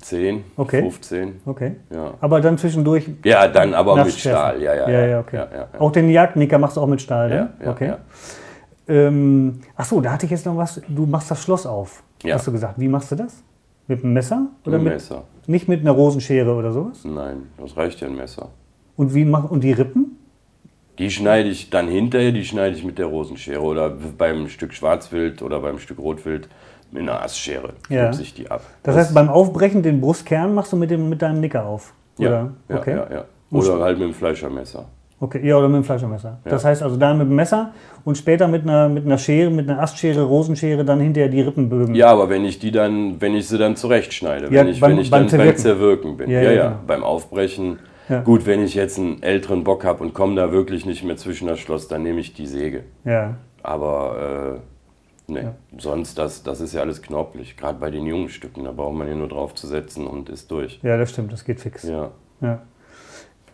10, 0.00 0.44
Okay. 0.56 0.80
15. 0.80 1.40
Okay. 1.44 1.76
Ja. 1.92 2.14
Aber 2.20 2.40
dann 2.40 2.56
zwischendurch 2.58 3.08
ja, 3.24 3.46
dann 3.48 3.74
aber 3.74 4.04
mit. 4.04 4.12
Stahl. 4.12 4.62
Ja, 4.62 4.74
ja, 4.74 4.88
ja, 4.88 5.06
ja, 5.06 5.20
okay. 5.20 5.36
ja, 5.36 5.48
ja. 5.52 5.68
Auch 5.78 5.92
den 5.92 6.08
Jagdnicker 6.08 6.58
machst 6.58 6.76
du 6.76 6.80
auch 6.80 6.86
mit 6.86 7.02
Stahl, 7.02 7.28
ne? 7.28 7.52
ja, 7.62 7.70
okay. 7.70 7.92
Ähm, 8.86 9.60
ach 9.76 9.84
so, 9.84 10.00
da 10.00 10.12
hatte 10.12 10.26
ich 10.26 10.32
jetzt 10.32 10.46
noch 10.46 10.56
was. 10.56 10.80
Du 10.88 11.06
machst 11.06 11.30
das 11.30 11.42
Schloss 11.42 11.66
auf, 11.66 12.02
hast 12.24 12.46
du 12.46 12.52
gesagt. 12.52 12.78
Wie 12.78 12.88
machst 12.88 13.12
du 13.12 13.16
das? 13.16 13.42
Mit 13.86 14.02
einem 14.02 14.14
Messer? 14.14 14.46
Oder 14.64 14.78
Mit 14.78 14.84
mit, 14.84 14.92
dem 14.92 14.96
Messer. 14.96 15.24
Nicht 15.46 15.68
mit 15.68 15.80
einer 15.80 15.90
Rosenschere 15.90 16.54
oder 16.54 16.72
sowas? 16.72 17.04
Nein, 17.04 17.48
das 17.58 17.76
reicht 17.76 18.00
ja 18.00 18.08
ein 18.08 18.16
Messer. 18.16 18.48
Und, 18.96 19.14
wie 19.14 19.24
mach, 19.24 19.50
und 19.50 19.62
die 19.62 19.72
Rippen? 19.72 20.18
Die 20.98 21.10
schneide 21.10 21.48
ich 21.48 21.70
dann 21.70 21.88
hinterher, 21.88 22.32
die 22.32 22.44
schneide 22.44 22.76
ich 22.76 22.84
mit 22.84 22.98
der 22.98 23.06
Rosenschere 23.06 23.60
oder 23.60 23.90
beim 23.90 24.48
Stück 24.48 24.72
Schwarzwild 24.72 25.42
oder 25.42 25.60
beim 25.60 25.78
Stück 25.78 25.98
Rotwild 25.98 26.48
mit 26.94 27.02
einer 27.02 27.20
Astschere. 27.22 27.70
Ja. 27.90 28.04
Knipse 28.04 28.22
ich 28.22 28.34
die 28.34 28.50
ab. 28.50 28.62
Das, 28.84 28.96
heißt, 28.96 29.12
beim 29.14 29.28
Aufbrechen 29.28 29.82
den 29.82 30.00
Brustkern 30.00 30.54
machst 30.54 30.72
du 30.72 30.76
mit, 30.76 30.90
dem, 30.90 31.08
mit 31.08 31.20
deinem 31.20 31.40
Nicker 31.40 31.66
auf? 31.66 31.92
ja, 32.18 32.28
Oder? 32.28 32.52
ja, 32.68 32.76
okay. 32.76 32.90
ja, 32.96 33.06
ja. 33.12 33.24
Oder 33.50 33.80
halt 33.80 33.98
mit 33.98 34.08
dem 34.08 34.14
Fleischermesser. 34.14 34.86
Okay, 35.20 35.40
ja, 35.46 35.56
oder 35.56 35.68
mit 35.68 35.76
dem 35.76 35.84
Fleischermesser. 35.84 36.38
Das 36.44 36.64
heißt 36.64 36.82
also 36.82 36.96
da 36.96 37.14
mit 37.14 37.28
dem 37.28 37.34
Messer 37.36 37.72
und 38.04 38.16
später 38.18 38.46
mit 38.48 38.62
einer, 38.62 38.88
mit 38.88 39.06
einer 39.06 39.16
Schere, 39.18 39.50
mit 39.50 39.68
einer 39.68 39.80
Astschere, 39.80 40.22
Rosenschere, 40.22 40.84
dann 40.84 41.00
hinterher 41.00 41.28
die 41.30 41.40
Rippenbögen. 41.40 41.94
Ja, 41.94 42.08
aber 42.08 42.28
wenn 42.28 42.44
ich 42.44 42.58
die 42.58 42.70
dann, 42.70 43.20
wenn 43.20 43.34
ich 43.34 43.48
sie 43.48 43.58
dann 43.58 43.74
zurechtschneide, 43.76 44.46
Ja, 44.46 44.60
wenn 44.60 44.68
ich, 44.68 44.80
beim- 44.80 44.92
wenn 44.92 44.98
ich 44.98 45.10
beim 45.10 45.22
dann 45.22 45.28
Zerwirken. 45.28 45.54
beim 45.54 45.62
Zerwirken 45.62 46.16
bin. 46.16 46.30
Ja, 46.30 46.40
Ja, 46.42 46.50
ja, 46.50 46.52
ja, 46.56 46.62
genau. 46.68 46.76
beim 46.86 47.02
Aufbrechen. 47.04 47.78
Ja. 48.08 48.20
Gut, 48.20 48.44
wenn 48.46 48.62
ich 48.62 48.74
jetzt 48.74 48.98
einen 48.98 49.22
älteren 49.22 49.64
Bock 49.64 49.84
habe 49.84 50.02
und 50.04 50.14
komme 50.14 50.34
da 50.36 50.52
wirklich 50.52 50.84
nicht 50.84 51.04
mehr 51.04 51.16
zwischen 51.16 51.48
das 51.48 51.58
Schloss, 51.58 51.88
dann 51.88 52.02
nehme 52.02 52.20
ich 52.20 52.34
die 52.34 52.46
Säge. 52.46 52.84
Ja. 53.04 53.36
Aber 53.62 54.58
äh, 54.58 54.60
ne, 55.26 55.54
sonst, 55.78 56.18
das, 56.18 56.42
das 56.42 56.60
ist 56.60 56.74
ja 56.74 56.80
alles 56.80 57.02
knoppelig. 57.02 57.56
Gerade 57.56 57.78
bei 57.78 57.90
den 57.90 58.06
jungen 58.06 58.28
Stücken, 58.28 58.64
da 58.64 58.72
braucht 58.72 58.94
man 58.94 59.08
ja 59.08 59.14
nur 59.14 59.28
drauf 59.28 59.54
zu 59.54 59.66
setzen 59.66 60.06
und 60.06 60.28
ist 60.28 60.50
durch. 60.50 60.80
Ja, 60.82 60.96
das 60.96 61.10
stimmt, 61.10 61.32
das 61.32 61.44
geht 61.44 61.60
fix. 61.60 61.82
Ja. 61.84 62.10
Ja. 62.40 62.60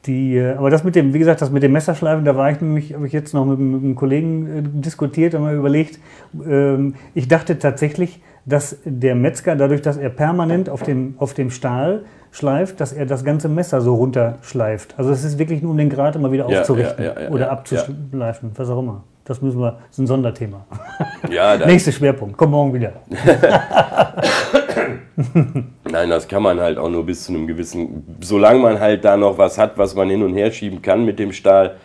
Die, 0.06 0.36
äh, 0.36 0.54
aber 0.54 0.70
das 0.70 0.82
mit 0.82 0.96
dem, 0.96 1.12
wie 1.12 1.18
gesagt, 1.18 1.42
das 1.42 1.50
mit 1.50 1.62
dem 1.62 1.72
Messerschleifen, 1.72 2.24
da 2.24 2.34
war 2.34 2.50
ich 2.50 2.60
nämlich, 2.60 2.94
habe 2.94 3.06
ich 3.06 3.12
jetzt 3.12 3.34
noch 3.34 3.44
mit, 3.44 3.58
mit 3.58 3.82
einem 3.82 3.94
Kollegen 3.94 4.46
äh, 4.46 4.62
diskutiert 4.62 5.34
und 5.34 5.42
mal 5.42 5.54
überlegt. 5.54 5.98
Ähm, 6.46 6.94
ich 7.14 7.28
dachte 7.28 7.58
tatsächlich, 7.58 8.20
dass 8.46 8.78
der 8.84 9.14
Metzger, 9.14 9.56
dadurch, 9.56 9.82
dass 9.82 9.98
er 9.98 10.08
permanent 10.08 10.70
auf 10.70 10.82
dem, 10.82 11.14
auf 11.18 11.34
dem 11.34 11.50
Stahl 11.50 12.04
schleift, 12.30 12.80
dass 12.80 12.92
er 12.92 13.04
das 13.04 13.24
ganze 13.24 13.48
Messer 13.48 13.82
so 13.82 13.94
runterschleift. 13.94 14.94
Also 14.96 15.10
es 15.10 15.24
ist 15.24 15.38
wirklich 15.38 15.60
nur, 15.60 15.72
um 15.72 15.76
den 15.76 15.90
Grad 15.90 16.16
immer 16.16 16.32
wieder 16.32 16.48
Ja, 16.48 16.60
aufzurichten 16.60 17.04
ja, 17.04 17.12
ja, 17.14 17.20
ja, 17.22 17.28
oder 17.30 17.46
ja. 17.46 17.50
abzuschleifen, 17.50 18.52
was 18.54 18.70
auch 18.70 18.78
immer. 18.78 19.04
Das 19.30 19.40
müssen 19.40 19.60
wir, 19.60 19.78
das 19.86 19.90
ist 19.90 19.98
ein 20.00 20.06
Sonderthema. 20.08 20.66
Ja, 21.30 21.56
Nächster 21.56 21.92
Schwerpunkt, 21.92 22.36
komm 22.36 22.50
morgen 22.50 22.74
wieder. 22.74 22.94
Nein, 25.88 26.10
das 26.10 26.26
kann 26.26 26.42
man 26.42 26.58
halt 26.58 26.78
auch 26.78 26.88
nur 26.88 27.06
bis 27.06 27.26
zu 27.26 27.32
einem 27.32 27.46
gewissen, 27.46 28.16
solange 28.20 28.58
man 28.58 28.80
halt 28.80 29.04
da 29.04 29.16
noch 29.16 29.38
was 29.38 29.56
hat, 29.56 29.78
was 29.78 29.94
man 29.94 30.10
hin 30.10 30.24
und 30.24 30.34
her 30.34 30.50
schieben 30.50 30.82
kann 30.82 31.04
mit 31.04 31.20
dem 31.20 31.30
Stahl. 31.32 31.76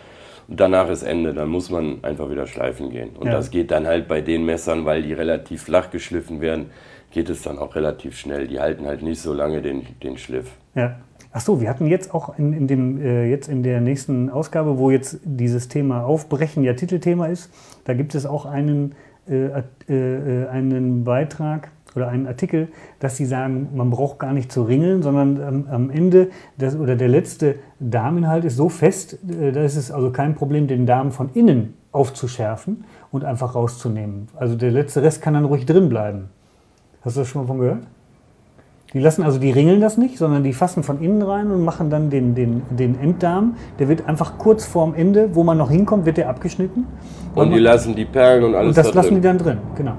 Und 0.47 0.59
danach 0.59 0.89
ist 0.89 1.03
Ende, 1.03 1.35
dann 1.35 1.49
muss 1.49 1.69
man 1.69 2.03
einfach 2.03 2.31
wieder 2.31 2.47
schleifen 2.47 2.89
gehen. 2.89 3.11
Und 3.15 3.27
Ja. 3.27 3.33
das 3.33 3.51
geht 3.51 3.69
dann 3.69 3.85
halt 3.85 4.07
bei 4.07 4.21
den 4.21 4.43
Messern, 4.43 4.85
weil 4.85 5.03
die 5.03 5.13
relativ 5.13 5.61
flach 5.65 5.91
geschliffen 5.91 6.41
werden, 6.41 6.71
geht 7.11 7.29
es 7.29 7.43
dann 7.43 7.59
auch 7.59 7.75
relativ 7.75 8.17
schnell. 8.17 8.47
Die 8.47 8.59
halten 8.59 8.87
halt 8.87 9.03
nicht 9.03 9.21
so 9.21 9.33
lange 9.33 9.61
den, 9.61 9.85
den 10.01 10.17
Schliff. 10.17 10.47
Ja. 10.73 10.95
Ach 11.37 11.41
so, 11.41 11.59
wir 11.59 11.69
hatten 11.69 11.87
jetzt 11.87 12.13
auch 12.13 12.39
in, 12.39 12.53
in, 12.53 12.65
dem, 12.65 13.01
äh, 13.01 13.29
jetzt 13.29 13.49
in 13.49 13.61
der 13.61 13.81
nächsten 13.81 14.29
Ausgabe, 14.29 14.77
wo 14.77 14.89
jetzt 14.89 15.19
dieses 15.25 15.67
Thema 15.67 16.05
Aufbrechen 16.05 16.63
ja 16.63 16.75
Titelthema 16.75 17.25
ist, 17.25 17.51
da 17.83 17.93
gibt 17.93 18.15
es 18.15 18.25
auch 18.25 18.45
einen, 18.45 18.95
äh, 19.27 19.47
äh, 19.89 20.43
äh, 20.43 20.47
einen 20.47 21.03
Beitrag 21.03 21.71
oder 21.93 22.07
einen 22.07 22.25
Artikel, 22.25 22.69
dass 23.01 23.17
sie 23.17 23.25
sagen, 23.25 23.67
man 23.75 23.89
braucht 23.89 24.17
gar 24.17 24.31
nicht 24.31 24.49
zu 24.49 24.63
ringeln, 24.63 25.03
sondern 25.03 25.43
am, 25.43 25.67
am 25.69 25.89
Ende 25.89 26.29
das, 26.57 26.77
oder 26.77 26.95
der 26.95 27.09
letzte 27.09 27.55
Darminhalt 27.81 28.45
ist 28.45 28.55
so 28.55 28.69
fest, 28.69 29.19
äh, 29.29 29.51
da 29.51 29.61
ist 29.61 29.75
es 29.75 29.91
also 29.91 30.11
kein 30.11 30.35
Problem, 30.35 30.67
den 30.67 30.85
Darm 30.85 31.11
von 31.11 31.31
innen 31.33 31.73
aufzuschärfen 31.91 32.85
und 33.11 33.25
einfach 33.25 33.55
rauszunehmen. 33.55 34.29
Also 34.37 34.55
der 34.55 34.71
letzte 34.71 35.03
Rest 35.03 35.21
kann 35.21 35.33
dann 35.33 35.43
ruhig 35.43 35.65
drin 35.65 35.89
bleiben. 35.89 36.29
Hast 37.01 37.17
du 37.17 37.19
das 37.19 37.27
schon 37.27 37.41
mal 37.41 37.47
von 37.49 37.59
gehört? 37.59 37.83
Die 38.95 39.01
lassen 39.01 39.23
also, 39.23 39.39
die 39.39 39.51
ringeln 39.51 39.81
das 39.81 39.97
nicht, 39.97 40.17
sondern 40.17 40.45
die 40.45 40.53
fassen 40.53 40.81
von 40.81 41.01
innen 41.01 41.21
rein 41.21 41.51
und 41.51 41.65
machen 41.65 41.89
dann 41.89 42.09
den, 42.09 42.33
den, 42.33 42.61
den 42.69 42.97
Enddarm. 42.97 43.55
Der 43.77 43.89
wird 43.89 44.07
einfach 44.07 44.37
kurz 44.37 44.65
vorm 44.65 44.95
Ende, 44.95 45.35
wo 45.35 45.43
man 45.43 45.57
noch 45.57 45.69
hinkommt, 45.69 46.05
wird 46.05 46.15
der 46.15 46.29
abgeschnitten. 46.29 46.85
Und 47.35 47.51
die 47.51 47.59
lassen 47.59 47.93
die 47.93 48.05
Perlen 48.05 48.45
und 48.45 48.55
alles 48.55 48.69
Und 48.69 48.77
das 48.77 48.91
da 48.91 48.95
lassen 48.95 49.15
die 49.15 49.21
drin. 49.21 49.37
dann 49.37 49.37
drin, 49.37 49.57
genau. 49.75 49.95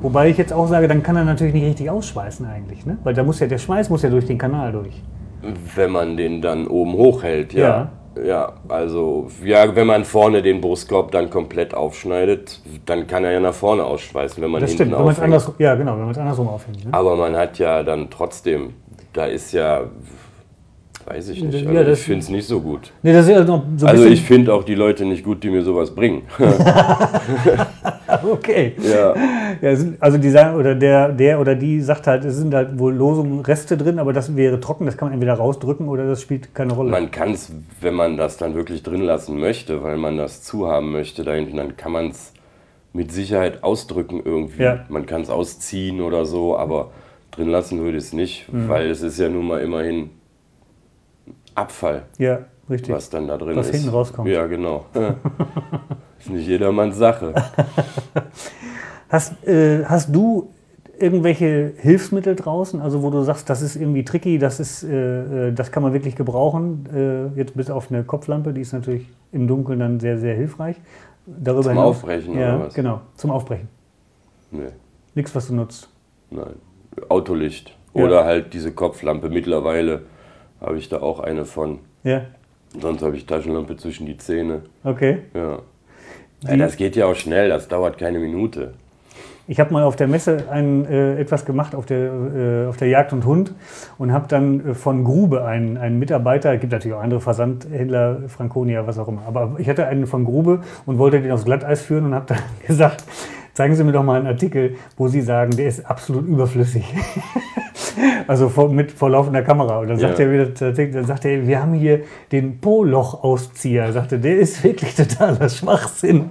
Wobei 0.00 0.28
ich 0.28 0.38
jetzt 0.38 0.52
auch 0.52 0.66
sage, 0.66 0.88
dann 0.88 1.04
kann 1.04 1.14
er 1.14 1.24
natürlich 1.24 1.54
nicht 1.54 1.64
richtig 1.64 1.88
ausschweißen 1.88 2.44
eigentlich, 2.44 2.84
ne? 2.84 2.98
Weil 3.04 3.14
da 3.14 3.22
muss 3.22 3.38
ja 3.38 3.46
der 3.46 3.58
Schweiß 3.58 3.90
muss 3.90 4.02
ja 4.02 4.10
durch 4.10 4.26
den 4.26 4.38
Kanal 4.38 4.72
durch. 4.72 5.00
Wenn 5.76 5.92
man 5.92 6.16
den 6.16 6.42
dann 6.42 6.66
oben 6.66 6.94
hochhält, 6.94 7.52
ja. 7.52 7.62
Ja, 7.62 7.88
also, 8.68 9.28
ja, 9.44 9.74
wenn 9.74 9.86
man 9.86 10.04
vorne 10.04 10.42
den 10.42 10.60
Brustkorb 10.60 11.10
dann 11.12 11.30
komplett 11.30 11.74
aufschneidet, 11.74 12.60
dann 12.86 13.06
kann 13.06 13.24
er 13.24 13.32
ja 13.32 13.40
nach 13.40 13.54
vorne 13.54 13.84
ausschweißen, 13.84 14.42
wenn 14.42 14.50
man 14.50 14.60
Das 14.60 14.70
hinten 14.70 14.84
stimmt, 14.84 14.98
wenn 14.98 15.04
man 15.04 15.12
es 15.12 15.18
aufhängt. 15.18 15.34
anders, 15.34 15.52
ja 15.58 15.74
genau, 15.74 15.92
wenn 15.92 16.02
man 16.02 16.10
es 16.10 16.18
andersrum 16.18 16.48
aufhängt. 16.48 16.84
Ne? 16.84 16.92
Aber 16.92 17.16
man 17.16 17.36
hat 17.36 17.58
ja 17.58 17.82
dann 17.82 18.10
trotzdem, 18.10 18.74
da 19.12 19.24
ist 19.26 19.52
ja, 19.52 19.84
weiß 21.06 21.28
ich 21.30 21.42
nicht, 21.42 21.62
Ja, 21.62 21.70
also 21.70 21.84
das- 21.90 21.98
ich 22.00 22.04
finde 22.04 22.20
es 22.20 22.28
nicht 22.28 22.46
so 22.46 22.60
gut. 22.60 22.92
Nee, 23.02 23.12
das 23.12 23.26
ist 23.26 23.32
ja 23.32 23.44
noch 23.44 23.62
so 23.76 23.86
Also 23.86 24.04
ich 24.06 24.22
finde 24.22 24.52
auch 24.54 24.64
die 24.64 24.74
Leute 24.74 25.04
nicht 25.04 25.24
gut, 25.24 25.42
die 25.44 25.50
mir 25.50 25.62
sowas 25.62 25.94
bringen. 25.94 26.22
okay. 28.30 28.74
ja, 28.78 29.14
Ja, 29.60 29.78
also 30.00 30.18
die 30.18 30.30
sagen, 30.30 30.56
oder 30.58 30.74
der, 30.74 31.08
der 31.10 31.40
oder 31.40 31.54
die 31.54 31.80
sagt 31.80 32.06
halt, 32.06 32.24
es 32.24 32.36
sind 32.36 32.54
halt 32.54 32.78
wohl 32.78 32.94
Losungen, 32.94 33.40
Reste 33.40 33.76
drin, 33.76 33.98
aber 33.98 34.12
das 34.12 34.34
wäre 34.36 34.60
trocken, 34.60 34.86
das 34.86 34.96
kann 34.96 35.06
man 35.08 35.14
entweder 35.14 35.34
rausdrücken 35.34 35.88
oder 35.88 36.06
das 36.06 36.22
spielt 36.22 36.54
keine 36.54 36.72
Rolle. 36.74 36.90
man 36.90 37.10
kann 37.10 37.30
es, 37.32 37.52
wenn 37.80 37.94
man 37.94 38.16
das 38.16 38.36
dann 38.36 38.54
wirklich 38.54 38.82
drin 38.82 39.02
lassen 39.02 39.38
möchte, 39.38 39.82
weil 39.82 39.96
man 39.96 40.16
das 40.16 40.42
zuhaben 40.42 40.92
möchte 40.92 41.24
da 41.24 41.32
hinten, 41.32 41.56
dann 41.56 41.76
kann 41.76 41.92
man 41.92 42.08
es 42.10 42.32
mit 42.92 43.10
Sicherheit 43.10 43.62
ausdrücken 43.64 44.20
irgendwie. 44.24 44.62
Ja. 44.64 44.80
Man 44.88 45.06
kann 45.06 45.22
es 45.22 45.30
ausziehen 45.30 46.00
oder 46.00 46.26
so, 46.26 46.56
aber 46.56 46.90
drin 47.30 47.48
lassen 47.48 47.80
würde 47.80 47.96
ich 47.96 48.04
es 48.04 48.12
nicht, 48.12 48.52
Mhm. 48.52 48.68
weil 48.68 48.90
es 48.90 49.00
ist 49.02 49.18
ja 49.18 49.28
nun 49.28 49.46
mal 49.46 49.60
immerhin 49.62 50.10
Abfall, 51.54 52.02
ja, 52.18 52.40
richtig. 52.70 52.94
was 52.94 53.10
dann 53.10 53.28
da 53.28 53.36
drin 53.38 53.56
Was 53.56 53.68
ist. 53.68 53.76
hinten 53.76 53.90
rauskommt. 53.90 54.28
Ja, 54.28 54.46
genau. 54.46 54.86
ist 56.18 56.30
nicht 56.30 56.46
jedermanns 56.46 56.96
Sache. 56.96 57.34
Hast, 59.08 59.46
äh, 59.46 59.84
hast 59.84 60.14
du 60.14 60.48
irgendwelche 60.98 61.72
Hilfsmittel 61.76 62.34
draußen, 62.34 62.80
also 62.80 63.02
wo 63.02 63.10
du 63.10 63.20
sagst, 63.22 63.50
das 63.50 63.60
ist 63.60 63.76
irgendwie 63.76 64.04
tricky, 64.04 64.38
das, 64.38 64.58
ist, 64.58 64.84
äh, 64.84 65.48
äh, 65.48 65.52
das 65.52 65.70
kann 65.70 65.82
man 65.82 65.92
wirklich 65.92 66.16
gebrauchen, 66.16 66.86
äh, 66.94 67.38
jetzt 67.38 67.54
bis 67.54 67.68
auf 67.70 67.90
eine 67.90 68.04
Kopflampe, 68.04 68.54
die 68.54 68.62
ist 68.62 68.72
natürlich 68.72 69.06
im 69.32 69.46
Dunkeln 69.48 69.80
dann 69.80 70.00
sehr, 70.00 70.16
sehr 70.18 70.34
hilfreich. 70.34 70.76
Darüber 71.26 71.62
Zum 71.64 71.72
hinaus- 71.72 71.84
Aufbrechen 71.96 72.38
ja, 72.38 72.56
oder 72.56 72.66
was? 72.66 72.74
genau, 72.74 73.00
zum 73.16 73.30
Aufbrechen. 73.32 73.68
Nee. 74.50 74.68
Nichts, 75.14 75.34
was 75.34 75.48
du 75.48 75.54
nutzt. 75.54 75.90
Nein, 76.30 76.54
Autolicht. 77.10 77.76
Ja. 77.94 78.04
Oder 78.04 78.24
halt 78.24 78.54
diese 78.54 78.72
Kopflampe. 78.72 79.28
Mittlerweile 79.28 80.02
habe 80.62 80.78
ich 80.78 80.88
da 80.88 81.00
auch 81.00 81.20
eine 81.20 81.44
von. 81.44 81.80
Ja, 82.04 82.22
Sonst 82.80 83.02
habe 83.02 83.16
ich 83.16 83.26
Taschenlampe 83.26 83.76
zwischen 83.76 84.06
die 84.06 84.16
Zähne. 84.16 84.62
okay. 84.84 85.18
Ja. 85.34 85.58
ja. 86.42 86.56
Das 86.56 86.76
geht 86.76 86.96
ja 86.96 87.06
auch 87.06 87.14
schnell, 87.14 87.48
das 87.48 87.68
dauert 87.68 87.98
keine 87.98 88.18
Minute. 88.18 88.74
Ich 89.48 89.58
habe 89.58 89.72
mal 89.72 89.82
auf 89.82 89.96
der 89.96 90.06
Messe 90.06 90.44
ein, 90.50 90.86
äh, 90.86 91.18
etwas 91.18 91.44
gemacht 91.44 91.74
auf 91.74 91.84
der, 91.84 92.12
äh, 92.12 92.66
auf 92.68 92.76
der 92.76 92.88
Jagd 92.88 93.12
und 93.12 93.26
Hund 93.26 93.52
und 93.98 94.12
habe 94.12 94.28
dann 94.28 94.70
äh, 94.70 94.74
von 94.74 95.04
Grube 95.04 95.44
einen, 95.44 95.76
einen 95.76 95.98
Mitarbeiter, 95.98 96.54
es 96.54 96.60
gibt 96.60 96.72
natürlich 96.72 96.96
auch 96.96 97.02
andere 97.02 97.20
Versandhändler, 97.20 98.28
Franconia, 98.28 98.86
was 98.86 98.98
auch 98.98 99.08
immer, 99.08 99.22
aber 99.26 99.56
ich 99.58 99.68
hatte 99.68 99.86
einen 99.86 100.06
von 100.06 100.24
Grube 100.24 100.62
und 100.86 100.98
wollte 100.98 101.20
den 101.20 101.32
aufs 101.32 101.44
Glatteis 101.44 101.82
führen 101.82 102.06
und 102.06 102.14
habe 102.14 102.26
dann 102.26 102.38
gesagt, 102.66 103.04
zeigen 103.52 103.74
Sie 103.74 103.82
mir 103.82 103.92
doch 103.92 104.04
mal 104.04 104.18
einen 104.18 104.28
Artikel, 104.28 104.76
wo 104.96 105.08
Sie 105.08 105.20
sagen, 105.20 105.56
der 105.56 105.66
ist 105.66 105.84
absolut 105.84 106.26
überflüssig. 106.26 106.84
also 108.26 108.48
vor, 108.48 108.68
mit 108.68 108.92
vor 108.92 109.10
laufender 109.10 109.42
Kamera. 109.42 109.80
Und 109.80 109.88
dann 109.88 109.98
sagt 109.98 110.18
Ja. 110.18 110.24
er 110.26 110.32
wieder, 110.32 110.46
dann 110.46 111.04
sagt 111.04 111.24
er, 111.24 111.46
wir 111.46 111.60
haben 111.60 111.74
hier 111.74 112.00
den 112.30 112.58
Po-Loch-Auszieher. 112.60 113.84
Er 113.84 113.92
sagte, 113.92 114.18
der 114.18 114.36
ist 114.38 114.62
wirklich 114.64 114.94
totaler 114.94 115.48
Schwachsinn. 115.48 116.30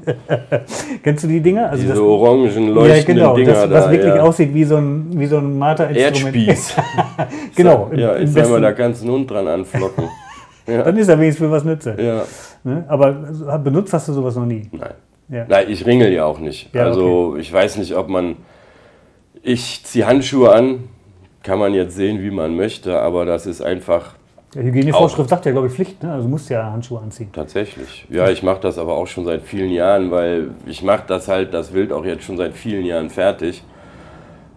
Kennst 1.04 1.24
du 1.24 1.28
die 1.28 1.42
Dinger? 1.42 1.70
Also 1.70 1.84
Diese 1.84 2.04
orangen 2.04 2.68
leuchtenden 2.70 3.18
ja, 3.18 3.34
genau, 3.34 3.36
Dinger 3.36 3.52
das, 3.54 3.70
da. 3.70 3.72
was 3.72 3.92
wirklich 3.92 4.16
ja. 4.16 4.22
aussieht 4.22 4.54
wie 4.54 4.64
so 4.64 4.78
ein, 4.78 5.08
wie 5.14 5.26
so 5.26 5.38
ein 5.38 5.58
Martha-Instrument. 5.58 6.36
Erdspieß. 6.36 6.76
genau. 7.56 7.90
Ja, 7.94 8.18
jetzt 8.18 8.34
sagen 8.34 8.50
wir, 8.50 8.60
besten- 8.60 8.62
da 8.62 8.72
du 9.02 9.06
einen 9.06 9.12
Hund 9.12 9.32
dran 9.32 9.48
anflocken. 9.48 10.06
Ja. 10.68 10.84
Dann 10.84 10.98
ist 10.98 11.08
er 11.08 11.20
wenigstens 11.20 11.46
für 11.46 11.52
was 11.52 11.64
nütze. 11.64 11.96
ja. 12.00 12.24
Ne? 12.64 12.86
Aber 12.88 13.12
benutzt 13.64 13.92
hast 13.92 14.08
du 14.08 14.14
sowas 14.14 14.36
noch 14.36 14.46
nie. 14.46 14.70
Nein. 14.72 14.92
Ja. 15.30 15.46
Nein, 15.50 15.66
ich 15.70 15.86
ringel 15.86 16.14
ja 16.14 16.26
auch 16.26 16.38
nicht. 16.40 16.74
Ja, 16.76 16.84
also 16.84 17.36
ich 17.38 17.52
weiß 17.52 17.78
nicht, 17.78 17.96
ob 17.96 18.08
man. 18.10 18.36
Ich 19.42 19.84
ziehe 19.84 20.06
Handschuhe 20.06 20.54
an, 20.54 20.84
kann 21.44 21.60
man 21.60 21.74
jetzt 21.74 21.96
sehen, 21.96 22.22
wie 22.22 22.32
man 22.32 22.56
möchte, 22.56 23.00
aber 23.00 23.26
das 23.26 23.46
ist 23.46 23.62
einfach 23.62 24.14
Die 24.54 24.60
Hygienevorschrift 24.60 25.30
sagt 25.30 25.46
ja, 25.46 25.52
glaube 25.52 25.68
ich, 25.68 25.74
Pflicht. 25.74 26.04
Ne? 26.04 26.12
Also 26.12 26.24
du 26.26 26.30
musst 26.30 26.50
ja 26.50 26.72
Handschuhe 26.72 27.00
anziehen. 27.02 27.30
tatsächlich. 27.34 28.06
Ja, 28.10 28.30
ich 28.30 28.44
mache 28.44 28.62
das 28.62 28.78
aber 28.78 28.96
auch 28.96 29.08
schon 29.08 29.26
seit 29.26 29.42
vielen 29.42 29.72
Jahren, 29.72 30.12
weil 30.12 30.52
ich 30.66 30.84
mache 30.84 31.04
das 31.08 31.28
halt, 31.28 31.54
das 31.54 31.74
Wild 31.74 31.92
auch 31.92 32.06
jetzt 32.06 32.24
schon 32.24 32.38
seit 32.38 32.54
vielen 32.54 32.86
Jahren 32.86 33.10
fertig. 33.10 33.64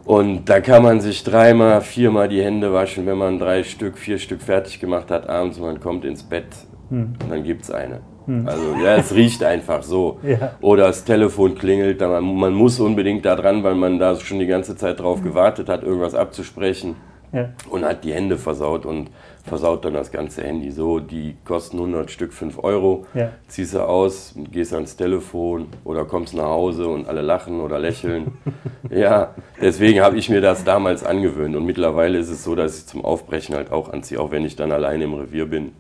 Und 0.05 0.51
da 0.51 0.61
kann 0.61 0.83
man 0.83 1.01
sich 1.01 1.25
dreimal, 1.25 1.81
viermal 1.81 2.29
die 2.29 2.43
Hände 2.43 2.73
waschen, 2.75 3.07
wenn 3.07 3.17
man 3.17 3.39
drei 3.39 3.63
Stück, 3.63 3.97
vier 3.97 4.19
Stück 4.19 4.43
fertig 4.43 4.79
gemacht 4.79 5.11
hat 5.11 5.29
abends 5.29 5.59
und 5.59 5.65
man 5.65 5.81
kommt 5.81 6.05
ins 6.05 6.23
Bett 6.23 6.49
und 6.91 7.17
dann 7.31 7.43
gibt's 7.43 7.71
eine. 7.71 8.01
Also 8.47 8.75
ja, 8.83 8.97
es 8.97 9.15
riecht 9.15 9.43
einfach 9.45 9.83
so. 9.83 10.19
Ja. 10.25 10.53
Oder 10.61 10.87
das 10.87 11.05
Telefon 11.05 11.55
klingelt, 11.55 12.01
man, 12.01 12.35
man 12.37 12.55
muss 12.55 12.81
unbedingt 12.81 13.25
da 13.25 13.37
dran, 13.37 13.63
weil 13.63 13.75
man 13.75 13.99
da 13.99 14.17
schon 14.17 14.39
die 14.39 14.47
ganze 14.47 14.77
Zeit 14.77 15.01
drauf 15.01 15.23
gewartet 15.23 15.69
hat, 15.69 15.83
irgendwas 15.83 16.15
abzusprechen 16.15 16.97
Ja. 17.33 17.51
und 17.69 17.85
hat 17.85 18.05
die 18.05 18.13
Hände 18.15 18.39
versaut 18.39 18.87
und 18.87 19.11
versaut 19.45 19.85
dann 19.85 19.93
das 19.93 20.11
ganze 20.11 20.43
Handy. 20.43 20.71
So, 20.71 21.01
die 21.01 21.37
kosten 21.45 21.77
100 21.77 22.11
Stück 22.11 22.33
5 22.33 22.65
Euro. 22.65 23.07
Ja. 23.13 23.31
Ziehst 23.47 23.75
du 23.75 23.81
aus, 23.87 24.35
gehst 24.51 24.73
ans 24.73 24.97
Telefon 24.97 25.67
oder 25.85 26.07
kommst 26.07 26.33
nach 26.35 26.45
Hause 26.47 26.89
und 26.89 27.07
alle 27.09 27.21
lachen 27.21 27.61
oder 27.61 27.79
lächeln. 27.79 28.33
ja, 28.91 29.35
deswegen 29.61 30.01
habe 30.01 30.17
ich 30.17 30.31
mir 30.31 30.41
das 30.41 30.65
damals 30.65 31.05
angewöhnt 31.05 31.55
und 31.57 31.67
mittlerweile 31.67 32.17
ist 32.19 32.31
es 32.31 32.43
so, 32.43 32.55
dass 32.55 32.79
ich 32.79 32.87
zum 32.87 33.05
Aufbrechen 33.05 33.55
halt 33.55 33.71
auch 33.71 33.93
anziehe, 33.93 34.19
auch 34.19 34.31
wenn 34.31 34.47
ich 34.47 34.57
dann 34.57 34.73
alleine 34.73 35.05
im 35.05 35.13
Revier 35.15 35.45
bin. 35.47 35.73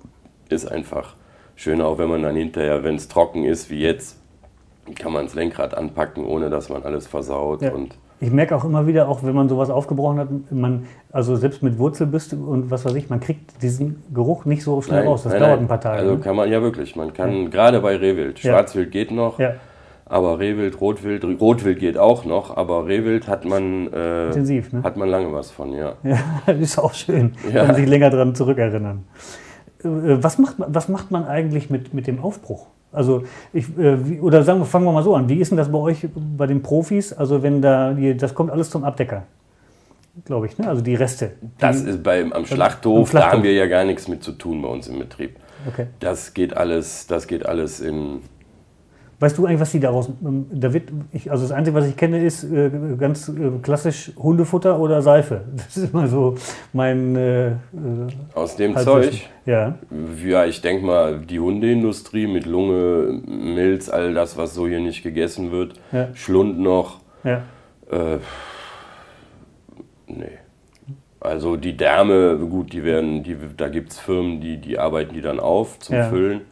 Ist 0.50 0.70
einfach 0.70 1.14
schöner, 1.56 1.86
auch 1.86 1.98
wenn 1.98 2.08
man 2.08 2.22
dann 2.22 2.36
hinterher, 2.36 2.84
wenn 2.84 2.96
es 2.96 3.08
trocken 3.08 3.44
ist 3.44 3.70
wie 3.70 3.80
jetzt, 3.80 4.18
kann 4.94 5.12
man 5.12 5.26
das 5.26 5.34
Lenkrad 5.34 5.76
anpacken, 5.76 6.24
ohne 6.24 6.50
dass 6.50 6.68
man 6.68 6.82
alles 6.82 7.06
versaut. 7.06 7.62
Ja. 7.62 7.72
Und 7.72 7.94
Ich 8.20 8.30
merke 8.30 8.54
auch 8.54 8.64
immer 8.64 8.86
wieder, 8.86 9.08
auch 9.08 9.22
wenn 9.22 9.34
man 9.34 9.48
sowas 9.48 9.70
aufgebrochen 9.70 10.18
hat, 10.18 10.28
man, 10.50 10.86
also 11.12 11.36
selbst 11.36 11.62
mit 11.62 11.78
Wurzelbüste 11.78 12.36
und 12.36 12.70
was 12.70 12.84
weiß 12.84 12.94
ich, 12.94 13.08
man 13.08 13.20
kriegt 13.20 13.62
diesen 13.62 14.02
Geruch 14.12 14.44
nicht 14.44 14.62
so 14.62 14.80
schnell 14.82 15.06
raus. 15.06 15.22
Das 15.22 15.32
nein, 15.32 15.40
dauert 15.40 15.54
nein. 15.56 15.64
ein 15.64 15.68
paar 15.68 15.80
Tage. 15.80 16.00
Also 16.00 16.14
ne? 16.14 16.20
kann 16.20 16.36
man, 16.36 16.50
ja 16.50 16.60
wirklich, 16.62 16.96
man 16.96 17.12
kann, 17.12 17.50
gerade 17.50 17.80
bei 17.80 17.96
Rehwild, 17.96 18.42
Ja. 18.42 18.52
Schwarzwild 18.52 18.90
geht 18.90 19.10
noch, 19.10 19.38
ja, 19.38 19.54
aber 20.06 20.38
Rehwild, 20.38 20.80
Rotwild, 20.80 21.24
Rotwild 21.40 21.78
geht 21.78 21.96
auch 21.96 22.24
noch, 22.24 22.56
aber 22.56 22.86
Rehwild 22.86 23.26
hat 23.26 23.44
man, 23.44 23.92
äh, 23.92 24.26
intensiv. 24.26 24.72
Ne? 24.72 24.82
hat 24.82 24.96
man 24.96 25.08
lange 25.08 25.32
was 25.32 25.50
von, 25.50 25.72
ja. 25.72 25.94
Ja, 26.02 26.52
ist 26.52 26.78
auch 26.78 26.92
schön. 26.92 27.32
Ja. 27.52 27.64
Kann 27.64 27.76
sich 27.76 27.88
länger 27.88 28.10
dran 28.10 28.34
zurückerinnern. 28.34 29.04
Äh, 29.84 30.22
was, 30.22 30.38
macht, 30.38 30.58
man- 30.58 30.74
was 30.74 30.88
macht 30.88 31.10
man 31.10 31.24
eigentlich 31.26 31.70
mit, 31.70 31.94
mit 31.94 32.06
dem 32.06 32.20
Aufbruch? 32.20 32.66
Also, 32.92 33.24
ich, 33.52 33.66
äh, 33.78 34.20
oder 34.20 34.42
sagen 34.44 34.60
wir, 34.60 34.66
fangen 34.66 34.84
wir 34.86 34.92
mal 34.92 35.02
so 35.02 35.14
an. 35.16 35.28
Wie 35.28 35.38
ist 35.40 35.50
denn 35.50 35.58
das 35.58 35.70
bei 35.70 35.78
euch, 35.78 36.06
bei 36.36 36.46
den 36.46 36.62
Profis? 36.62 37.12
Also, 37.12 37.42
wenn 37.42 37.60
da, 37.60 37.92
das 38.16 38.34
kommt 38.34 38.50
alles 38.50 38.70
zum 38.70 38.84
Abdecker, 38.84 39.24
glaube 40.24 40.46
ich, 40.46 40.56
ne? 40.58 40.68
Also 40.68 40.80
die 40.80 40.94
Reste. 40.94 41.32
Das 41.58 41.82
die, 41.82 41.90
ist 41.90 42.02
beim, 42.04 42.32
am 42.32 42.46
Schlachthof, 42.46 43.00
Am 43.00 43.06
Schlachthof. 43.06 43.30
da 43.30 43.36
haben 43.36 43.42
wir 43.42 43.52
ja 43.52 43.66
gar 43.66 43.84
nichts 43.84 44.06
mit 44.06 44.22
zu 44.22 44.30
tun 44.32 44.62
bei 44.62 44.68
uns 44.68 44.86
im 44.86 45.00
Betrieb. 45.00 45.36
okay. 45.66 45.86
Das 45.98 46.34
geht 46.34 46.56
alles, 46.56 47.06
das 47.08 47.26
geht 47.26 47.44
alles 47.46 47.80
in. 47.80 48.20
Weißt 49.20 49.38
du 49.38 49.46
eigentlich, 49.46 49.60
was 49.60 49.70
die 49.70 49.80
daraus, 49.80 50.10
ähm, 50.24 50.46
da 50.52 50.72
wird, 50.72 50.90
ich, 51.12 51.30
also 51.30 51.44
das 51.44 51.52
Einzige, 51.52 51.76
was 51.76 51.86
ich 51.86 51.96
kenne, 51.96 52.24
ist 52.24 52.44
äh, 52.44 52.70
ganz 52.98 53.28
äh, 53.28 53.32
klassisch 53.62 54.12
Hundefutter 54.16 54.78
oder 54.80 55.02
Seife. 55.02 55.42
Das 55.56 55.76
ist 55.76 55.92
immer 55.92 56.08
so 56.08 56.34
mein 56.72 57.14
äh, 57.16 57.48
äh, 57.48 57.54
Aus 58.34 58.56
dem 58.56 58.74
Halbwissen. 58.74 59.12
Zeug, 59.12 59.30
Ja, 59.46 59.78
ja, 60.24 60.44
ich 60.46 60.60
denke 60.60 60.84
mal, 60.84 61.20
die 61.20 61.38
Hundeindustrie 61.38 62.26
mit 62.26 62.44
Lunge, 62.46 63.20
Milz, 63.26 63.88
all 63.88 64.14
das, 64.14 64.36
was 64.36 64.54
so 64.54 64.66
hier 64.66 64.80
nicht 64.80 65.02
gegessen 65.02 65.52
wird, 65.52 65.74
Ja. 65.92 66.08
Schlund 66.14 66.58
noch, 66.58 67.00
ja. 67.22 67.42
äh, 67.90 68.18
nee. 70.08 70.38
Also 71.20 71.56
die 71.56 71.74
Därme, 71.76 72.36
gut, 72.36 72.72
die 72.74 72.84
werden, 72.84 73.22
die, 73.22 73.36
da 73.56 73.68
gibt 73.68 73.92
es 73.92 73.98
Firmen, 73.98 74.40
die, 74.42 74.58
die 74.58 74.78
arbeiten 74.78 75.14
die 75.14 75.22
dann 75.22 75.40
auf 75.40 75.78
zum 75.78 75.96
Ja. 75.96 76.04
Füllen. 76.10 76.42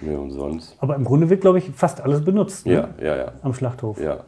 Nee, 0.00 0.14
und 0.14 0.30
sonst? 0.30 0.76
Aber 0.80 0.96
im 0.96 1.04
Grunde 1.04 1.28
wird, 1.30 1.40
glaube 1.40 1.58
ich, 1.58 1.70
fast 1.70 2.00
alles 2.00 2.24
benutzt 2.24 2.66
ne? 2.66 2.72
Ja, 2.74 2.88
ja, 3.04 3.16
ja. 3.16 3.32
am 3.42 3.54
Schlachthof. 3.54 4.00
ja. 4.00 4.18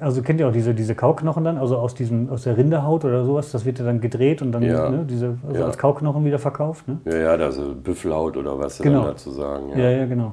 Also 0.00 0.22
kennt 0.22 0.40
ihr 0.40 0.48
auch 0.48 0.52
diese, 0.52 0.72
diese 0.72 0.94
Kauknochen 0.94 1.44
dann, 1.44 1.58
also 1.58 1.76
aus, 1.76 1.94
diesem, 1.94 2.30
aus 2.30 2.44
der 2.44 2.56
Rinderhaut 2.56 3.04
oder 3.04 3.26
sowas, 3.26 3.52
das 3.52 3.66
wird 3.66 3.78
ja 3.78 3.84
dann 3.84 4.00
gedreht 4.00 4.40
und 4.40 4.52
dann 4.52 4.62
Ja. 4.62 4.88
ne, 4.88 5.04
diese, 5.04 5.36
also 5.46 5.60
Ja. 5.60 5.66
als 5.66 5.76
Kauknochen 5.76 6.24
wieder 6.24 6.38
verkauft. 6.38 6.88
Ne? 6.88 6.98
Ja, 7.04 7.16
ja, 7.18 7.36
da 7.36 7.52
so 7.52 7.74
Büffelhaut 7.74 8.38
oder 8.38 8.58
was 8.58 8.78
Genau. 8.78 9.04
dazu 9.04 9.30
sagen. 9.32 9.68
Ja, 9.70 9.76
Ja. 9.76 9.90
ja, 9.90 10.06
genau. 10.06 10.32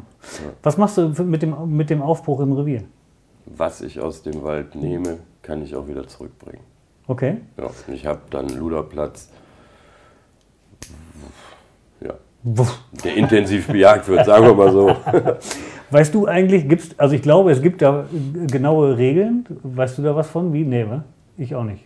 Was 0.61 0.78
machst 0.78 0.97
du 0.97 1.09
mit 1.26 1.41
dem, 1.41 1.55
mit 1.76 1.89
dem 1.89 2.01
Aufbruch 2.01 2.39
im 2.39 2.53
Revier? 2.53 2.84
Was 3.45 3.82
ich 3.82 3.99
aus 3.99 4.22
dem 4.24 4.43
Wald 4.43 4.76
nehme, 4.76 5.18
kann 5.41 5.61
ich 5.61 5.76
auch 5.76 5.89
wieder 5.89 6.07
zurückbringen. 6.07 6.64
Okay. 7.07 7.41
Ja, 7.57 7.70
ich 7.93 8.05
habe 8.05 8.22
dann 8.30 8.47
Luderplatz, 8.47 9.28
ja. 11.99 12.14
Der 12.43 13.15
intensiv 13.15 13.67
bejagt 13.67 14.07
wird, 14.07 14.25
sagen 14.25 14.45
wir 14.45 14.53
mal 14.53 14.71
so. 14.71 14.95
Weißt 15.91 16.13
du 16.13 16.25
eigentlich, 16.25 16.67
gibt's, 16.67 16.89
also 16.97 17.15
ich 17.15 17.21
glaube, 17.21 17.51
es 17.51 17.61
gibt 17.61 17.81
da 17.81 18.05
genaue 18.47 18.97
Regeln. 18.97 19.45
Weißt 19.63 19.97
du 19.97 20.01
da 20.01 20.15
was 20.15 20.27
von? 20.27 20.51
Wie? 20.51 20.63
Nee, 20.63 20.85
wa? 20.89 21.03
ich 21.35 21.55
auch 21.55 21.63
nicht. 21.63 21.83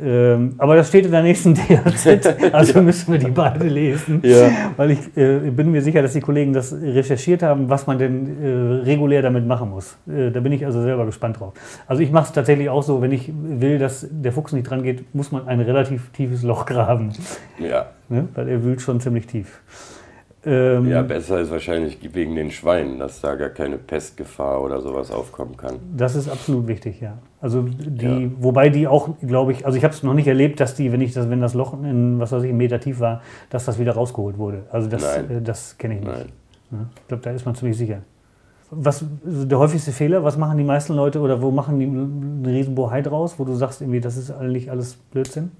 Ähm, 0.00 0.54
aber 0.58 0.76
das 0.76 0.88
steht 0.88 1.04
in 1.04 1.10
der 1.10 1.22
nächsten 1.22 1.54
DRZ, 1.68 2.52
also 2.52 2.80
müssen 2.80 3.12
wir 3.12 3.18
die 3.18 3.30
beide 3.30 3.66
lesen. 3.66 4.20
Ja. 4.22 4.48
Weil 4.76 4.92
ich 4.92 5.16
äh, 5.16 5.50
bin 5.50 5.72
mir 5.72 5.82
sicher, 5.82 6.00
dass 6.00 6.12
die 6.12 6.20
Kollegen 6.20 6.52
das 6.52 6.72
recherchiert 6.72 7.42
haben, 7.42 7.68
was 7.68 7.86
man 7.86 7.98
denn 7.98 8.42
äh, 8.42 8.82
regulär 8.84 9.22
damit 9.22 9.46
machen 9.46 9.70
muss. 9.70 9.96
Äh, 10.06 10.30
da 10.30 10.40
bin 10.40 10.52
ich 10.52 10.64
also 10.64 10.80
selber 10.80 11.06
gespannt 11.06 11.40
drauf. 11.40 11.54
Also 11.88 12.02
ich 12.02 12.12
mache 12.12 12.26
es 12.26 12.32
tatsächlich 12.32 12.68
auch 12.68 12.82
so, 12.82 13.02
wenn 13.02 13.10
ich 13.10 13.32
will, 13.34 13.78
dass 13.78 14.06
der 14.08 14.32
Fuchs 14.32 14.52
nicht 14.52 14.70
dran 14.70 14.82
geht, 14.82 15.12
muss 15.12 15.32
man 15.32 15.48
ein 15.48 15.60
relativ 15.60 16.10
tiefes 16.10 16.42
Loch 16.42 16.64
graben. 16.64 17.12
Ja, 17.58 17.86
Ne? 18.08 18.28
Weil 18.34 18.48
er 18.48 18.62
wühlt 18.62 18.80
schon 18.82 19.00
ziemlich 19.00 19.26
tief. 19.26 19.60
Ähm, 20.46 20.88
ja, 20.88 21.02
besser 21.02 21.40
ist 21.40 21.50
wahrscheinlich 21.50 21.98
wegen 22.14 22.34
den 22.34 22.50
Schweinen, 22.50 22.98
dass 22.98 23.20
da 23.20 23.34
gar 23.34 23.48
keine 23.48 23.78
Pestgefahr 23.78 24.62
oder 24.62 24.80
sowas 24.82 25.10
aufkommen 25.10 25.56
kann. 25.56 25.76
Das 25.96 26.14
ist 26.14 26.28
absolut 26.28 26.66
wichtig, 26.66 27.00
ja. 27.00 27.18
Also 27.40 27.62
die, 27.62 28.04
Ja. 28.04 28.30
wobei 28.38 28.68
die 28.68 28.86
auch, 28.86 29.10
glaube 29.20 29.52
ich, 29.52 29.64
also 29.64 29.78
ich 29.78 29.84
habe 29.84 29.94
es 29.94 30.02
noch 30.02 30.14
nicht 30.14 30.26
erlebt, 30.26 30.60
dass 30.60 30.74
die, 30.74 30.92
wenn 30.92 31.00
ich 31.00 31.12
das, 31.14 31.30
wenn 31.30 31.40
das 31.40 31.54
Loch 31.54 31.72
in 31.82 32.18
was 32.18 32.32
weiß 32.32 32.42
ich, 32.42 32.50
einen 32.50 32.58
Meter 32.58 32.78
tief 32.80 33.00
war, 33.00 33.22
dass 33.50 33.64
das 33.64 33.78
wieder 33.78 33.92
rausgeholt 33.92 34.36
wurde. 34.38 34.64
Also 34.70 34.88
das, 34.88 35.02
äh, 35.16 35.40
das 35.42 35.78
kenne 35.78 35.94
ich 35.94 36.00
nicht. 36.00 36.12
Nein. 36.12 36.28
Ja, 36.72 36.78
ich 36.96 37.08
glaube, 37.08 37.22
da 37.22 37.30
ist 37.30 37.46
man 37.46 37.54
ziemlich 37.54 37.76
sicher. 37.78 38.00
Was 38.70 39.04
also 39.24 39.44
der 39.44 39.58
häufigste 39.58 39.92
Fehler? 39.92 40.24
Was 40.24 40.36
machen 40.36 40.58
die 40.58 40.64
meisten 40.64 40.94
Leute 40.94 41.20
oder 41.20 41.40
wo 41.40 41.50
machen 41.50 41.78
die 41.78 41.86
einen 41.86 42.44
Riesenbohai 42.44 43.02
draus, 43.02 43.38
wo 43.38 43.44
du 43.44 43.54
sagst 43.54 43.80
irgendwie, 43.80 44.00
das 44.00 44.16
ist 44.16 44.30
eigentlich 44.30 44.70
alles 44.70 44.94
Blödsinn? 44.94 45.52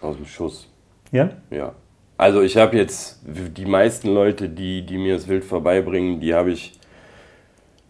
Aus 0.00 0.16
dem 0.16 0.26
Schuss. 0.26 0.68
Ja? 1.12 1.30
Ja. 1.50 1.72
Also 2.20 2.42
ich 2.42 2.58
habe 2.58 2.76
jetzt 2.76 3.18
die 3.24 3.64
meisten 3.64 4.12
Leute, 4.12 4.50
die, 4.50 4.84
die 4.84 4.98
mir 4.98 5.14
das 5.14 5.26
Wild 5.26 5.42
vorbeibringen, 5.42 6.20
die 6.20 6.34
habe 6.34 6.50
ich 6.52 6.74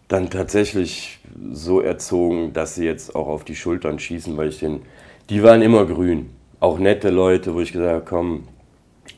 dann 0.07 0.29
tatsächlich 0.29 1.19
so 1.51 1.81
erzogen, 1.81 2.53
dass 2.53 2.75
sie 2.75 2.85
jetzt 2.85 3.13
auch 3.13 3.27
auf 3.27 3.43
die 3.43 3.57
Schultern 3.57 3.99
schießen, 3.99 4.37
weil 4.37 4.47
ich 4.47 4.59
den, 4.59 4.83
die 5.29 5.43
waren 5.43 5.61
immer 5.61 5.85
grün. 5.85 6.29
Auch 6.61 6.79
nette 6.79 7.09
Leute, 7.09 7.53
wo 7.53 7.59
ich 7.59 7.73
gesagt 7.73 7.91
habe, 7.91 8.05
komm. 8.05 8.47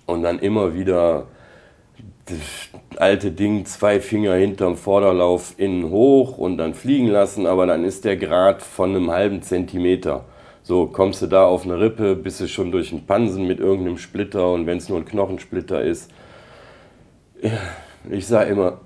Und 0.07 0.24
dann 0.24 0.39
immer 0.39 0.74
wieder 0.74 1.28
das 2.26 2.39
alte 2.99 3.30
Ding, 3.30 3.66
zwei 3.66 3.99
Finger 3.99 4.34
hinterm 4.34 4.78
Vorderlauf 4.78 5.53
innen 5.57 5.91
hoch 5.91 6.39
und 6.39 6.57
dann 6.57 6.74
fliegen 6.74 7.09
lassen, 7.09 7.45
aber 7.45 7.68
dann 7.68 7.86
ist 7.86 8.03
der 8.03 8.18
Grad 8.18 8.64
von 8.64 8.95
einem 8.95 9.11
halben 9.11 9.43
Zentimeter. 9.43 10.26
So, 10.66 10.88
kommst 10.88 11.22
du 11.22 11.28
da 11.28 11.45
auf 11.45 11.66
eine 11.66 11.78
Rippe, 11.78 12.16
bist 12.16 12.39
du 12.39 12.47
schon 12.47 12.72
durch 12.72 12.93
einen 12.93 13.05
Pansen 13.05 13.45
mit 13.45 13.59
irgendeinem 13.59 13.97
Splitter 13.97 14.51
und 14.53 14.66
wenn 14.66 14.78
es 14.78 14.88
nur 14.88 14.97
ein 14.97 15.05
Knochensplitter 15.05 15.82
ist. 15.82 16.09
Ich 18.09 18.26
sage 18.26 18.51
immer, 18.51 18.80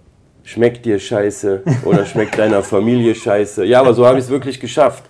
schmeckt 0.43 0.87
dir 0.87 0.97
scheiße 0.97 1.61
oder 1.85 2.05
schmeckt 2.07 2.39
deiner 2.39 2.63
Familie 2.63 3.13
scheiße. 3.13 3.63
Ja, 3.63 3.81
aber 3.81 3.93
so 3.93 4.07
habe 4.07 4.17
ich 4.17 4.25
es 4.25 4.31
wirklich 4.31 4.59
geschafft. 4.59 5.03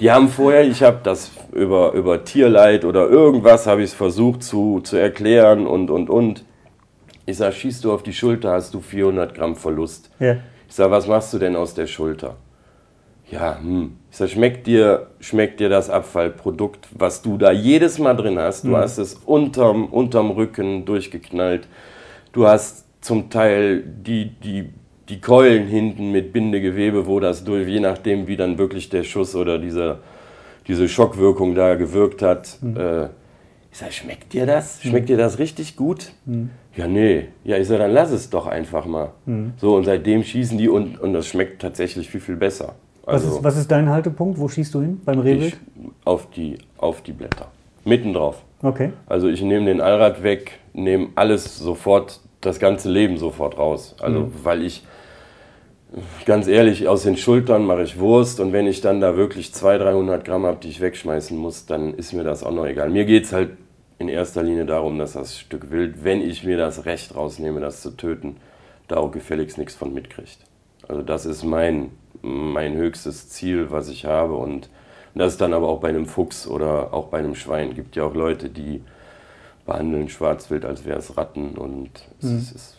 Die 0.00 0.10
haben 0.10 0.28
vorher, 0.28 0.66
ich 0.66 0.82
habe 0.82 1.00
das 1.02 1.30
über, 1.52 1.92
über 1.92 2.24
Tierleid 2.24 2.86
oder 2.86 3.06
irgendwas, 3.06 3.66
habe 3.66 3.82
ich 3.82 3.90
es 3.90 3.94
versucht 3.94 4.42
zu, 4.42 4.80
zu 4.80 4.96
erklären 4.96 5.66
und, 5.66 5.90
und, 5.90 6.08
und. 6.08 6.42
Ich 7.26 7.36
sage, 7.36 7.52
schießt 7.54 7.84
du 7.84 7.92
auf 7.92 8.02
die 8.02 8.14
Schulter, 8.14 8.52
hast 8.52 8.72
du 8.72 8.80
400 8.80 9.34
Gramm 9.34 9.56
Verlust. 9.56 10.10
Ja. 10.20 10.36
Ich 10.66 10.74
sage, 10.74 10.90
was 10.90 11.06
machst 11.06 11.34
du 11.34 11.38
denn 11.38 11.54
aus 11.54 11.74
der 11.74 11.86
Schulter? 11.86 12.36
Ja, 13.30 13.58
hm. 13.60 13.92
Ich 14.10 14.16
sage, 14.16 14.30
schmeckt 14.30 14.66
dir, 14.66 15.08
schmeckt 15.20 15.60
dir 15.60 15.68
das 15.68 15.90
Abfallprodukt, 15.90 16.88
was 16.96 17.20
du 17.22 17.36
da 17.36 17.52
jedes 17.52 17.98
Mal 17.98 18.14
drin 18.14 18.38
hast? 18.38 18.64
Du 18.64 18.76
hast 18.76 18.98
es 18.98 19.14
unterm, 19.14 19.86
unterm 19.86 20.30
Rücken 20.30 20.84
durchgeknallt. 20.86 21.68
Du 22.32 22.46
hast 22.46 22.86
zum 23.02 23.28
Teil 23.30 23.82
die, 23.82 24.30
die, 24.42 24.70
die 25.08 25.20
Keulen 25.20 25.66
hinten 25.68 26.10
mit 26.10 26.32
Bindegewebe, 26.32 27.06
wo 27.06 27.20
das 27.20 27.44
durch, 27.44 27.68
je 27.68 27.80
nachdem, 27.80 28.26
wie 28.26 28.36
dann 28.36 28.56
wirklich 28.58 28.88
der 28.88 29.04
Schuss 29.04 29.34
oder 29.36 29.58
diese, 29.58 29.98
diese 30.66 30.88
Schockwirkung 30.88 31.54
da 31.54 31.74
gewirkt 31.74 32.22
hat. 32.22 32.58
Äh, 32.76 33.04
ich 33.70 33.76
sage, 33.78 33.92
schmeckt 33.92 34.32
dir 34.32 34.46
das? 34.46 34.80
Schmeckt 34.82 35.10
dir 35.10 35.18
das 35.18 35.38
richtig 35.38 35.76
gut? 35.76 36.12
Ja, 36.76 36.86
nee. 36.88 37.26
Ja, 37.44 37.58
ich 37.58 37.68
sage, 37.68 37.80
dann 37.80 37.92
lass 37.92 38.10
es 38.10 38.30
doch 38.30 38.46
einfach 38.46 38.86
mal. 38.86 39.10
So, 39.58 39.76
und 39.76 39.84
seitdem 39.84 40.24
schießen 40.24 40.56
die 40.56 40.68
und, 40.70 40.98
und 40.98 41.12
das 41.12 41.26
schmeckt 41.26 41.60
tatsächlich 41.60 42.08
viel, 42.08 42.20
viel 42.20 42.36
besser. 42.36 42.74
Was, 43.08 43.24
Also 43.24 43.36
ist, 43.38 43.44
was 43.44 43.56
ist 43.56 43.70
dein 43.70 43.88
Haltepunkt? 43.88 44.38
Wo 44.38 44.48
schießt 44.48 44.74
du 44.74 44.82
hin? 44.82 45.00
Beim 45.04 45.20
Rehwild? 45.20 45.56
auf 46.04 46.28
die, 46.30 46.58
auf 46.76 47.00
die 47.02 47.12
Blätter. 47.12 47.46
Mitten 47.84 48.12
drauf. 48.12 48.42
Okay. 48.62 48.92
Also 49.06 49.28
ich 49.28 49.40
nehme 49.40 49.64
den 49.66 49.80
Allrad 49.80 50.22
weg, 50.22 50.58
nehme 50.74 51.08
alles 51.14 51.58
sofort, 51.58 52.20
das 52.42 52.58
ganze 52.58 52.90
Leben 52.90 53.16
sofort 53.16 53.56
raus. 53.56 53.96
Also 53.98 54.30
weil 54.42 54.62
ich, 54.62 54.84
ganz 56.26 56.48
ehrlich, 56.48 56.86
aus 56.86 57.04
den 57.04 57.16
Schultern 57.16 57.64
mache 57.64 57.82
ich 57.82 57.98
Wurst 57.98 58.40
und 58.40 58.52
wenn 58.52 58.66
ich 58.66 58.82
dann 58.82 59.00
da 59.00 59.16
wirklich 59.16 59.54
200, 59.54 59.88
300 59.88 60.24
Gramm 60.24 60.44
habe, 60.44 60.58
die 60.62 60.68
ich 60.68 60.80
wegschmeißen 60.80 61.36
muss, 61.36 61.64
dann 61.64 61.94
ist 61.94 62.12
mir 62.12 62.24
das 62.24 62.44
auch 62.44 62.52
noch 62.52 62.66
egal. 62.66 62.90
Mir 62.90 63.06
geht 63.06 63.24
es 63.24 63.32
halt 63.32 63.50
in 63.98 64.08
erster 64.08 64.42
Linie 64.42 64.66
darum, 64.66 64.98
dass 64.98 65.14
das 65.14 65.38
Stück 65.38 65.70
Wild, 65.70 66.04
wenn 66.04 66.20
ich 66.20 66.44
mir 66.44 66.58
das 66.58 66.84
Recht 66.84 67.14
rausnehme, 67.14 67.60
das 67.60 67.80
zu 67.80 67.90
töten, 67.96 68.36
da 68.86 68.98
auch 68.98 69.10
gefälligst 69.10 69.56
nichts 69.56 69.74
von 69.74 69.94
mitkriegt. 69.94 70.38
Also 70.86 71.02
das 71.02 71.26
ist 71.26 71.42
mein, 71.42 71.90
mein 72.22 72.74
höchstes 72.74 73.28
Ziel, 73.28 73.70
was 73.70 73.88
ich 73.88 74.04
habe 74.04 74.34
und 74.34 74.68
das 75.14 75.32
ist 75.32 75.40
dann 75.40 75.52
aber 75.52 75.68
auch 75.68 75.80
bei 75.80 75.88
einem 75.88 76.06
Fuchs 76.06 76.46
oder 76.46 76.94
auch 76.94 77.06
bei 77.08 77.18
einem 77.18 77.34
Schwein. 77.34 77.74
gibt 77.74 77.96
ja 77.96 78.04
auch 78.04 78.14
Leute, 78.14 78.48
die 78.48 78.82
behandeln 79.66 80.08
Schwarzwild, 80.08 80.64
als 80.64 80.84
wäre 80.84 80.98
es 80.98 81.16
Ratten 81.16 81.56
und 81.56 81.90
es 82.20 82.30
ist, 82.30 82.52
ist 82.52 82.78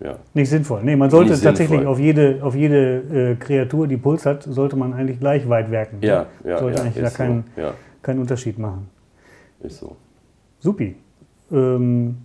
ja. 0.00 0.16
Nicht 0.34 0.50
sinnvoll. 0.50 0.82
Nee, 0.82 0.96
man 0.96 1.10
sollte 1.10 1.32
Nicht 1.32 1.42
tatsächlich 1.42 1.78
sinnvoll. 1.78 1.92
auf 1.92 1.98
jede, 1.98 2.38
auf 2.42 2.54
jede 2.54 3.32
äh, 3.32 3.36
Kreatur, 3.36 3.86
die 3.86 3.96
Puls 3.96 4.26
hat, 4.26 4.42
sollte 4.42 4.76
man 4.76 4.92
eigentlich 4.92 5.18
gleich 5.18 5.48
weit 5.48 5.70
werken. 5.70 5.98
Ja, 6.02 6.26
ja, 6.44 6.58
sollte 6.58 6.78
ja, 6.78 6.84
eigentlich 6.84 7.04
da 7.04 7.10
keinen, 7.10 7.44
so. 7.54 7.62
Ja, 7.62 7.74
keinen 8.02 8.20
Unterschied 8.20 8.58
machen. 8.58 8.88
ist 9.60 9.78
so. 9.78 9.96
Supi. 10.58 10.96
Ähm, 11.50 12.16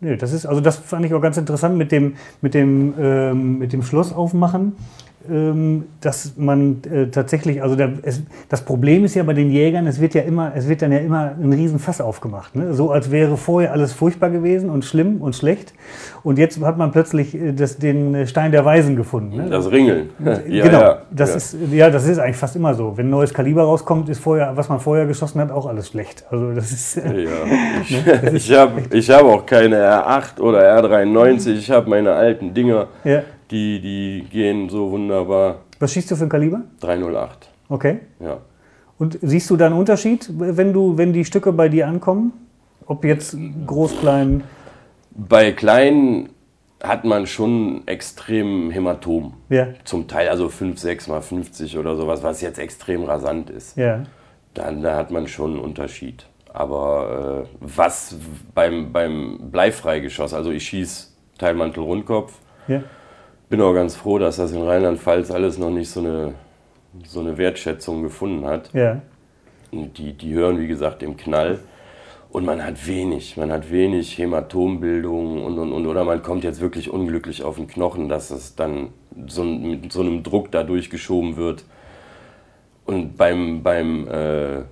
nee, 0.00 0.16
das 0.16 0.32
ist, 0.32 0.44
also 0.44 0.60
das 0.60 0.76
fand 0.76 1.06
ich 1.06 1.14
auch 1.14 1.22
ganz 1.22 1.38
interessant 1.38 1.78
mit 1.78 1.90
dem, 1.90 2.16
mit 2.42 2.52
dem, 2.52 2.94
ähm, 2.98 3.58
mit 3.58 3.72
dem 3.72 3.82
Schloss 3.82 4.12
aufmachen. 4.12 4.76
Ähm, 5.30 5.84
dass 6.00 6.34
man 6.36 6.82
äh, 6.90 7.06
tatsächlich, 7.06 7.62
also 7.62 7.76
der, 7.76 7.92
es, 8.02 8.22
das 8.48 8.62
Problem 8.62 9.04
ist 9.04 9.14
ja 9.14 9.22
bei 9.22 9.32
den 9.32 9.50
Jägern, 9.50 9.86
es 9.86 10.00
wird 10.00 10.14
ja 10.14 10.22
immer, 10.22 10.52
es 10.54 10.68
wird 10.68 10.82
dann 10.82 10.92
ja 10.92 10.98
immer 10.98 11.32
ein 11.40 11.52
Riesenfass 11.52 12.00
aufgemacht. 12.00 12.56
Ne? 12.56 12.74
So 12.74 12.90
als 12.90 13.10
wäre 13.10 13.36
vorher 13.36 13.72
alles 13.72 13.92
furchtbar 13.92 14.30
gewesen 14.30 14.70
und 14.70 14.84
schlimm 14.84 15.20
und 15.20 15.34
schlecht. 15.36 15.74
Und 16.22 16.38
jetzt 16.38 16.60
hat 16.62 16.78
man 16.78 16.92
plötzlich 16.92 17.34
äh, 17.34 17.52
das, 17.52 17.78
den 17.78 18.26
Stein 18.26 18.52
der 18.52 18.64
Weisen 18.64 18.96
gefunden. 18.96 19.36
Ne? 19.36 19.50
Das 19.50 19.70
Ringeln. 19.70 20.10
ja, 20.48 20.64
genau, 20.64 20.80
ja, 20.80 21.02
das 21.10 21.30
ja. 21.30 21.36
ist 21.36 21.56
ja, 21.72 21.90
das 21.90 22.08
ist 22.08 22.18
eigentlich 22.18 22.36
fast 22.36 22.56
immer 22.56 22.74
so. 22.74 22.96
Wenn 22.96 23.06
ein 23.06 23.10
neues 23.10 23.32
Kaliber 23.32 23.62
rauskommt, 23.62 24.08
ist 24.08 24.20
vorher, 24.20 24.56
was 24.56 24.68
man 24.68 24.80
vorher 24.80 25.06
geschossen 25.06 25.40
hat, 25.40 25.50
auch 25.50 25.66
alles 25.66 25.88
schlecht. 25.88 26.24
Also 26.30 26.52
das 26.52 26.70
ist. 26.72 26.96
Ja, 26.96 27.02
ich, 27.82 28.04
ne? 28.04 28.32
ich 28.34 28.52
habe 28.52 28.82
ich 28.90 29.10
hab 29.10 29.22
auch 29.24 29.46
keine 29.46 29.76
R8 29.76 30.40
oder 30.40 30.60
R93. 30.82 31.54
Ich 31.54 31.70
habe 31.70 31.88
meine 31.88 32.12
alten 32.12 32.54
Dinger. 32.54 32.88
Ja. 33.04 33.22
Die, 33.50 33.80
die 33.80 34.26
gehen 34.30 34.68
so 34.68 34.90
wunderbar. 34.90 35.60
Was 35.78 35.92
schießt 35.92 36.10
du 36.10 36.16
für 36.16 36.24
ein 36.24 36.28
Kaliber? 36.28 36.62
308. 36.80 37.48
Okay. 37.68 38.00
Ja. 38.20 38.38
Und 38.98 39.18
siehst 39.22 39.48
du 39.48 39.56
da 39.56 39.66
einen 39.66 39.76
Unterschied, 39.76 40.28
wenn, 40.30 40.72
du, 40.72 40.98
wenn 40.98 41.12
die 41.12 41.24
Stücke 41.24 41.52
bei 41.52 41.68
dir 41.68 41.86
ankommen? 41.86 42.32
Ob 42.86 43.04
jetzt 43.04 43.36
groß, 43.66 44.00
klein? 44.00 44.42
Bei 45.12 45.52
kleinen 45.52 46.30
hat 46.82 47.04
man 47.04 47.26
schon 47.26 47.86
extrem 47.86 48.70
Hämatom. 48.70 49.34
Ja. 49.48 49.68
Zum 49.84 50.08
Teil 50.08 50.28
also 50.28 50.48
5, 50.48 50.78
6 50.78 51.08
mal 51.08 51.22
50 51.22 51.78
oder 51.78 51.96
sowas, 51.96 52.22
was 52.22 52.40
jetzt 52.40 52.58
extrem 52.58 53.04
rasant 53.04 53.50
ist. 53.50 53.76
Ja. 53.76 54.04
Dann 54.54 54.82
da 54.82 54.96
hat 54.96 55.10
man 55.10 55.26
schon 55.26 55.52
einen 55.52 55.60
Unterschied. 55.60 56.26
Aber 56.52 57.46
äh, 57.46 57.56
was 57.60 58.16
beim, 58.54 58.92
beim 58.92 59.50
Bleifreigeschoss, 59.50 60.34
also 60.34 60.50
ich 60.50 60.66
schieße 60.66 61.08
Teilmantel 61.38 61.82
Rundkopf, 61.82 62.32
ja 62.66 62.82
bin 63.48 63.60
auch 63.60 63.72
ganz 63.72 63.96
froh, 63.96 64.18
dass 64.18 64.36
das 64.36 64.52
in 64.52 64.62
Rheinland-Pfalz 64.62 65.30
alles 65.30 65.58
noch 65.58 65.70
nicht 65.70 65.90
so 65.90 66.00
eine, 66.00 66.34
so 67.06 67.20
eine 67.20 67.38
Wertschätzung 67.38 68.02
gefunden 68.02 68.44
hat. 68.46 68.72
Ja. 68.72 69.00
Die, 69.72 70.12
die 70.12 70.32
hören, 70.34 70.58
wie 70.60 70.66
gesagt, 70.66 71.02
im 71.02 71.16
Knall. 71.16 71.60
Und 72.30 72.44
man 72.44 72.62
hat 72.62 72.86
wenig, 72.86 73.36
man 73.38 73.50
hat 73.50 73.70
wenig 73.70 74.18
Hämatombildung 74.18 75.44
und, 75.44 75.58
und, 75.58 75.72
und 75.72 75.86
oder 75.86 76.04
man 76.04 76.22
kommt 76.22 76.44
jetzt 76.44 76.60
wirklich 76.60 76.90
unglücklich 76.90 77.42
auf 77.42 77.56
den 77.56 77.68
Knochen, 77.68 78.08
dass 78.10 78.30
es 78.30 78.54
dann 78.54 78.88
so 79.26 79.44
mit 79.44 79.92
so 79.92 80.02
einem 80.02 80.22
Druck 80.22 80.50
da 80.50 80.62
durchgeschoben 80.62 81.36
wird. 81.36 81.64
Und 82.84 83.16
beim, 83.16 83.62
beim 83.62 84.06
äh, 84.08 84.62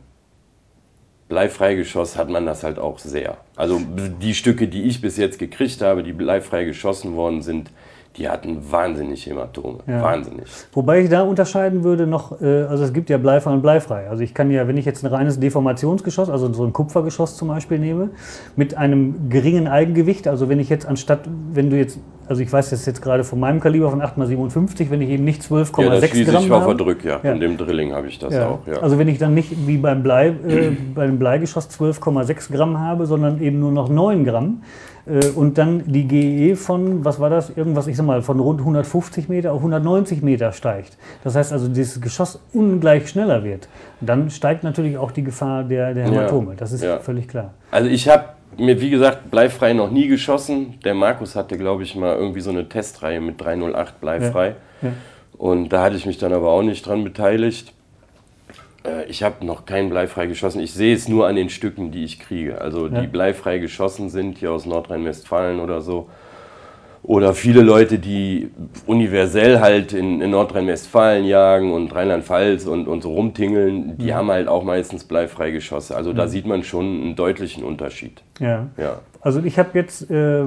Bleifreigeschoss 1.29 2.16
hat 2.16 2.29
man 2.29 2.45
das 2.47 2.62
halt 2.62 2.79
auch 2.79 2.99
sehr. 2.99 3.39
Also 3.57 3.81
die 4.20 4.35
Stücke, 4.35 4.68
die 4.68 4.85
ich 4.85 5.01
bis 5.01 5.16
jetzt 5.16 5.39
gekriegt 5.39 5.81
habe, 5.81 6.03
die 6.03 6.12
bleifrei 6.12 6.64
geschossen 6.64 7.16
worden 7.16 7.43
sind, 7.43 7.70
die 8.16 8.28
hatten 8.28 8.58
wahnsinnig 8.70 9.26
Hämatome. 9.26 9.78
Ja. 9.86 10.02
Wahnsinnig. 10.02 10.44
Wobei 10.72 11.00
ich 11.00 11.10
da 11.10 11.22
unterscheiden 11.22 11.84
würde 11.84 12.06
noch, 12.06 12.40
äh, 12.40 12.62
also 12.62 12.84
es 12.84 12.92
gibt 12.92 13.10
ja 13.10 13.18
bleifrei 13.18 13.52
und 13.52 13.62
bleifrei. 13.62 14.08
Also 14.08 14.22
ich 14.22 14.34
kann 14.34 14.50
ja, 14.50 14.66
wenn 14.68 14.76
ich 14.76 14.84
jetzt 14.84 15.04
ein 15.04 15.12
reines 15.12 15.38
Deformationsgeschoss, 15.38 16.30
also 16.30 16.52
so 16.52 16.64
ein 16.64 16.72
Kupfergeschoss 16.72 17.36
zum 17.36 17.48
Beispiel 17.48 17.78
nehme, 17.78 18.10
mit 18.56 18.76
einem 18.76 19.28
geringen 19.28 19.68
Eigengewicht, 19.68 20.28
also 20.28 20.48
wenn 20.48 20.60
ich 20.60 20.68
jetzt 20.68 20.86
anstatt, 20.86 21.20
wenn 21.52 21.70
du 21.70 21.76
jetzt, 21.76 21.98
also 22.26 22.42
ich 22.42 22.52
weiß 22.52 22.70
das 22.70 22.86
jetzt 22.86 23.02
gerade 23.02 23.22
von 23.22 23.38
meinem 23.38 23.60
Kaliber 23.60 23.90
von 23.90 24.02
8x57, 24.02 24.90
wenn 24.90 25.02
ich 25.02 25.10
eben 25.10 25.24
nicht 25.24 25.42
12,6 25.42 25.82
ja, 25.82 26.00
das 26.00 26.10
Gramm 26.32 26.44
ich 26.44 26.50
habe. 26.50 26.64
verdrückt, 26.64 27.04
ja. 27.04 27.20
ja. 27.22 27.32
In 27.32 27.40
dem 27.40 27.56
Drilling 27.56 27.92
habe 27.92 28.08
ich 28.08 28.18
das 28.18 28.34
ja. 28.34 28.48
auch, 28.48 28.66
ja. 28.66 28.78
Also 28.80 28.98
wenn 28.98 29.08
ich 29.08 29.18
dann 29.18 29.34
nicht 29.34 29.66
wie 29.66 29.76
beim 29.76 30.02
Blei, 30.02 30.28
äh, 30.28 30.70
bei 30.94 31.06
dem 31.06 31.18
Bleigeschoss 31.18 31.68
12,6 31.70 32.52
Gramm 32.52 32.78
habe, 32.78 33.06
sondern 33.06 33.40
eben 33.42 33.60
nur 33.60 33.72
noch 33.72 33.88
9 33.88 34.24
Gramm, 34.24 34.62
und 35.36 35.57
dann 35.57 35.84
die 35.86 36.09
GE 36.09 36.57
von, 36.57 37.04
was 37.04 37.20
war 37.20 37.30
das, 37.30 37.50
irgendwas, 37.57 37.86
ich 37.86 37.96
sag 37.96 38.07
mal, 38.07 38.22
von 38.22 38.40
rund 38.40 38.61
150 38.61 39.28
Meter 39.28 39.52
auf 39.52 39.59
190 39.59 40.22
Meter 40.22 40.52
steigt. 40.52 40.98
Das 41.22 41.36
heißt 41.36 41.52
also, 41.52 41.68
dieses 41.68 42.00
Geschoss 42.00 42.40
ungleich 42.52 43.09
schneller 43.09 43.44
wird. 43.44 43.68
dann 44.00 44.30
steigt 44.30 44.64
natürlich 44.64 44.98
auch 44.98 45.12
die 45.12 45.22
Gefahr 45.22 45.62
der, 45.62 45.94
der 45.94 46.07
Hämatome. 46.07 46.50
Ja, 46.50 46.57
das 46.57 46.72
ist 46.72 46.82
ja. 46.82 46.98
völlig 46.98 47.28
klar. 47.28 47.54
Also 47.70 47.88
ich 47.88 48.09
habe 48.09 48.24
mir, 48.59 48.80
wie 48.80 48.90
gesagt, 48.90 49.30
bleifrei 49.30 49.72
noch 49.74 49.90
nie 49.90 50.09
geschossen. 50.09 50.74
Der 50.84 50.94
Markus 50.94 51.36
hatte, 51.36 51.57
glaube 51.57 51.84
ich, 51.84 51.94
mal 51.94 52.16
irgendwie 52.16 52.40
so 52.40 52.50
eine 52.50 52.68
Testreihe 52.68 53.20
mit 53.20 53.40
308 53.40 54.00
bleifrei. 54.00 54.57
Ja, 54.82 54.90
und 55.38 55.68
da 55.68 55.82
hatte 55.82 55.96
ich 55.96 56.07
mich 56.07 56.18
dann 56.18 56.32
aber 56.32 56.50
auch 56.50 56.62
nicht 56.62 56.86
dran 56.86 57.04
beteiligt. 57.04 57.72
Äh, 58.87 59.05
ich 59.07 59.22
habe 59.22 59.45
noch 59.45 59.66
kein 59.66 59.91
bleifrei 59.91 60.26
geschossen. 60.26 60.61
Ich 60.61 60.72
sehe 60.72 60.95
es 60.95 61.09
nur 61.09 61.26
an 61.26 61.37
den 61.37 61.51
Stücken, 61.51 61.91
die 61.91 62.05
ich 62.05 62.18
kriege. 62.18 62.61
Also 62.61 62.89
die 62.89 62.95
ja. 62.97 63.03
bleifrei 63.03 63.59
geschossen 63.59 64.09
sind, 64.09 64.39
hier 64.39 64.53
aus 64.53 64.66
Nordrhein-Westfalen 64.66 65.61
oder 65.61 65.80
so. 65.80 66.09
Oder 67.03 67.34
viele 67.34 67.61
Leute, 67.61 68.01
die 68.01 68.51
universell 68.84 69.61
halt 69.61 69.93
in, 69.93 70.20
in 70.20 70.30
Nordrhein-Westfalen 70.32 71.24
jagen 71.24 71.72
und 71.72 71.95
Rheinland-Pfalz 71.95 72.66
und, 72.66 72.89
und 72.89 73.03
so 73.03 73.12
rumtingeln, 73.12 73.97
die 73.97 74.07
mhm. 74.07 74.14
haben 74.14 74.30
halt 74.32 74.49
auch 74.49 74.64
meistens 74.64 75.05
bleifrei 75.05 75.53
geschossen. 75.53 75.95
Also 75.95 76.11
mhm. 76.11 76.16
da 76.16 76.26
sieht 76.26 76.47
man 76.47 76.64
schon 76.64 76.84
einen 76.84 77.14
deutlichen 77.14 77.62
Unterschied. 77.62 78.22
Ja. 78.41 78.66
ja. 78.76 78.99
Also 79.20 79.41
ich 79.41 79.57
habe 79.59 79.70
jetzt 79.74 80.11
äh, 80.11 80.45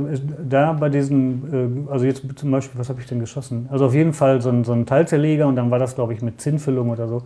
da 0.50 0.74
bei 0.74 0.90
diesen, 0.90 1.86
äh, 1.88 1.92
also 1.92 2.06
jetzt 2.06 2.24
zum 2.36 2.52
Beispiel, 2.52 2.78
was 2.78 2.90
habe 2.90 3.00
ich 3.00 3.08
denn 3.08 3.20
geschossen? 3.22 3.68
Also 3.72 3.86
auf 3.86 3.94
jeden 3.94 4.14
Fall 4.14 4.42
so 4.42 4.50
ein, 4.50 4.66
so 4.66 4.74
ein 4.74 4.86
Teilzerleger 4.86 5.48
und 5.48 5.56
dann 5.56 5.72
war 5.72 5.80
das, 5.80 5.96
glaube 5.96 6.14
ich, 6.14 6.22
mit 6.22 6.42
Zinnfüllung 6.42 6.90
oder 6.90 7.08
so. 7.08 7.24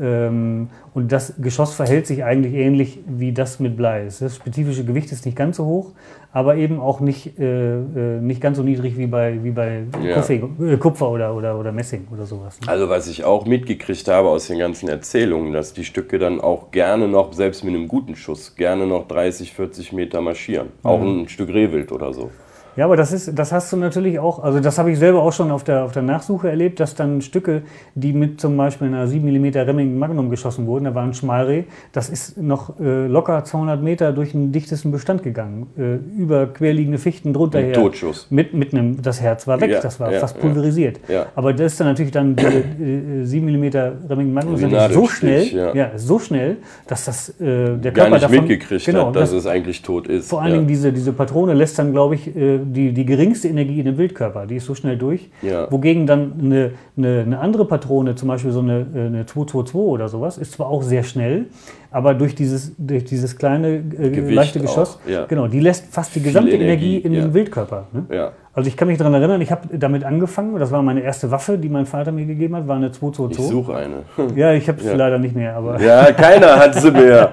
Ähm, 0.00 0.68
und 0.94 1.12
das 1.12 1.34
Geschoss 1.40 1.74
verhält 1.74 2.06
sich 2.06 2.24
eigentlich 2.24 2.54
ähnlich 2.54 2.98
wie 3.06 3.32
das 3.32 3.60
mit 3.60 3.76
Blei. 3.76 4.04
Das 4.04 4.36
spezifische 4.36 4.84
Gewicht 4.84 5.10
ist 5.12 5.24
nicht 5.24 5.36
ganz 5.36 5.56
so 5.56 5.64
hoch, 5.64 5.92
aber 6.32 6.56
eben 6.56 6.80
auch 6.80 7.00
nicht, 7.00 7.38
äh, 7.38 7.74
äh 7.78 8.20
nicht 8.20 8.40
ganz 8.40 8.56
so 8.56 8.62
niedrig 8.62 8.96
wie 8.96 9.06
bei, 9.06 9.42
wie 9.42 9.50
bei 9.50 9.84
ja. 10.02 10.14
Kupfer, 10.14 10.76
Kupfer 10.78 11.10
oder, 11.10 11.34
oder, 11.34 11.58
oder 11.58 11.72
Messing 11.72 12.06
oder 12.12 12.26
sowas. 12.26 12.60
Ne? 12.60 12.68
Also 12.68 12.88
was 12.88 13.08
ich 13.08 13.24
auch 13.24 13.46
mitgekriegt 13.46 14.08
habe 14.08 14.28
aus 14.28 14.46
den 14.46 14.58
ganzen 14.58 14.88
Erzählungen, 14.88 15.52
dass 15.52 15.72
die 15.72 15.84
Stücke 15.84 16.18
dann 16.18 16.40
auch 16.40 16.70
gerne 16.70 17.08
noch, 17.08 17.32
selbst 17.32 17.64
mit 17.64 17.74
einem 17.74 17.88
guten 17.88 18.16
Schuss, 18.16 18.54
gerne 18.54 18.86
noch 18.86 19.08
30, 19.08 19.52
40 19.52 19.92
Meter 19.92 20.20
marschieren. 20.20 20.68
Auch 20.82 21.00
mhm. 21.00 21.22
ein 21.22 21.28
Stück 21.28 21.48
Rehwild 21.48 21.92
oder 21.92 22.12
so. 22.12 22.30
Ja, 22.76 22.86
aber 22.86 22.96
das 22.96 23.12
ist, 23.12 23.38
das 23.38 23.52
hast 23.52 23.72
du 23.72 23.76
natürlich 23.76 24.18
auch, 24.18 24.42
also 24.42 24.60
das 24.60 24.78
habe 24.78 24.90
ich 24.90 24.98
selber 24.98 25.22
auch 25.22 25.32
schon 25.32 25.50
auf 25.50 25.64
der, 25.64 25.84
auf 25.84 25.92
der 25.92 26.02
Nachsuche 26.02 26.48
erlebt, 26.48 26.80
dass 26.80 26.94
dann 26.94 27.20
Stücke, 27.20 27.62
die 27.94 28.12
mit 28.12 28.40
zum 28.40 28.56
Beispiel 28.56 28.88
einer 28.88 29.06
7 29.06 29.24
mm 29.24 29.58
Remington 29.58 29.98
Magnum 29.98 30.30
geschossen 30.30 30.66
wurden, 30.66 30.84
da 30.84 30.94
war 30.94 31.02
ein 31.02 31.14
Schmalreh, 31.14 31.64
das 31.92 32.08
ist 32.08 32.38
noch 32.38 32.80
äh, 32.80 33.06
locker 33.06 33.44
200 33.44 33.82
Meter 33.82 34.12
durch 34.12 34.32
den 34.32 34.52
dichtesten 34.52 34.90
Bestand 34.90 35.22
gegangen, 35.22 35.66
äh, 35.76 35.96
über 36.20 36.46
querliegende 36.46 36.98
Fichten 36.98 37.32
drunter 37.32 37.60
her. 37.60 37.74
Totschuss. 37.74 38.26
Mit, 38.30 38.54
mit 38.54 38.72
einem, 38.72 39.02
das 39.02 39.20
Herz 39.20 39.46
war 39.46 39.60
weg, 39.60 39.70
ja, 39.70 39.80
das 39.80 40.00
war 40.00 40.12
ja, 40.12 40.20
fast 40.20 40.40
pulverisiert. 40.40 41.00
Ja, 41.08 41.26
aber 41.34 41.52
das 41.52 41.72
ist 41.72 41.80
dann 41.80 41.88
natürlich 41.88 42.12
dann 42.12 42.36
diese 42.36 42.58
äh, 42.58 43.24
7 43.24 43.46
mm 43.46 43.64
Remington 44.08 44.32
Magnum 44.32 44.56
sind 44.56 44.74
so 44.92 45.06
schnell, 45.06 45.74
ja. 45.74 45.90
so 45.96 46.18
schnell, 46.18 46.56
dass 46.86 47.04
das 47.04 47.28
äh, 47.40 47.76
der 47.76 47.92
Körper 47.92 47.92
Gar 47.92 48.10
nicht 48.10 48.22
davon, 48.22 48.38
mitgekriegt 48.38 48.86
genau, 48.86 49.08
hat, 49.08 49.16
dass 49.16 49.30
das, 49.30 49.40
es 49.40 49.46
eigentlich 49.46 49.82
tot 49.82 50.06
ist. 50.06 50.28
Vor 50.28 50.42
allen 50.42 50.52
Dingen 50.52 50.66
diese, 50.66 50.92
diese 50.92 51.12
Patrone 51.12 51.54
lässt 51.54 51.78
dann, 51.78 51.92
glaube 51.92 52.14
ich, 52.14 52.34
äh, 52.34 52.60
die, 52.64 52.92
die 52.92 53.04
geringste 53.04 53.48
Energie 53.48 53.78
in 53.78 53.86
dem 53.86 53.98
Wildkörper, 53.98 54.46
die 54.46 54.56
ist 54.56 54.66
so 54.66 54.74
schnell 54.74 54.96
durch. 54.96 55.30
Ja. 55.42 55.70
Wogegen 55.70 56.06
dann 56.06 56.34
eine, 56.40 56.70
eine, 56.96 57.20
eine, 57.20 57.38
andere 57.38 57.64
Patrone, 57.66 58.14
zum 58.14 58.28
Beispiel 58.28 58.52
so 58.52 58.60
eine, 58.60 58.86
eine 58.94 59.26
222 59.26 59.74
oder 59.74 60.08
sowas, 60.08 60.38
ist 60.38 60.52
zwar 60.52 60.68
auch 60.68 60.82
sehr 60.82 61.02
schnell, 61.02 61.46
aber 61.90 62.14
durch 62.14 62.34
dieses, 62.34 62.72
durch 62.78 63.04
dieses 63.04 63.36
kleine, 63.36 63.82
äh, 63.98 64.30
leichte 64.30 64.60
Geschoss, 64.60 64.98
ja. 65.06 65.26
genau, 65.26 65.46
die 65.46 65.60
lässt 65.60 65.86
fast 65.92 66.14
die 66.14 66.22
gesamte 66.22 66.52
Energie, 66.52 66.96
Energie 66.96 66.98
in 66.98 67.12
ja. 67.12 67.22
den 67.22 67.34
Wildkörper. 67.34 67.88
Ne? 67.92 68.06
Ja. 68.10 68.32
Also 68.54 68.68
ich 68.68 68.76
kann 68.76 68.86
mich 68.86 68.98
daran 68.98 69.14
erinnern, 69.14 69.40
ich 69.40 69.50
habe 69.50 69.78
damit 69.78 70.04
angefangen, 70.04 70.58
das 70.58 70.70
war 70.70 70.82
meine 70.82 71.00
erste 71.00 71.30
Waffe, 71.30 71.56
die 71.56 71.70
mein 71.70 71.86
Vater 71.86 72.12
mir 72.12 72.26
gegeben 72.26 72.54
hat, 72.54 72.68
war 72.68 72.76
eine 72.76 72.92
222. 72.92 73.44
Ich 73.44 73.50
suche 73.50 73.74
eine. 73.74 74.02
Ja, 74.36 74.52
ich 74.52 74.68
habe 74.68 74.78
es 74.78 74.84
ja. 74.84 74.94
leider 74.94 75.18
nicht 75.18 75.34
mehr. 75.34 75.56
Aber 75.56 75.80
ja, 75.80 76.12
keiner 76.12 76.56
hat 76.56 76.74
sie 76.74 76.90
mehr. 76.90 77.30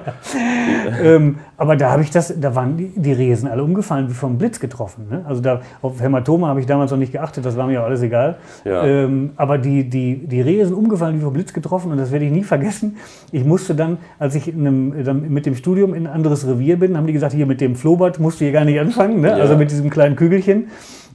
ähm, 1.04 1.40
aber 1.58 1.76
da 1.76 1.92
habe 1.92 2.04
ich 2.04 2.10
das, 2.10 2.34
da 2.40 2.56
waren 2.56 2.78
die, 2.78 2.94
die 2.96 3.12
Resen 3.12 3.50
alle 3.50 3.62
umgefallen, 3.66 4.10
wie 4.10 4.14
vom 4.14 4.38
Blitz 4.38 4.62
getroffen. 4.62 5.08
Ne? 5.10 5.26
Also 5.28 5.42
da, 5.42 5.60
auf 5.82 6.02
Hämatome 6.02 6.48
habe 6.48 6.62
ich 6.62 6.66
damals 6.66 6.92
noch 6.92 6.98
nicht 6.98 7.12
geachtet, 7.12 7.46
das 7.46 7.58
war 7.58 7.68
mir 7.68 7.82
auch 7.82 7.86
alles 7.86 8.02
egal. 8.02 8.38
Ja. 8.64 8.86
Ähm, 8.86 9.32
aber 9.36 9.58
die, 9.58 9.90
die, 9.90 10.26
die 10.26 10.40
Resen 10.40 10.74
umgefallen, 10.74 11.18
wie 11.18 11.24
vom 11.24 11.34
Blitz 11.34 11.52
getroffen 11.52 11.92
und 11.92 11.98
das 11.98 12.14
werde 12.14 12.24
ich 12.24 12.32
nie 12.32 12.44
vergessen. 12.44 12.96
Ich 13.34 13.44
musste 13.44 13.76
dann, 13.76 13.98
als 14.20 14.36
ich 14.36 14.54
einem, 14.54 14.94
mit 15.34 15.46
dem 15.46 15.56
Studium 15.56 15.94
in 15.94 16.08
ein 16.08 16.14
anderes 16.14 16.48
Revier 16.48 16.80
bin, 16.80 16.96
haben 16.96 17.08
die 17.08 17.14
gesagt, 17.14 17.34
hier 17.34 17.46
mit 17.46 17.60
dem 17.60 17.76
Flohbad 17.76 18.20
musst 18.20 18.40
du 18.40 18.46
hier 18.46 18.54
gar 18.54 18.64
nicht 18.64 18.80
anfangen, 18.80 19.20
ne? 19.20 19.28
ja. 19.28 19.36
also 19.36 19.58
mit 19.58 19.70
diesem 19.70 19.90
kleinen 19.90 20.16
Kügelchen 20.16 20.70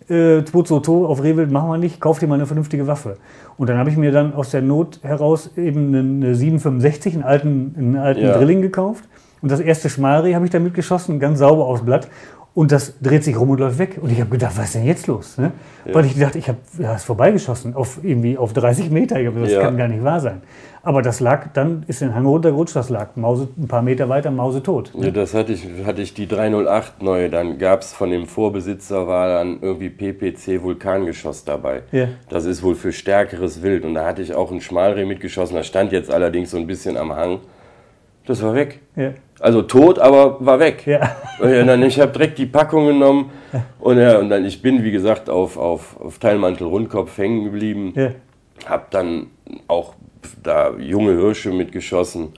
äh, 0.08 0.42
to 0.42 1.06
auf 1.06 1.22
Rehwild 1.22 1.50
machen 1.50 1.68
wir 1.70 1.78
nicht, 1.78 2.00
kauf 2.00 2.18
dir 2.18 2.26
mal 2.26 2.34
eine 2.34 2.46
vernünftige 2.46 2.86
Waffe. 2.86 3.16
Und 3.56 3.68
dann 3.68 3.78
habe 3.78 3.90
ich 3.90 3.96
mir 3.96 4.12
dann 4.12 4.34
aus 4.34 4.50
der 4.50 4.62
Not 4.62 5.00
heraus 5.02 5.50
eben 5.56 5.94
eine, 5.94 6.34
765, 6.34 7.14
einen 7.14 7.22
alten, 7.22 7.74
einen 7.78 7.96
alten 7.96 8.22
ja. 8.22 8.36
Drilling 8.36 8.62
gekauft. 8.62 9.04
Und 9.42 9.50
das 9.50 9.60
erste 9.60 9.90
Schmalreh 9.90 10.34
habe 10.34 10.46
ich 10.46 10.50
damit 10.50 10.72
geschossen, 10.72 11.20
ganz 11.20 11.38
sauber 11.38 11.66
aufs 11.66 11.82
Blatt. 11.82 12.08
Und 12.54 12.70
das 12.70 12.94
dreht 13.00 13.24
sich 13.24 13.36
rum 13.36 13.50
und 13.50 13.58
läuft 13.58 13.78
weg. 13.78 13.98
Und 14.00 14.12
ich 14.12 14.20
habe 14.20 14.30
gedacht, 14.30 14.56
was 14.56 14.66
ist 14.66 14.74
denn 14.76 14.84
jetzt 14.84 15.08
los? 15.08 15.38
Ne? 15.38 15.50
Ja. 15.84 15.94
Weil 15.94 16.04
ich 16.04 16.16
dachte, 16.16 16.38
ich 16.38 16.48
habe 16.48 16.58
ja, 16.78 16.96
vorbeigeschossen 16.96 17.74
auf 17.74 17.98
irgendwie 18.02 18.38
auf 18.38 18.52
30 18.52 18.90
Meter. 18.90 19.20
Ich 19.20 19.26
hab, 19.26 19.34
das 19.40 19.50
ja. 19.50 19.60
kann 19.60 19.76
gar 19.76 19.88
nicht 19.88 20.04
wahr 20.04 20.20
sein. 20.20 20.42
Aber 20.84 21.02
das 21.02 21.18
lag, 21.18 21.48
dann 21.54 21.82
ist 21.88 22.00
den 22.00 22.14
Hang 22.14 22.26
runtergerutscht, 22.26 22.76
das 22.76 22.90
lag 22.90 23.16
Mause, 23.16 23.48
ein 23.58 23.66
paar 23.66 23.82
Meter 23.82 24.08
weiter, 24.08 24.30
Mause 24.30 24.62
tot. 24.62 24.92
Ne? 24.94 25.06
Ja, 25.06 25.10
das 25.10 25.34
hatte 25.34 25.52
ich, 25.54 25.66
hatte 25.84 26.02
ich 26.02 26.14
die 26.14 26.28
308 26.28 27.02
neue. 27.02 27.28
Dann 27.28 27.58
gab 27.58 27.80
es 27.80 27.92
von 27.92 28.10
dem 28.10 28.26
Vorbesitzer, 28.26 29.08
war 29.08 29.28
dann 29.28 29.58
irgendwie 29.60 29.88
PPC 29.88 30.62
Vulkangeschoss 30.62 31.44
dabei. 31.44 31.82
Ja. 31.90 32.08
Das 32.28 32.44
ist 32.44 32.62
wohl 32.62 32.76
für 32.76 32.92
stärkeres 32.92 33.62
Wild. 33.62 33.84
Und 33.84 33.94
da 33.94 34.06
hatte 34.06 34.22
ich 34.22 34.32
auch 34.32 34.52
ein 34.52 34.60
Schmalreh 34.60 35.06
mitgeschossen. 35.06 35.56
Das 35.56 35.66
stand 35.66 35.90
jetzt 35.90 36.10
allerdings 36.10 36.52
so 36.52 36.58
ein 36.58 36.68
bisschen 36.68 36.96
am 36.96 37.16
Hang. 37.16 37.40
Das 38.26 38.42
war 38.42 38.54
weg. 38.54 38.80
Ja. 38.96 39.12
Also 39.40 39.62
tot, 39.62 39.98
aber 39.98 40.44
war 40.44 40.58
weg. 40.58 40.86
Ja. 40.86 41.16
Und 41.40 41.66
dann, 41.66 41.82
ich 41.82 42.00
habe 42.00 42.12
direkt 42.12 42.38
die 42.38 42.46
Packung 42.46 42.86
genommen 42.86 43.30
und, 43.80 43.98
ja, 43.98 44.18
und 44.18 44.30
dann 44.30 44.44
ich 44.44 44.62
bin, 44.62 44.82
wie 44.82 44.90
gesagt, 44.90 45.28
auf, 45.28 45.56
auf, 45.56 46.00
auf 46.00 46.18
Teilmantel 46.18 46.66
Rundkopf 46.66 47.18
hängen 47.18 47.44
geblieben. 47.44 47.92
Ja. 47.94 48.10
Hab 48.66 48.90
dann 48.90 49.26
auch 49.68 49.94
da 50.42 50.72
junge 50.78 51.12
Hirsche 51.12 51.50
mitgeschossen 51.50 52.32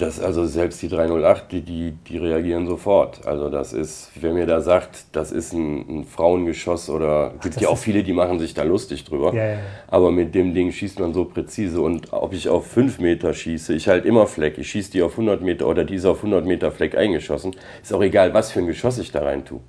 das, 0.00 0.20
also 0.20 0.46
selbst 0.46 0.80
die 0.82 0.88
308, 0.88 1.52
die, 1.52 1.60
die, 1.62 1.92
die 2.08 2.18
reagieren 2.18 2.66
sofort. 2.66 3.26
Also 3.26 3.48
das 3.50 3.72
ist, 3.72 4.10
wer 4.20 4.32
mir 4.32 4.46
da 4.46 4.60
sagt, 4.60 5.04
das 5.12 5.32
ist 5.32 5.52
ein, 5.52 6.00
ein 6.00 6.04
Frauengeschoss 6.04 6.88
oder 6.88 7.34
gibt 7.42 7.56
Ach, 7.58 7.62
ja 7.62 7.68
auch 7.68 7.78
viele, 7.78 8.02
die 8.02 8.12
machen 8.12 8.38
sich 8.38 8.54
da 8.54 8.62
lustig 8.62 9.04
drüber. 9.04 9.34
Ja, 9.34 9.44
ja, 9.44 9.52
ja. 9.52 9.58
Aber 9.88 10.10
mit 10.10 10.34
dem 10.34 10.54
Ding 10.54 10.72
schießt 10.72 11.00
man 11.00 11.12
so 11.12 11.24
präzise 11.24 11.80
und 11.80 12.12
ob 12.12 12.32
ich 12.32 12.48
auf 12.48 12.66
5 12.66 12.98
Meter 13.00 13.34
schieße, 13.34 13.74
ich 13.74 13.88
halt 13.88 14.04
immer 14.04 14.26
Fleck. 14.26 14.58
Ich 14.58 14.70
schieße 14.70 14.92
die 14.92 15.02
auf 15.02 15.12
100 15.12 15.42
Meter 15.42 15.66
oder 15.66 15.84
die 15.84 15.96
ist 15.96 16.06
auf 16.06 16.18
100 16.18 16.44
Meter 16.44 16.72
Fleck 16.72 16.96
eingeschossen. 16.96 17.54
Ist 17.82 17.92
auch 17.92 18.02
egal, 18.02 18.34
was 18.34 18.50
für 18.50 18.60
ein 18.60 18.66
Geschoss 18.66 18.98
ich 18.98 19.12
da 19.12 19.22
rein 19.22 19.44
tue. 19.44 19.60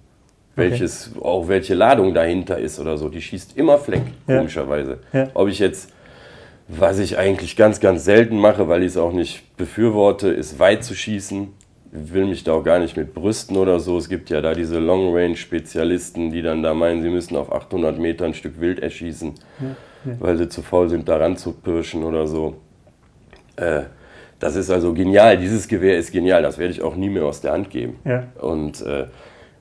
Welches, 0.55 1.11
okay. 1.15 1.25
auch 1.25 1.47
welche 1.47 1.75
Ladung 1.75 2.13
dahinter 2.13 2.57
ist 2.57 2.79
oder 2.79 2.97
so. 2.97 3.07
Die 3.09 3.21
schießt 3.21 3.57
immer 3.57 3.77
Fleck, 3.77 4.01
komischerweise. 4.25 4.99
Ob 5.34 5.47
ich 5.47 5.59
jetzt 5.59 5.91
was 6.78 6.99
ich 6.99 7.17
eigentlich 7.17 7.55
ganz, 7.55 7.80
ganz 7.80 8.05
selten 8.05 8.38
mache, 8.38 8.67
weil 8.67 8.82
ich 8.82 8.89
es 8.89 8.97
auch 8.97 9.11
nicht 9.11 9.55
befürworte, 9.57 10.30
ist 10.30 10.59
weit 10.59 10.84
zu 10.84 10.95
schießen. 10.95 11.49
Ich 11.93 12.13
will 12.13 12.26
mich 12.26 12.43
da 12.43 12.53
auch 12.53 12.63
gar 12.63 12.80
nicht 12.80 12.95
mit 12.95 13.13
brüsten 13.13 13.57
oder 13.57 13.80
so. 13.80 13.97
Es 13.97 14.07
gibt 14.07 14.30
ja 14.30 14.39
da 14.39 14.53
diese 14.53 14.80
Long-Range-Spezialisten, 14.80 16.32
die 16.32 16.41
dann 16.41 16.63
da 16.63 16.74
meinen, 16.74 17.01
sie 17.01 17.09
müssen 17.09 17.36
auf 17.36 17.51
800 17.51 17.99
Meter 17.99 18.26
ein 18.26 18.34
Stück 18.34 18.61
Wild 18.61 18.80
erschießen, 18.80 19.34
ja, 19.59 19.67
ja. 20.05 20.15
weil 20.19 20.38
sie 20.38 20.47
zu 20.47 20.61
faul 20.61 20.88
sind, 20.89 21.09
da 21.09 21.17
ranzupirschen 21.17 22.03
oder 22.03 22.28
so. 22.28 22.55
Äh, 23.57 23.84
das 24.39 24.55
ist 24.55 24.72
also 24.72 24.93
genial. 24.93 25.38
Dieses 25.38 25.67
Gewehr 25.67 25.97
ist 25.97 26.11
genial. 26.11 26.41
Das 26.41 26.57
werde 26.57 26.74
ich 26.74 26.82
auch 26.82 26.95
nie 26.95 27.09
mehr 27.09 27.26
aus 27.26 27.41
der 27.41 27.51
Hand 27.51 27.69
geben. 27.69 27.99
Ja. 28.05 28.24
Und 28.39 28.82
äh, 28.82 29.05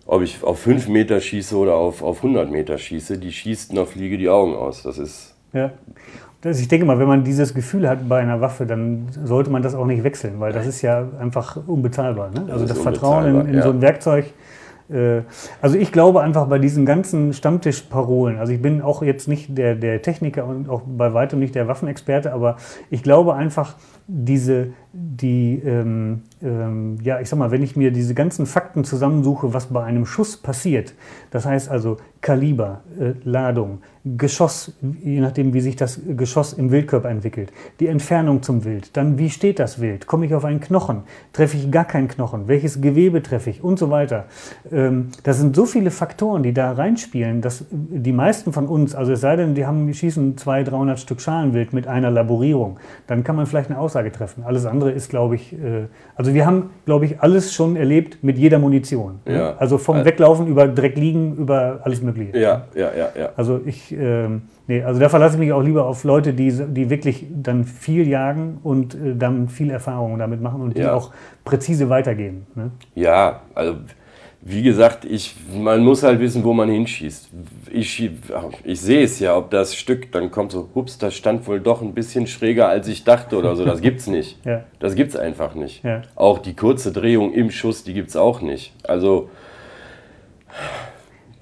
ob 0.07 0.23
ich 0.23 0.43
auf 0.43 0.61
5 0.61 0.89
Meter 0.89 1.21
schieße 1.21 1.57
oder 1.57 1.75
auf, 1.75 2.03
auf 2.03 2.19
100 2.19 2.51
Meter 2.51 2.79
schieße, 2.79 3.19
die 3.19 3.31
schießt 3.31 3.75
noch 3.75 3.89
Fliege 3.89 4.17
die 4.17 4.29
Augen 4.29 4.55
aus. 4.55 4.83
Das 4.83 4.99
ist. 4.99 5.35
Ja. 5.53 5.73
Ich 6.43 6.69
denke 6.69 6.87
mal, 6.87 6.99
wenn 6.99 7.09
man 7.09 7.23
dieses 7.23 7.53
Gefühl 7.53 7.89
hat 7.89 8.09
bei 8.09 8.21
einer 8.21 8.41
Waffe, 8.41 8.65
dann 8.65 9.09
sollte 9.25 9.51
man 9.51 9.63
das 9.63 9.75
auch 9.75 9.85
nicht 9.85 10.05
wechseln, 10.05 10.41
weil 10.41 10.53
das 10.53 10.67
ist 10.67 10.81
ja 10.81 11.07
einfach 11.21 11.59
unbezahlbar. 11.67 12.31
Ne? 12.31 12.47
Also 12.51 12.65
das, 12.65 12.77
das 12.77 12.83
Vertrauen 12.83 13.27
in, 13.27 13.49
in 13.49 13.55
ja. 13.57 13.63
so 13.63 13.71
ein 13.71 13.83
Werkzeug. 13.83 14.33
Äh, 14.91 15.23
also 15.61 15.77
ich 15.77 15.93
glaube 15.93 16.23
einfach 16.23 16.47
bei 16.47 16.59
diesen 16.59 16.87
ganzen 16.87 17.33
Stammtischparolen, 17.33 18.39
also 18.39 18.53
ich 18.53 18.63
bin 18.63 18.83
auch 18.83 19.03
jetzt 19.03 19.29
nicht 19.29 19.57
der, 19.57 19.75
der 19.75 20.03
Techniker 20.03 20.47
und 20.47 20.69
auch 20.69 20.83
bei 20.87 21.13
weitem 21.15 21.39
nicht 21.39 21.55
der 21.55 21.69
Waffenexperte, 21.69 22.33
aber 22.33 22.57
ich 22.91 23.03
glaube 23.03 23.35
einfach, 23.35 23.75
diese, 24.13 24.73
die, 24.93 25.63
ähm, 25.65 26.23
ähm, 26.43 26.99
ja, 27.03 27.21
ich 27.21 27.29
sag 27.29 27.39
mal, 27.39 27.53
wenn 27.53 27.63
ich 27.63 27.77
mir 27.77 27.93
diese 27.93 28.15
ganzen 28.15 28.45
Fakten 28.45 28.83
zusammensuche, 28.83 29.55
was 29.55 29.67
bei 29.67 29.85
einem 29.85 30.05
Schuss 30.05 30.37
passiert, 30.37 30.95
das 31.31 31.47
heißt 31.47 31.71
also 31.71 31.99
Kaliber, 32.21 32.81
äh, 32.99 33.13
Ladung, 33.23 33.79
Geschoss, 34.05 34.73
je 35.03 35.21
nachdem, 35.21 35.53
wie 35.53 35.61
sich 35.61 35.77
das 35.77 36.01
Geschoss 36.17 36.55
im 36.55 36.71
Wildkörper 36.71 37.11
entwickelt, 37.11 37.53
die 37.81 37.87
Entfernung 37.87 38.43
zum 38.43 38.65
Wild, 38.65 38.97
dann 38.97 39.19
wie 39.19 39.31
steht 39.31 39.59
das 39.59 39.81
Wild, 39.81 40.07
komme 40.07 40.25
ich 40.25 40.35
auf 40.35 40.45
einen 40.45 40.61
Knochen, 40.61 41.03
treffe 41.35 41.59
ich 41.59 41.71
gar 41.71 41.85
keinen 41.85 42.09
Knochen, 42.09 42.49
welches 42.49 42.81
Gewebe 42.81 43.23
treffe 43.23 43.51
ich? 43.51 43.63
Und 43.63 43.79
so 43.79 43.91
weiter. 43.91 44.25
Ähm, 44.73 45.11
das 45.23 45.39
sind 45.39 45.55
so 45.55 45.67
viele 45.67 45.91
Faktoren, 45.91 46.43
die 46.43 46.55
da 46.55 46.73
reinspielen, 46.73 47.43
dass 47.43 47.65
die 47.71 48.13
meisten 48.13 48.55
von 48.55 48.67
uns, 48.67 48.95
also 48.95 49.13
es 49.13 49.21
sei 49.21 49.37
denn, 49.37 49.55
die 49.55 49.67
haben, 49.67 49.87
die 49.87 49.95
schießen 49.95 50.39
200, 50.39 50.73
300 50.73 50.99
Stück 50.99 51.21
Schalenwild 51.21 51.75
mit 51.75 51.87
einer 51.87 52.11
Laborierung, 52.11 52.81
dann 53.07 53.23
kann 53.23 53.37
man 53.37 53.45
vielleicht 53.47 53.71
eine 53.71 53.79
Aussage 53.79 54.00
treffen. 54.09 54.45
Alles 54.45 54.65
andere 54.65 54.91
ist, 54.91 55.11
glaube 55.11 55.35
ich, 55.35 55.53
äh, 55.53 55.89
also 56.17 56.33
wir 56.33 56.47
haben, 56.47 56.71
glaube 56.87 57.05
ich, 57.05 57.21
alles 57.21 57.53
schon 57.53 57.77
erlebt 57.77 58.25
mit 58.25 58.39
jeder 58.39 58.59
Munition. 58.59 59.21
Ne? 59.27 59.35
Ja. 59.35 59.57
Also 59.59 59.77
vom 59.77 60.05
Weglaufen 60.05 60.47
über 60.47 60.67
Dreck 60.67 60.97
liegen, 60.97 61.37
über 61.37 61.81
alles 61.83 62.01
Mögliche. 62.01 62.39
Ja, 62.39 62.65
ja, 62.75 62.91
ja, 62.97 63.09
ja. 63.19 63.29
Also 63.37 63.61
ich 63.67 63.93
ähm, 63.93 64.43
nee, 64.67 64.83
also 64.83 64.99
da 64.99 65.09
verlasse 65.09 65.35
ich 65.35 65.41
mich 65.41 65.53
auch 65.53 65.63
lieber 65.63 65.85
auf 65.85 66.05
Leute, 66.05 66.33
die, 66.33 66.51
die 66.51 66.89
wirklich 66.89 67.27
dann 67.31 67.65
viel 67.65 68.09
jagen 68.09 68.59
und 68.63 68.95
äh, 68.95 69.15
dann 69.17 69.49
viel 69.49 69.71
Erfahrung 69.71 70.19
damit 70.19 70.41
machen 70.41 70.63
und 70.63 70.79
die 70.79 70.87
auch 70.87 71.13
präzise 71.45 71.91
weitergeben. 71.91 72.47
Ne? 72.55 72.71
Ja, 72.95 73.41
also 73.55 73.75
wie 74.43 74.63
gesagt, 74.63 75.05
ich, 75.05 75.35
man 75.55 75.85
muss 75.85 76.03
halt 76.03 76.19
wissen, 76.19 76.43
wo 76.45 76.55
man 76.55 76.71
hinschießt. 76.71 77.29
Ich, 77.71 78.11
ich 78.65 78.81
sehe 78.81 79.05
es 79.05 79.21
ja, 79.21 79.37
ob 79.37 79.51
das 79.51 79.75
Stück 79.75 80.11
dann 80.13 80.31
kommt 80.31 80.53
so, 80.53 80.71
hups, 80.75 80.97
das 80.97 81.15
stand 81.15 81.47
wohl 81.47 81.61
doch 81.61 81.83
ein 81.83 81.93
bisschen 81.93 82.27
schräger, 82.27 82.69
als 82.69 82.89
ich 82.89 83.05
dachte 83.05 83.37
oder 83.37 83.55
so. 83.55 83.67
Das 83.67 83.83
gibt's 83.83 84.07
nicht. 84.07 84.39
ja. 84.45 84.65
Das 84.79 84.95
gibt's 84.95 85.15
einfach 85.15 85.55
nicht. 85.55 85.85
Ja. 85.85 86.03
Auch 86.17 86.39
die 86.39 86.57
kurze 86.57 86.91
Drehung 86.91 87.35
im 87.35 87.51
Schuss, 87.51 87.85
die 87.85 87.93
gibt's 87.93 88.17
auch 88.17 88.41
nicht. 88.41 88.73
Also 88.83 89.29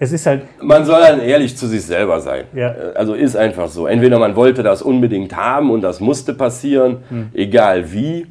es 0.00 0.10
ist 0.10 0.26
halt. 0.26 0.42
Man 0.60 0.84
soll 0.84 1.00
dann 1.00 1.20
ehrlich 1.20 1.56
zu 1.56 1.68
sich 1.68 1.82
selber 1.82 2.20
sein. 2.20 2.44
Ja. 2.52 2.74
Also 2.94 3.14
ist 3.14 3.36
einfach 3.36 3.68
so. 3.68 3.86
Entweder 3.86 4.18
man 4.18 4.34
wollte 4.34 4.64
das 4.64 4.82
unbedingt 4.82 5.36
haben 5.36 5.70
und 5.70 5.82
das 5.82 6.00
musste 6.00 6.34
passieren, 6.34 6.98
hm. 7.08 7.30
egal 7.32 7.92
wie, 7.92 8.26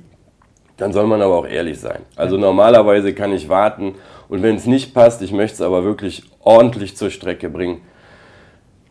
dann 0.76 0.92
soll 0.92 1.08
man 1.08 1.22
aber 1.22 1.36
auch 1.36 1.48
ehrlich 1.48 1.80
sein. 1.80 2.00
Also 2.16 2.38
normalerweise 2.38 3.14
kann 3.14 3.32
ich 3.32 3.50
warten 3.50 3.96
und 4.30 4.44
wenn 4.44 4.56
es 4.56 4.66
nicht 4.66 4.94
passt, 4.94 5.22
ich 5.22 5.32
möchte 5.32 5.56
es 5.56 5.62
aber 5.62 5.84
wirklich 5.84 6.24
ordentlich 6.40 6.98
zur 6.98 7.10
Strecke 7.10 7.50
bringen, 7.50 7.82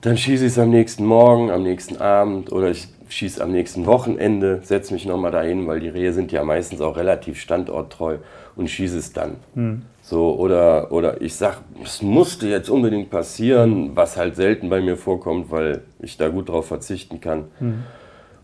dann 0.01 0.16
schieße 0.16 0.45
ich 0.45 0.53
es 0.53 0.59
am 0.59 0.70
nächsten 0.70 1.05
Morgen, 1.05 1.51
am 1.51 1.62
nächsten 1.62 1.97
Abend 1.97 2.53
oder 2.53 2.70
ich 2.70 2.89
schieße 3.09 3.43
am 3.43 3.53
nächsten 3.53 3.87
Wochenende, 3.87 4.61
setze 4.62 4.93
mich 4.93 5.07
nochmal 5.07 5.30
dahin, 5.30 5.66
weil 5.66 5.80
die 5.80 5.89
Rehe 5.89 6.12
sind 6.12 6.32
ja 6.32 6.45
meistens 6.45 6.80
auch 6.80 6.97
relativ 6.97 7.41
standorttreu 7.41 8.18
und 8.57 8.68
schieße 8.68 8.99
es 8.99 9.12
dann. 9.12 9.37
Hm. 9.55 9.82
So, 10.03 10.37
oder, 10.37 10.93
oder 10.93 11.20
ich 11.20 11.34
sag, 11.34 11.62
es 11.82 12.03
musste 12.03 12.49
jetzt 12.49 12.68
unbedingt 12.68 13.11
passieren, 13.11 13.93
was 13.95 14.16
halt 14.16 14.37
selten 14.37 14.68
bei 14.68 14.80
mir 14.80 14.97
vorkommt, 14.97 15.51
weil 15.51 15.82
ich 16.01 16.16
da 16.16 16.28
gut 16.28 16.49
drauf 16.49 16.66
verzichten 16.66 17.20
kann. 17.20 17.45
Mhm. 17.59 17.84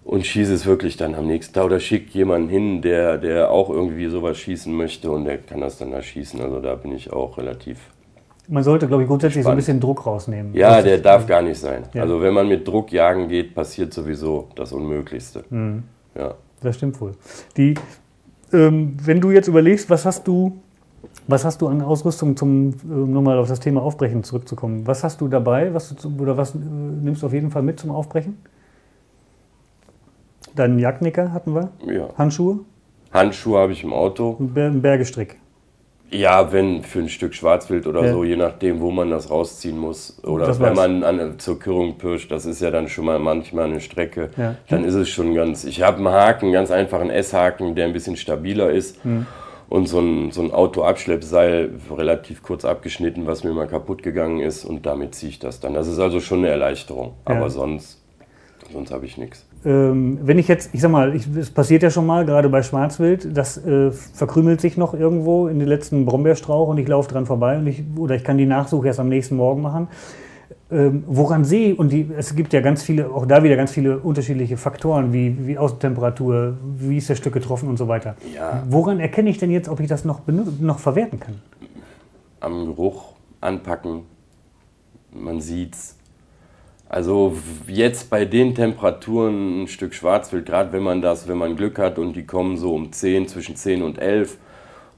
Und 0.05 0.27
schieße 0.27 0.53
es 0.53 0.67
wirklich 0.67 0.97
dann 0.97 1.15
am 1.15 1.27
nächsten 1.27 1.55
Tag 1.55 1.65
oder 1.65 1.79
schickt 1.79 2.11
jemanden 2.11 2.49
hin, 2.49 2.83
der, 2.83 3.19
der 3.19 3.51
auch 3.51 3.71
irgendwie 3.71 4.09
sowas 4.09 4.37
schießen 4.39 4.75
möchte 4.75 5.11
und 5.11 5.25
der 5.25 5.39
kann 5.39 5.61
das 5.61 5.79
dann 5.79 5.93
da 5.93 6.03
schießen. 6.03 6.41
Also 6.41 6.61
da 6.61 6.75
bin 6.75 6.93
ich 6.93 7.13
auch 7.13 7.39
relativ. 7.39 7.79
Man 8.49 8.65
sollte, 8.65 8.89
glaube 8.89 9.05
ich, 9.05 9.09
grundsätzlich 9.09 9.45
spannend. 9.45 9.63
so 9.63 9.71
ein 9.71 9.77
bisschen 9.77 9.81
Druck 9.81 10.05
rausnehmen. 10.05 10.55
Ja, 10.55 10.83
der 10.83 10.99
darf 10.99 11.27
gar 11.27 11.41
nicht 11.41 11.59
sein. 11.59 11.85
Ja. 11.95 12.03
Also 12.03 12.21
wenn 12.21 12.35
man 12.35 12.49
mit 12.49 12.67
Druck 12.67 12.91
jagen 12.91 13.29
geht, 13.29 13.55
passiert 13.55 13.95
sowieso 13.95 14.49
das 14.57 14.73
Unmöglichste. 14.73 15.45
Mhm. 15.51 15.85
Ja. 16.17 16.35
Das 16.61 16.77
stimmt 16.77 17.01
wohl. 17.01 17.13
Die, 17.57 17.75
ähm, 18.53 18.97
wenn 19.03 19.21
du 19.21 19.31
jetzt 19.31 19.47
überlegst, 19.47 19.89
was 19.89 20.05
hast 20.05 20.27
du 20.27 20.61
was 21.27 21.45
hast 21.45 21.63
du 21.63 21.69
an 21.69 21.83
Ausrüstung, 21.83 22.37
zum 22.37 22.75
um 22.85 23.13
nochmal 23.13 23.39
auf 23.39 23.49
das 23.49 23.61
Thema 23.61 23.83
Aufbrechen 23.83 24.25
zurückzukommen? 24.25 24.87
Was 24.87 25.05
hast 25.05 25.21
du 25.21 25.29
dabei? 25.29 25.73
Was, 25.75 25.95
oder 26.19 26.37
was 26.37 26.55
äh, 26.55 26.59
nimmst 26.59 27.23
du 27.23 27.27
auf 27.27 27.33
jeden 27.33 27.51
Fall 27.51 27.63
mit 27.63 27.79
zum 27.79 27.91
Aufbrechen? 27.91 28.39
Deinen 30.55 30.79
Jagdnicker 30.79 31.33
hatten 31.33 31.55
wir? 31.55 31.71
Ja. 31.87 32.09
Handschuhe? 32.17 32.61
Handschuhe 33.13 33.59
habe 33.59 33.73
ich 33.73 33.85
im 33.85 33.93
Auto. 33.93 34.37
Ein 34.39 34.83
Bergestrick. 34.83 35.39
Ja, 36.11 36.53
wenn 36.53 36.83
für 36.83 36.99
ein 36.99 37.09
Stück 37.09 37.35
Schwarzwild 37.35 37.87
oder 37.87 38.05
ja. 38.05 38.13
so, 38.13 38.23
je 38.23 38.37
nachdem, 38.37 38.81
wo 38.81 38.91
man 38.91 39.11
das 39.11 39.31
rausziehen 39.31 39.79
muss. 39.79 40.23
Oder 40.25 40.47
das 40.47 40.61
wenn 40.61 40.75
man 40.75 41.05
an, 41.05 41.39
zur 41.39 41.59
Kürung 41.59 41.97
pirscht, 41.97 42.31
das 42.31 42.45
ist 42.45 42.61
ja 42.61 42.71
dann 42.71 42.89
schon 42.89 43.07
mal 43.07 43.19
manchmal 43.19 43.65
eine 43.65 43.81
Strecke, 43.81 44.29
ja. 44.37 44.57
dann 44.69 44.85
ist 44.85 44.95
es 44.95 45.09
schon 45.09 45.35
ganz. 45.35 45.65
Ich 45.65 45.83
habe 45.83 45.99
einen 45.99 46.09
Haken, 46.09 46.47
einen 46.47 46.53
ganz 46.53 46.71
einfachen 46.71 47.09
S-Haken, 47.09 47.75
der 47.75 47.87
ein 47.87 47.95
bisschen 47.95 48.17
stabiler 48.17 48.71
ist. 48.71 49.03
Hm 49.05 49.27
und 49.73 49.87
so 49.87 50.01
ein, 50.01 50.33
so 50.33 50.43
ein 50.43 50.51
Autoabschleppseil 50.51 51.71
relativ 51.91 52.43
kurz 52.43 52.67
abgeschnitten, 52.67 53.27
was 53.27 53.43
mir 53.43 53.55
mal 53.55 53.67
kaputt 53.67 54.03
gegangen 54.03 54.41
ist 54.41 54.67
und 54.67 54.85
damit 54.85 55.15
ziehe 55.15 55.31
ich 55.31 55.39
das 55.39 55.61
dann. 55.61 55.73
Das 55.73 55.89
ist 55.89 55.99
also 55.99 56.21
schon 56.21 56.41
eine 56.41 56.49
Erleichterung, 56.49 57.15
ja. 57.27 57.37
aber 57.37 57.49
sonst, 57.49 57.99
sonst 58.71 58.93
habe 58.93 59.07
ich 59.07 59.17
nichts. 59.17 59.47
Ähm, 59.65 60.19
wenn 60.23 60.39
ich 60.39 60.49
jetzt, 60.49 60.71
ich 60.73 60.81
sag 60.81 60.91
mal, 60.91 61.15
es 61.15 61.51
passiert 61.51 61.83
ja 61.83 61.91
schon 61.91 62.07
mal, 62.07 62.25
gerade 62.25 62.49
bei 62.49 62.63
Schwarzwild, 62.63 63.37
das 63.37 63.65
äh, 63.65 63.91
verkrümelt 63.91 64.61
sich 64.61 64.77
noch 64.77 64.95
irgendwo 64.95 65.49
in 65.49 65.59
den 65.59 65.69
letzten 65.69 66.05
Brombeerstrauch 66.05 66.69
und 66.69 66.79
ich 66.79 66.89
laufe 66.89 67.11
dran 67.11 67.27
vorbei 67.27 67.59
und 67.59 67.67
ich, 67.67 67.83
oder 67.97 68.15
ich 68.15 68.25
kann 68.25 68.39
die 68.39 68.47
Nachsuche 68.47 68.89
erst 68.89 69.01
am 69.01 69.09
nächsten 69.09 69.37
Morgen 69.37 69.63
machen 69.63 69.89
ähm, 70.71 71.05
woran 71.07 71.45
sehe 71.45 71.75
und 71.75 71.93
die, 71.93 72.11
es 72.17 72.35
gibt 72.35 72.55
ja 72.55 72.63
ganz 72.63 72.83
viele, 72.83 73.11
auch 73.11 73.27
da 73.27 73.43
wieder 73.43 73.57
ganz 73.57 73.73
viele 73.73 73.99
unterschiedliche 73.99 74.57
Faktoren, 74.57 75.13
wie, 75.13 75.47
wie 75.47 75.59
Außentemperatur, 75.59 76.57
wie 76.79 76.97
ist 76.97 77.11
das 77.11 77.19
Stück 77.19 77.35
getroffen 77.35 77.69
und 77.69 77.77
so 77.77 77.89
weiter. 77.89 78.17
Ja. 78.35 78.63
Woran 78.69 78.99
erkenne 78.99 79.29
ich 79.29 79.37
denn 79.37 79.51
jetzt, 79.51 79.69
ob 79.69 79.81
ich 79.81 79.89
das 79.89 80.07
noch, 80.07 80.21
noch 80.27 80.79
verwerten 80.79 81.21
kann? 81.21 81.35
am 82.43 82.67
Geruch 82.67 83.15
anpacken. 83.41 84.03
Man 85.13 85.41
sieht's. 85.41 85.97
Also 86.93 87.39
jetzt 87.69 88.11
bei 88.11 88.27
den 88.27 88.55
Temperaturen 88.55 89.63
ein 89.63 89.67
Stück 89.67 89.95
Schwarzwild, 89.95 90.45
gerade 90.45 90.75
wenn 90.75 90.83
man 90.83 91.01
das, 91.01 91.27
wenn 91.27 91.39
man 91.39 91.57
Glück 91.57 91.79
hat 91.79 91.99
und 91.99 92.13
die 92.13 92.27
kommen 92.27 92.59
so 92.59 92.75
um 92.75 92.93
10, 92.93 93.29
zwischen 93.29 93.57
10 93.57 93.83
und 93.83 93.99
11 93.99 94.37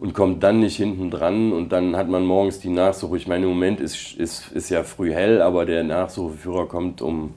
und 0.00 0.12
kommt 0.12 0.42
dann 0.42 0.58
nicht 0.58 0.76
hinten 0.76 1.08
dran 1.12 1.52
und 1.52 1.70
dann 1.70 1.94
hat 1.94 2.08
man 2.08 2.26
morgens 2.26 2.58
die 2.58 2.70
Nachsuche. 2.70 3.16
Ich 3.16 3.28
meine, 3.28 3.44
im 3.44 3.50
Moment 3.50 3.78
ist, 3.78 4.16
ist, 4.16 4.50
ist 4.50 4.70
ja 4.70 4.82
früh 4.82 5.12
hell, 5.12 5.40
aber 5.40 5.66
der 5.66 5.84
Nachsucheführer 5.84 6.66
kommt 6.66 7.00
um 7.00 7.32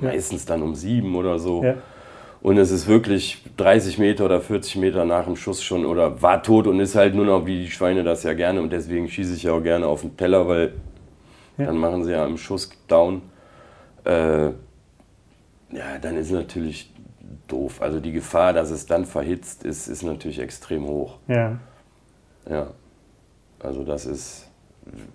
ja. 0.00 0.10
meistens 0.10 0.46
dann 0.46 0.62
um 0.62 0.76
7 0.76 1.12
oder 1.16 1.40
so. 1.40 1.64
Ja. 1.64 1.74
Und 2.42 2.58
es 2.58 2.70
ist 2.70 2.86
wirklich 2.86 3.42
30 3.56 3.98
Meter 3.98 4.24
oder 4.24 4.40
40 4.40 4.76
Meter 4.76 5.04
nach 5.04 5.24
dem 5.24 5.34
Schuss 5.34 5.64
schon 5.64 5.84
oder 5.84 6.22
war 6.22 6.44
tot 6.44 6.68
und 6.68 6.78
ist 6.78 6.94
halt 6.94 7.16
nur 7.16 7.26
noch 7.26 7.44
wie 7.44 7.62
die 7.62 7.70
Schweine 7.72 8.04
das 8.04 8.22
ja 8.22 8.34
gerne 8.34 8.62
und 8.62 8.72
deswegen 8.72 9.08
schieße 9.08 9.34
ich 9.34 9.42
ja 9.42 9.52
auch 9.52 9.62
gerne 9.64 9.88
auf 9.88 10.02
den 10.02 10.16
Teller, 10.16 10.46
weil 10.46 10.74
ja. 11.58 11.66
dann 11.66 11.76
machen 11.76 12.04
sie 12.04 12.12
ja 12.12 12.24
im 12.24 12.38
Schuss 12.38 12.70
down 12.86 13.22
äh, 14.04 14.46
ja, 15.72 15.98
dann 16.00 16.16
ist 16.16 16.30
natürlich 16.30 16.92
doof. 17.46 17.80
Also 17.80 18.00
die 18.00 18.12
Gefahr, 18.12 18.52
dass 18.52 18.70
es 18.70 18.86
dann 18.86 19.04
verhitzt 19.04 19.64
ist, 19.64 19.88
ist 19.88 20.02
natürlich 20.02 20.38
extrem 20.38 20.84
hoch. 20.86 21.18
Ja. 21.28 21.58
Ja. 22.48 22.68
Also 23.60 23.84
das 23.84 24.06
ist, 24.06 24.48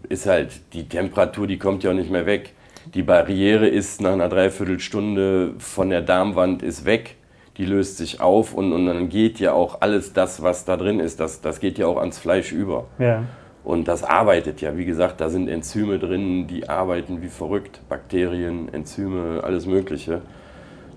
ist 0.08 0.26
halt, 0.28 0.74
die 0.74 0.88
Temperatur, 0.88 1.48
die 1.48 1.58
kommt 1.58 1.84
ja 1.84 1.92
auch 1.92 1.96
nicht 1.96 2.12
mehr 2.12 2.26
weg. 2.26 2.54
Die 2.94 3.02
Barriere 3.02 3.68
ist 3.68 4.00
nach 4.02 4.14
einer 4.14 4.30
Dreiviertelstunde 4.30 5.56
von 5.58 5.90
der 5.90 6.02
Darmwand 6.02 6.62
ist 6.62 6.86
weg. 6.86 7.16
Die 7.58 7.66
löst 7.66 7.98
sich 7.98 8.22
auf 8.22 8.54
und, 8.54 8.74
und 8.74 8.86
dann 8.86 9.10
geht 9.10 9.40
ja 9.40 9.54
auch 9.54 9.82
alles 9.82 10.14
das, 10.14 10.44
was 10.44 10.66
da 10.66 10.78
drin 10.78 11.00
ist, 11.00 11.20
das, 11.20 11.42
das 11.42 11.60
geht 11.60 11.78
ja 11.78 11.88
auch 11.88 11.98
ans 11.98 12.20
Fleisch 12.20 12.52
über. 12.52 12.86
Ja. 13.00 13.24
Und 13.66 13.88
das 13.88 14.04
arbeitet 14.04 14.62
ja. 14.62 14.78
Wie 14.78 14.86
gesagt, 14.86 15.20
da 15.20 15.30
sind 15.30 15.50
Enzyme 15.50 15.98
drin, 15.98 16.46
die 16.46 16.70
arbeiten 16.70 17.24
wie 17.24 17.28
verrückt. 17.28 17.82
Bakterien, 17.90 18.72
Enzyme, 18.72 19.42
alles 19.44 19.66
Mögliche 19.66 20.22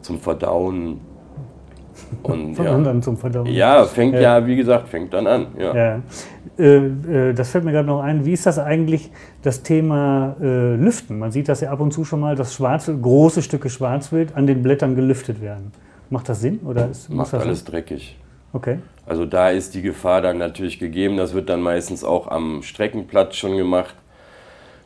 zum 0.02 0.20
Verdauen. 0.20 1.00
Und, 2.22 2.54
Von 2.54 2.64
ja. 2.64 2.74
anderen 2.74 3.02
zum 3.02 3.16
Verdauen. 3.16 3.46
Ja, 3.46 3.84
fängt 3.84 4.14
ja. 4.14 4.38
ja. 4.38 4.46
wie 4.46 4.54
gesagt, 4.54 4.88
fängt 4.88 5.14
dann 5.14 5.26
an. 5.26 5.46
Ja. 5.58 5.74
ja. 5.74 6.02
Äh, 6.58 6.76
äh, 6.76 7.32
das 7.32 7.50
fällt 7.50 7.64
mir 7.64 7.72
gerade 7.72 7.88
noch 7.88 8.02
ein. 8.02 8.26
Wie 8.26 8.34
ist 8.34 8.44
das 8.44 8.58
eigentlich, 8.58 9.10
das 9.42 9.62
Thema 9.62 10.36
äh, 10.40 10.74
Lüften? 10.76 11.18
Man 11.18 11.32
sieht 11.32 11.48
das 11.48 11.62
ja 11.62 11.70
ab 11.70 11.80
und 11.80 11.92
zu 11.92 12.04
schon 12.04 12.20
mal, 12.20 12.36
dass 12.36 12.54
Schwarzwild, 12.54 13.02
große 13.02 13.40
Stücke 13.40 13.70
Schwarzwild 13.70 14.36
an 14.36 14.46
den 14.46 14.62
Blättern 14.62 14.94
gelüftet 14.94 15.40
werden. 15.40 15.72
Macht 16.10 16.28
das 16.28 16.42
Sinn? 16.42 16.60
Oder 16.64 16.90
ist, 16.90 17.08
Macht 17.10 17.32
alles 17.32 17.60
Sinn? 17.60 17.72
dreckig. 17.72 18.18
Okay. 18.52 18.78
Also 19.06 19.24
da 19.24 19.50
ist 19.50 19.74
die 19.74 19.82
Gefahr 19.82 20.20
dann 20.20 20.38
natürlich 20.38 20.78
gegeben. 20.78 21.16
Das 21.16 21.34
wird 21.34 21.48
dann 21.48 21.62
meistens 21.62 22.04
auch 22.04 22.28
am 22.28 22.62
Streckenplatz 22.62 23.36
schon 23.36 23.56
gemacht. 23.56 23.94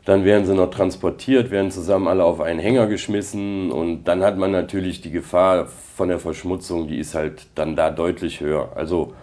Dann 0.05 0.25
werden 0.25 0.45
sie 0.45 0.53
noch 0.53 0.69
transportiert, 0.69 1.49
werden 1.49 1.71
zusammen 1.71 2.07
alle 2.07 2.25
auf 2.25 2.41
einen 2.41 2.59
Hänger 2.59 2.87
geschmissen 2.87 3.71
und 3.71 4.03
dann 4.03 4.21
hat 4.21 4.37
man 4.37 4.51
natürlich 4.51 4.99
die 4.99 5.11
Gefahr 5.11 5.67
von 5.95 6.09
der 6.09 6.19
Verschmutzung, 6.19 6.89
die 6.89 6.97
ist 6.97 7.15
halt 7.15 7.47
dann 7.55 7.77
da 7.77 7.89
deutlich 7.89 8.41
höher. 8.41 8.73
Also 8.75 9.13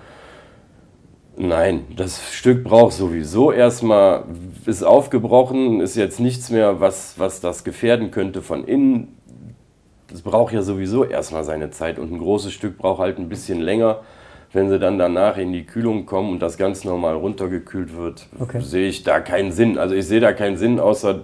nein, 1.36 1.84
das 1.95 2.32
Stück 2.32 2.64
braucht 2.64 2.95
sowieso 2.95 3.53
erstmal, 3.53 4.24
ist 4.64 4.82
aufgebrochen, 4.82 5.80
ist 5.82 5.97
jetzt 5.97 6.18
nichts 6.18 6.49
mehr, 6.49 6.80
was, 6.80 7.18
was 7.18 7.43
das 7.43 7.62
gefährden 7.62 8.11
könnte 8.11 8.41
von 8.41 8.64
innen. 8.64 9.18
Das 10.09 10.22
braucht 10.22 10.55
ja 10.55 10.62
sowieso 10.62 11.05
erstmal 11.05 11.45
seine 11.45 11.70
Zeit 11.70 11.99
und 11.99 12.11
ein 12.11 12.18
großes 12.18 12.55
Stück 12.55 12.78
braucht 12.78 13.01
halt 13.01 13.18
ein 13.18 13.28
bisschen 13.28 13.61
länger 13.61 14.01
wenn 14.53 14.68
sie 14.68 14.78
dann 14.78 14.98
danach 14.98 15.36
in 15.36 15.53
die 15.53 15.64
Kühlung 15.64 16.07
kommen 16.07 16.30
und 16.30 16.42
das 16.42 16.59
ganz 16.59 16.84
normal 16.84 17.14
runtergekühlt 17.14 17.96
wird, 17.96 18.26
okay. 18.38 18.61
sehe 18.61 18.88
ich 18.88 19.05
da 19.05 19.20
keinen 19.20 19.53
Sinn. 19.53 19.78
Also 19.78 19.94
ich 19.94 20.07
sehe 20.07 20.20
da 20.20 20.32
keinen 20.32 20.57
Sinn, 20.57 20.80
außer 20.80 21.20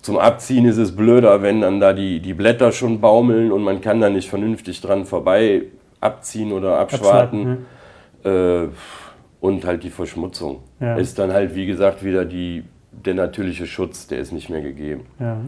zum 0.00 0.18
Abziehen 0.18 0.66
ist 0.66 0.76
es 0.76 0.94
blöder, 0.94 1.42
wenn 1.42 1.62
dann 1.62 1.80
da 1.80 1.92
die, 1.92 2.20
die 2.20 2.34
Blätter 2.34 2.72
schon 2.72 3.00
baumeln 3.00 3.50
und 3.50 3.62
man 3.62 3.80
kann 3.80 4.00
da 4.00 4.10
nicht 4.10 4.28
vernünftig 4.28 4.80
dran 4.80 5.06
vorbei 5.06 5.62
abziehen 6.00 6.52
oder 6.52 6.78
abschwarten. 6.78 7.66
Ja. 8.22 8.62
Äh, 8.62 8.68
und 9.40 9.66
halt 9.66 9.82
die 9.82 9.90
Verschmutzung. 9.90 10.60
Ja. 10.80 10.96
Ist 10.96 11.18
dann 11.18 11.32
halt, 11.32 11.54
wie 11.54 11.66
gesagt, 11.66 12.02
wieder 12.02 12.24
die, 12.24 12.64
der 13.04 13.14
natürliche 13.14 13.66
Schutz, 13.66 14.06
der 14.06 14.18
ist 14.18 14.32
nicht 14.32 14.50
mehr 14.50 14.62
gegeben. 14.62 15.02
Ja. 15.18 15.38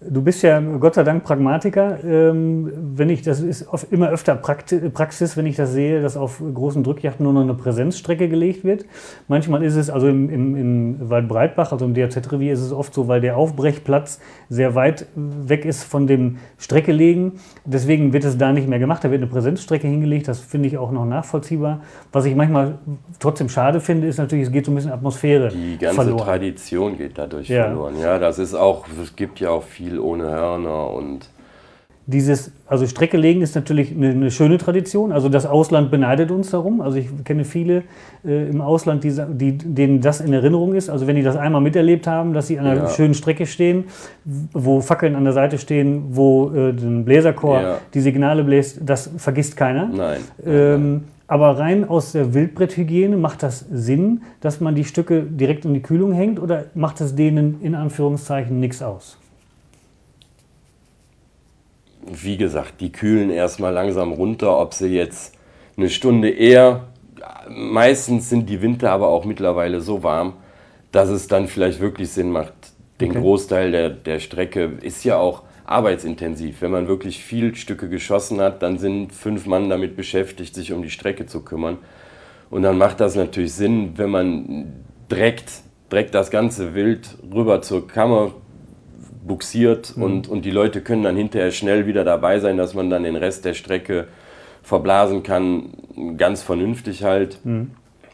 Du 0.00 0.22
bist 0.22 0.42
ja 0.42 0.60
Gott 0.60 0.94
sei 0.94 1.02
Dank 1.02 1.24
Pragmatiker. 1.24 1.98
Ähm, 2.04 2.70
wenn 2.94 3.10
ich, 3.10 3.22
das 3.22 3.40
ist 3.40 3.66
immer 3.90 4.10
öfter 4.10 4.36
Praxis, 4.36 5.36
wenn 5.36 5.44
ich 5.44 5.56
das 5.56 5.72
sehe, 5.72 6.00
dass 6.00 6.16
auf 6.16 6.40
großen 6.40 6.84
Drückjachten 6.84 7.24
nur 7.24 7.32
noch 7.32 7.42
eine 7.42 7.54
Präsenzstrecke 7.54 8.28
gelegt 8.28 8.62
wird. 8.62 8.84
Manchmal 9.26 9.64
ist 9.64 9.74
es, 9.74 9.90
also 9.90 10.06
im, 10.06 10.30
im, 10.30 10.56
im 10.56 11.10
Waldbreitbach, 11.10 11.72
also 11.72 11.84
im 11.84 11.94
DRZ-Revier, 11.94 12.52
ist 12.52 12.60
es 12.60 12.72
oft 12.72 12.94
so, 12.94 13.08
weil 13.08 13.20
der 13.20 13.36
Aufbrechplatz 13.36 14.20
sehr 14.48 14.76
weit 14.76 15.06
weg 15.16 15.64
ist 15.64 15.82
von 15.82 16.06
dem 16.06 16.38
Streckelegen. 16.58 17.32
Deswegen 17.64 18.12
wird 18.12 18.24
es 18.24 18.38
da 18.38 18.52
nicht 18.52 18.68
mehr 18.68 18.78
gemacht. 18.78 19.02
Da 19.02 19.10
wird 19.10 19.20
eine 19.20 19.30
Präsenzstrecke 19.30 19.88
hingelegt. 19.88 20.28
Das 20.28 20.38
finde 20.38 20.68
ich 20.68 20.78
auch 20.78 20.92
noch 20.92 21.06
nachvollziehbar. 21.06 21.82
Was 22.12 22.24
ich 22.24 22.36
manchmal 22.36 22.78
trotzdem 23.18 23.48
schade 23.48 23.80
finde, 23.80 24.06
ist 24.06 24.18
natürlich, 24.18 24.46
es 24.46 24.52
geht 24.52 24.64
so 24.64 24.70
ein 24.70 24.76
bisschen 24.76 24.92
Atmosphäre. 24.92 25.48
Die 25.48 25.76
ganze 25.76 25.96
verloren. 25.96 26.24
Tradition 26.24 26.77
geht 26.86 27.18
dadurch 27.18 27.48
ja. 27.48 27.64
verloren. 27.64 27.98
Ja, 28.00 28.18
das 28.18 28.38
ist 28.38 28.54
auch, 28.54 28.86
es 29.02 29.16
gibt 29.16 29.40
ja 29.40 29.50
auch 29.50 29.64
viel 29.64 29.88
viel 29.88 29.98
ohne 30.00 30.24
Hörner 30.24 30.90
und 30.90 31.28
dieses, 32.06 32.52
also 32.66 32.86
Strecke 32.86 33.18
legen 33.18 33.42
ist 33.42 33.54
natürlich 33.54 33.94
eine, 33.94 34.08
eine, 34.08 34.30
schöne 34.30 34.56
Tradition. 34.56 35.12
Also 35.12 35.28
das 35.28 35.44
Ausland 35.44 35.90
beneidet 35.90 36.30
uns 36.30 36.50
darum. 36.50 36.80
Also 36.80 36.96
ich 36.96 37.06
kenne 37.22 37.44
viele 37.44 37.82
äh, 38.24 38.48
im 38.48 38.62
Ausland, 38.62 39.04
die, 39.04 39.12
die, 39.12 39.58
denen 39.58 40.00
das 40.00 40.22
in 40.22 40.32
Erinnerung 40.32 40.74
ist. 40.74 40.88
Also 40.88 41.06
wenn 41.06 41.16
die 41.16 41.22
das 41.22 41.36
einmal 41.36 41.60
miterlebt 41.60 42.06
haben, 42.06 42.32
dass 42.32 42.46
sie 42.46 42.58
an 42.58 42.66
einer 42.66 42.84
ja. 42.84 42.88
schönen 42.88 43.12
Strecke 43.12 43.44
stehen, 43.44 43.84
wo 44.24 44.80
Fackeln 44.80 45.16
an 45.16 45.24
der 45.24 45.34
Seite 45.34 45.58
stehen, 45.58 46.04
wo 46.16 46.50
äh, 46.54 46.70
ein 46.70 47.04
Bläserchor 47.04 47.60
ja. 47.60 47.78
die 47.92 48.00
Signale 48.00 48.42
bläst, 48.42 48.80
das 48.80 49.10
vergisst 49.18 49.58
keiner. 49.58 49.90
Nein. 49.94 50.20
Ähm, 50.46 51.04
aber 51.28 51.58
rein 51.58 51.88
aus 51.88 52.12
der 52.12 52.34
Wildbretthygiene 52.34 53.16
macht 53.16 53.42
das 53.44 53.60
Sinn, 53.70 54.22
dass 54.40 54.60
man 54.60 54.74
die 54.74 54.84
Stücke 54.84 55.22
direkt 55.22 55.64
in 55.64 55.74
die 55.74 55.82
Kühlung 55.82 56.12
hängt 56.12 56.40
oder 56.40 56.64
macht 56.74 57.00
es 57.00 57.14
denen 57.14 57.60
in 57.62 57.76
Anführungszeichen 57.76 58.58
nichts 58.58 58.82
aus? 58.82 59.18
wie 62.10 62.36
gesagt, 62.36 62.80
die 62.80 62.92
kühlen 62.92 63.30
erstmal 63.30 63.72
langsam 63.72 64.12
runter, 64.12 64.58
ob 64.58 64.74
sie 64.74 64.88
jetzt 64.88 65.34
eine 65.76 65.90
Stunde 65.90 66.30
eher, 66.30 66.84
meistens 67.48 68.28
sind 68.28 68.48
die 68.48 68.62
Winter 68.62 68.90
aber 68.90 69.08
auch 69.08 69.24
mittlerweile 69.24 69.80
so 69.80 70.02
warm, 70.02 70.34
dass 70.92 71.08
es 71.08 71.28
dann 71.28 71.48
vielleicht 71.48 71.80
wirklich 71.80 72.10
Sinn 72.10 72.30
macht. 72.30 72.54
Den 73.00 73.10
okay. 73.10 73.20
Großteil 73.20 73.70
der, 73.70 73.90
der 73.90 74.20
Strecke 74.20 74.72
ist 74.80 75.04
ja 75.04 75.18
auch 75.18 75.42
arbeitsintensiv. 75.68 76.62
Wenn 76.62 76.70
man 76.70 76.88
wirklich 76.88 77.22
viel 77.22 77.54
Stücke 77.54 77.88
geschossen 77.88 78.40
hat, 78.40 78.62
dann 78.62 78.78
sind 78.78 79.12
fünf 79.12 79.46
Mann 79.46 79.68
damit 79.68 79.96
beschäftigt, 79.96 80.54
sich 80.54 80.72
um 80.72 80.82
die 80.82 80.90
Strecke 80.90 81.26
zu 81.26 81.42
kümmern. 81.42 81.78
Und 82.50 82.62
dann 82.62 82.78
macht 82.78 83.00
das 83.00 83.14
natürlich 83.14 83.52
Sinn, 83.52 83.92
wenn 83.96 84.10
man 84.10 84.84
direkt, 85.10 85.52
direkt 85.92 86.14
das 86.14 86.30
ganze 86.30 86.74
Wild 86.74 87.16
rüber 87.32 87.60
zur 87.62 87.86
Kammer 87.86 88.32
buxiert 89.26 89.96
mhm. 89.96 90.02
und, 90.02 90.28
und 90.28 90.44
die 90.44 90.50
Leute 90.50 90.80
können 90.80 91.02
dann 91.02 91.16
hinterher 91.16 91.50
schnell 91.50 91.86
wieder 91.86 92.04
dabei 92.04 92.40
sein, 92.40 92.56
dass 92.56 92.74
man 92.74 92.88
dann 92.88 93.04
den 93.04 93.16
Rest 93.16 93.44
der 93.44 93.54
Strecke 93.54 94.08
verblasen 94.62 95.22
kann, 95.22 95.70
ganz 96.16 96.42
vernünftig 96.42 97.04
halt. 97.04 97.38
Mhm. 97.44 97.72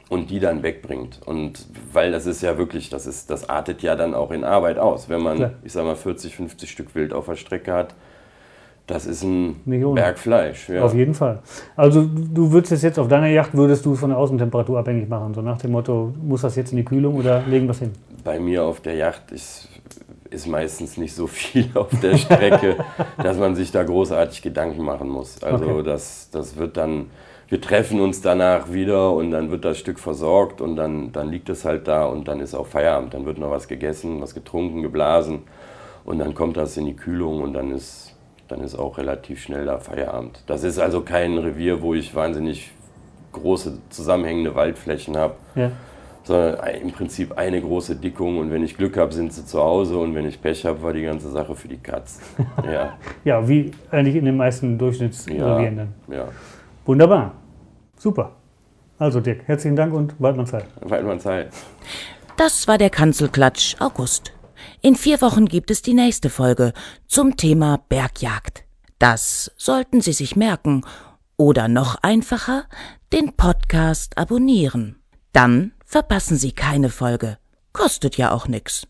Und 0.08 0.30
die 0.30 0.38
dann 0.38 0.62
wegbringt. 0.62 1.20
Und 1.24 1.66
weil 1.92 2.12
das 2.12 2.26
ist 2.26 2.42
ja 2.42 2.58
wirklich, 2.58 2.90
das 2.90 3.06
ist, 3.06 3.30
das 3.30 3.48
artet 3.48 3.82
ja 3.82 3.96
dann 3.96 4.14
auch 4.14 4.30
in 4.30 4.44
Arbeit 4.44 4.78
aus. 4.78 5.08
Wenn 5.08 5.22
man, 5.22 5.36
Klar. 5.36 5.50
ich 5.64 5.72
sag 5.72 5.84
mal, 5.84 5.96
40, 5.96 6.36
50 6.36 6.70
Stück 6.70 6.94
Wild 6.94 7.12
auf 7.12 7.26
der 7.26 7.36
Strecke 7.36 7.72
hat, 7.72 7.94
das 8.86 9.06
ist 9.06 9.22
ein 9.22 9.60
Millionen. 9.64 9.94
Berg 9.94 10.18
Fleisch. 10.18 10.68
Ja. 10.68 10.82
Auf 10.82 10.94
jeden 10.94 11.14
Fall. 11.14 11.38
Also 11.74 12.04
du 12.04 12.52
würdest 12.52 12.72
es 12.72 12.82
jetzt 12.82 12.98
auf 12.98 13.08
deiner 13.08 13.28
Yacht, 13.28 13.54
würdest 13.54 13.86
du 13.86 13.94
es 13.94 14.00
von 14.00 14.10
der 14.10 14.18
Außentemperatur 14.18 14.78
abhängig 14.78 15.08
machen? 15.08 15.32
So 15.32 15.40
nach 15.40 15.56
dem 15.56 15.72
Motto, 15.72 16.12
muss 16.22 16.42
das 16.42 16.54
jetzt 16.56 16.72
in 16.72 16.76
die 16.76 16.84
Kühlung 16.84 17.14
oder 17.14 17.42
legen 17.46 17.66
wir 17.66 17.70
es 17.70 17.78
hin? 17.78 17.92
Bei 18.22 18.38
mir 18.38 18.62
auf 18.62 18.80
der 18.80 18.94
Yacht 18.94 19.30
ist 19.32 19.68
ist 20.34 20.46
meistens 20.48 20.96
nicht 20.96 21.14
so 21.14 21.26
viel 21.26 21.70
auf 21.74 21.88
der 22.02 22.16
Strecke, 22.18 22.76
dass 23.22 23.38
man 23.38 23.54
sich 23.54 23.70
da 23.70 23.82
großartig 23.82 24.42
Gedanken 24.42 24.82
machen 24.82 25.08
muss. 25.08 25.42
Also 25.42 25.64
okay. 25.66 25.82
das, 25.84 26.28
das 26.30 26.56
wird 26.56 26.76
dann, 26.76 27.06
wir 27.48 27.60
treffen 27.60 28.00
uns 28.00 28.20
danach 28.20 28.72
wieder 28.72 29.12
und 29.12 29.30
dann 29.30 29.50
wird 29.50 29.64
das 29.64 29.78
Stück 29.78 29.98
versorgt 29.98 30.60
und 30.60 30.76
dann, 30.76 31.12
dann 31.12 31.30
liegt 31.30 31.48
es 31.48 31.64
halt 31.64 31.86
da 31.88 32.06
und 32.06 32.28
dann 32.28 32.40
ist 32.40 32.54
auch 32.54 32.66
Feierabend. 32.66 33.14
Dann 33.14 33.26
wird 33.26 33.38
noch 33.38 33.50
was 33.50 33.68
gegessen, 33.68 34.20
was 34.20 34.34
getrunken, 34.34 34.82
geblasen 34.82 35.42
und 36.04 36.18
dann 36.18 36.34
kommt 36.34 36.56
das 36.56 36.76
in 36.76 36.86
die 36.86 36.96
Kühlung 36.96 37.42
und 37.42 37.54
dann 37.54 37.70
ist, 37.70 38.16
dann 38.48 38.60
ist 38.60 38.74
auch 38.74 38.98
relativ 38.98 39.40
schnell 39.40 39.66
da 39.66 39.78
Feierabend. 39.78 40.42
Das 40.46 40.64
ist 40.64 40.78
also 40.78 41.02
kein 41.02 41.38
Revier, 41.38 41.82
wo 41.82 41.94
ich 41.94 42.14
wahnsinnig 42.14 42.72
große 43.32 43.78
zusammenhängende 43.90 44.54
Waldflächen 44.54 45.16
habe. 45.16 45.34
Ja 45.54 45.70
sondern 46.24 46.56
im 46.82 46.90
Prinzip 46.90 47.36
eine 47.36 47.60
große 47.60 47.96
Dickung 47.96 48.38
und 48.38 48.50
wenn 48.50 48.64
ich 48.64 48.76
Glück 48.76 48.96
habe, 48.96 49.12
sind 49.12 49.32
sie 49.32 49.44
zu 49.44 49.60
Hause 49.60 49.98
und 49.98 50.14
wenn 50.14 50.26
ich 50.26 50.40
Pech 50.40 50.64
habe, 50.64 50.82
war 50.82 50.92
die 50.92 51.02
ganze 51.02 51.30
Sache 51.30 51.54
für 51.54 51.68
die 51.68 51.76
Katz. 51.76 52.20
Ja, 52.64 52.96
ja 53.24 53.46
wie 53.46 53.70
eigentlich 53.90 54.16
in 54.16 54.24
den 54.24 54.36
meisten 54.36 54.78
Durchschnittsrevieren 54.78 55.92
ja, 56.08 56.16
ja. 56.16 56.28
Wunderbar. 56.84 57.34
Super. 57.98 58.36
Also 58.98 59.20
Dirk, 59.20 59.46
herzlichen 59.46 59.76
Dank 59.76 59.92
und 59.92 60.18
bald 60.18 60.36
mal 60.36 60.46
Zeit. 60.46 60.66
Bald 60.86 61.04
mal 61.04 61.18
Zeit. 61.18 61.52
Das 62.36 62.68
war 62.68 62.78
der 62.78 62.90
Kanzelklatsch 62.90 63.76
August. 63.80 64.32
In 64.82 64.96
vier 64.96 65.20
Wochen 65.20 65.46
gibt 65.46 65.70
es 65.70 65.82
die 65.82 65.94
nächste 65.94 66.30
Folge 66.30 66.72
zum 67.06 67.36
Thema 67.36 67.80
Bergjagd. 67.88 68.64
Das 68.98 69.50
sollten 69.56 70.00
Sie 70.00 70.12
sich 70.12 70.36
merken 70.36 70.84
oder 71.36 71.68
noch 71.68 71.96
einfacher 72.02 72.64
den 73.12 73.34
Podcast 73.34 74.16
abonnieren. 74.18 74.96
Dann 75.32 75.72
verpassen 75.84 76.36
Sie 76.36 76.52
keine 76.52 76.90
Folge. 76.90 77.38
Kostet 77.72 78.16
ja 78.16 78.30
auch 78.30 78.46
nix. 78.46 78.86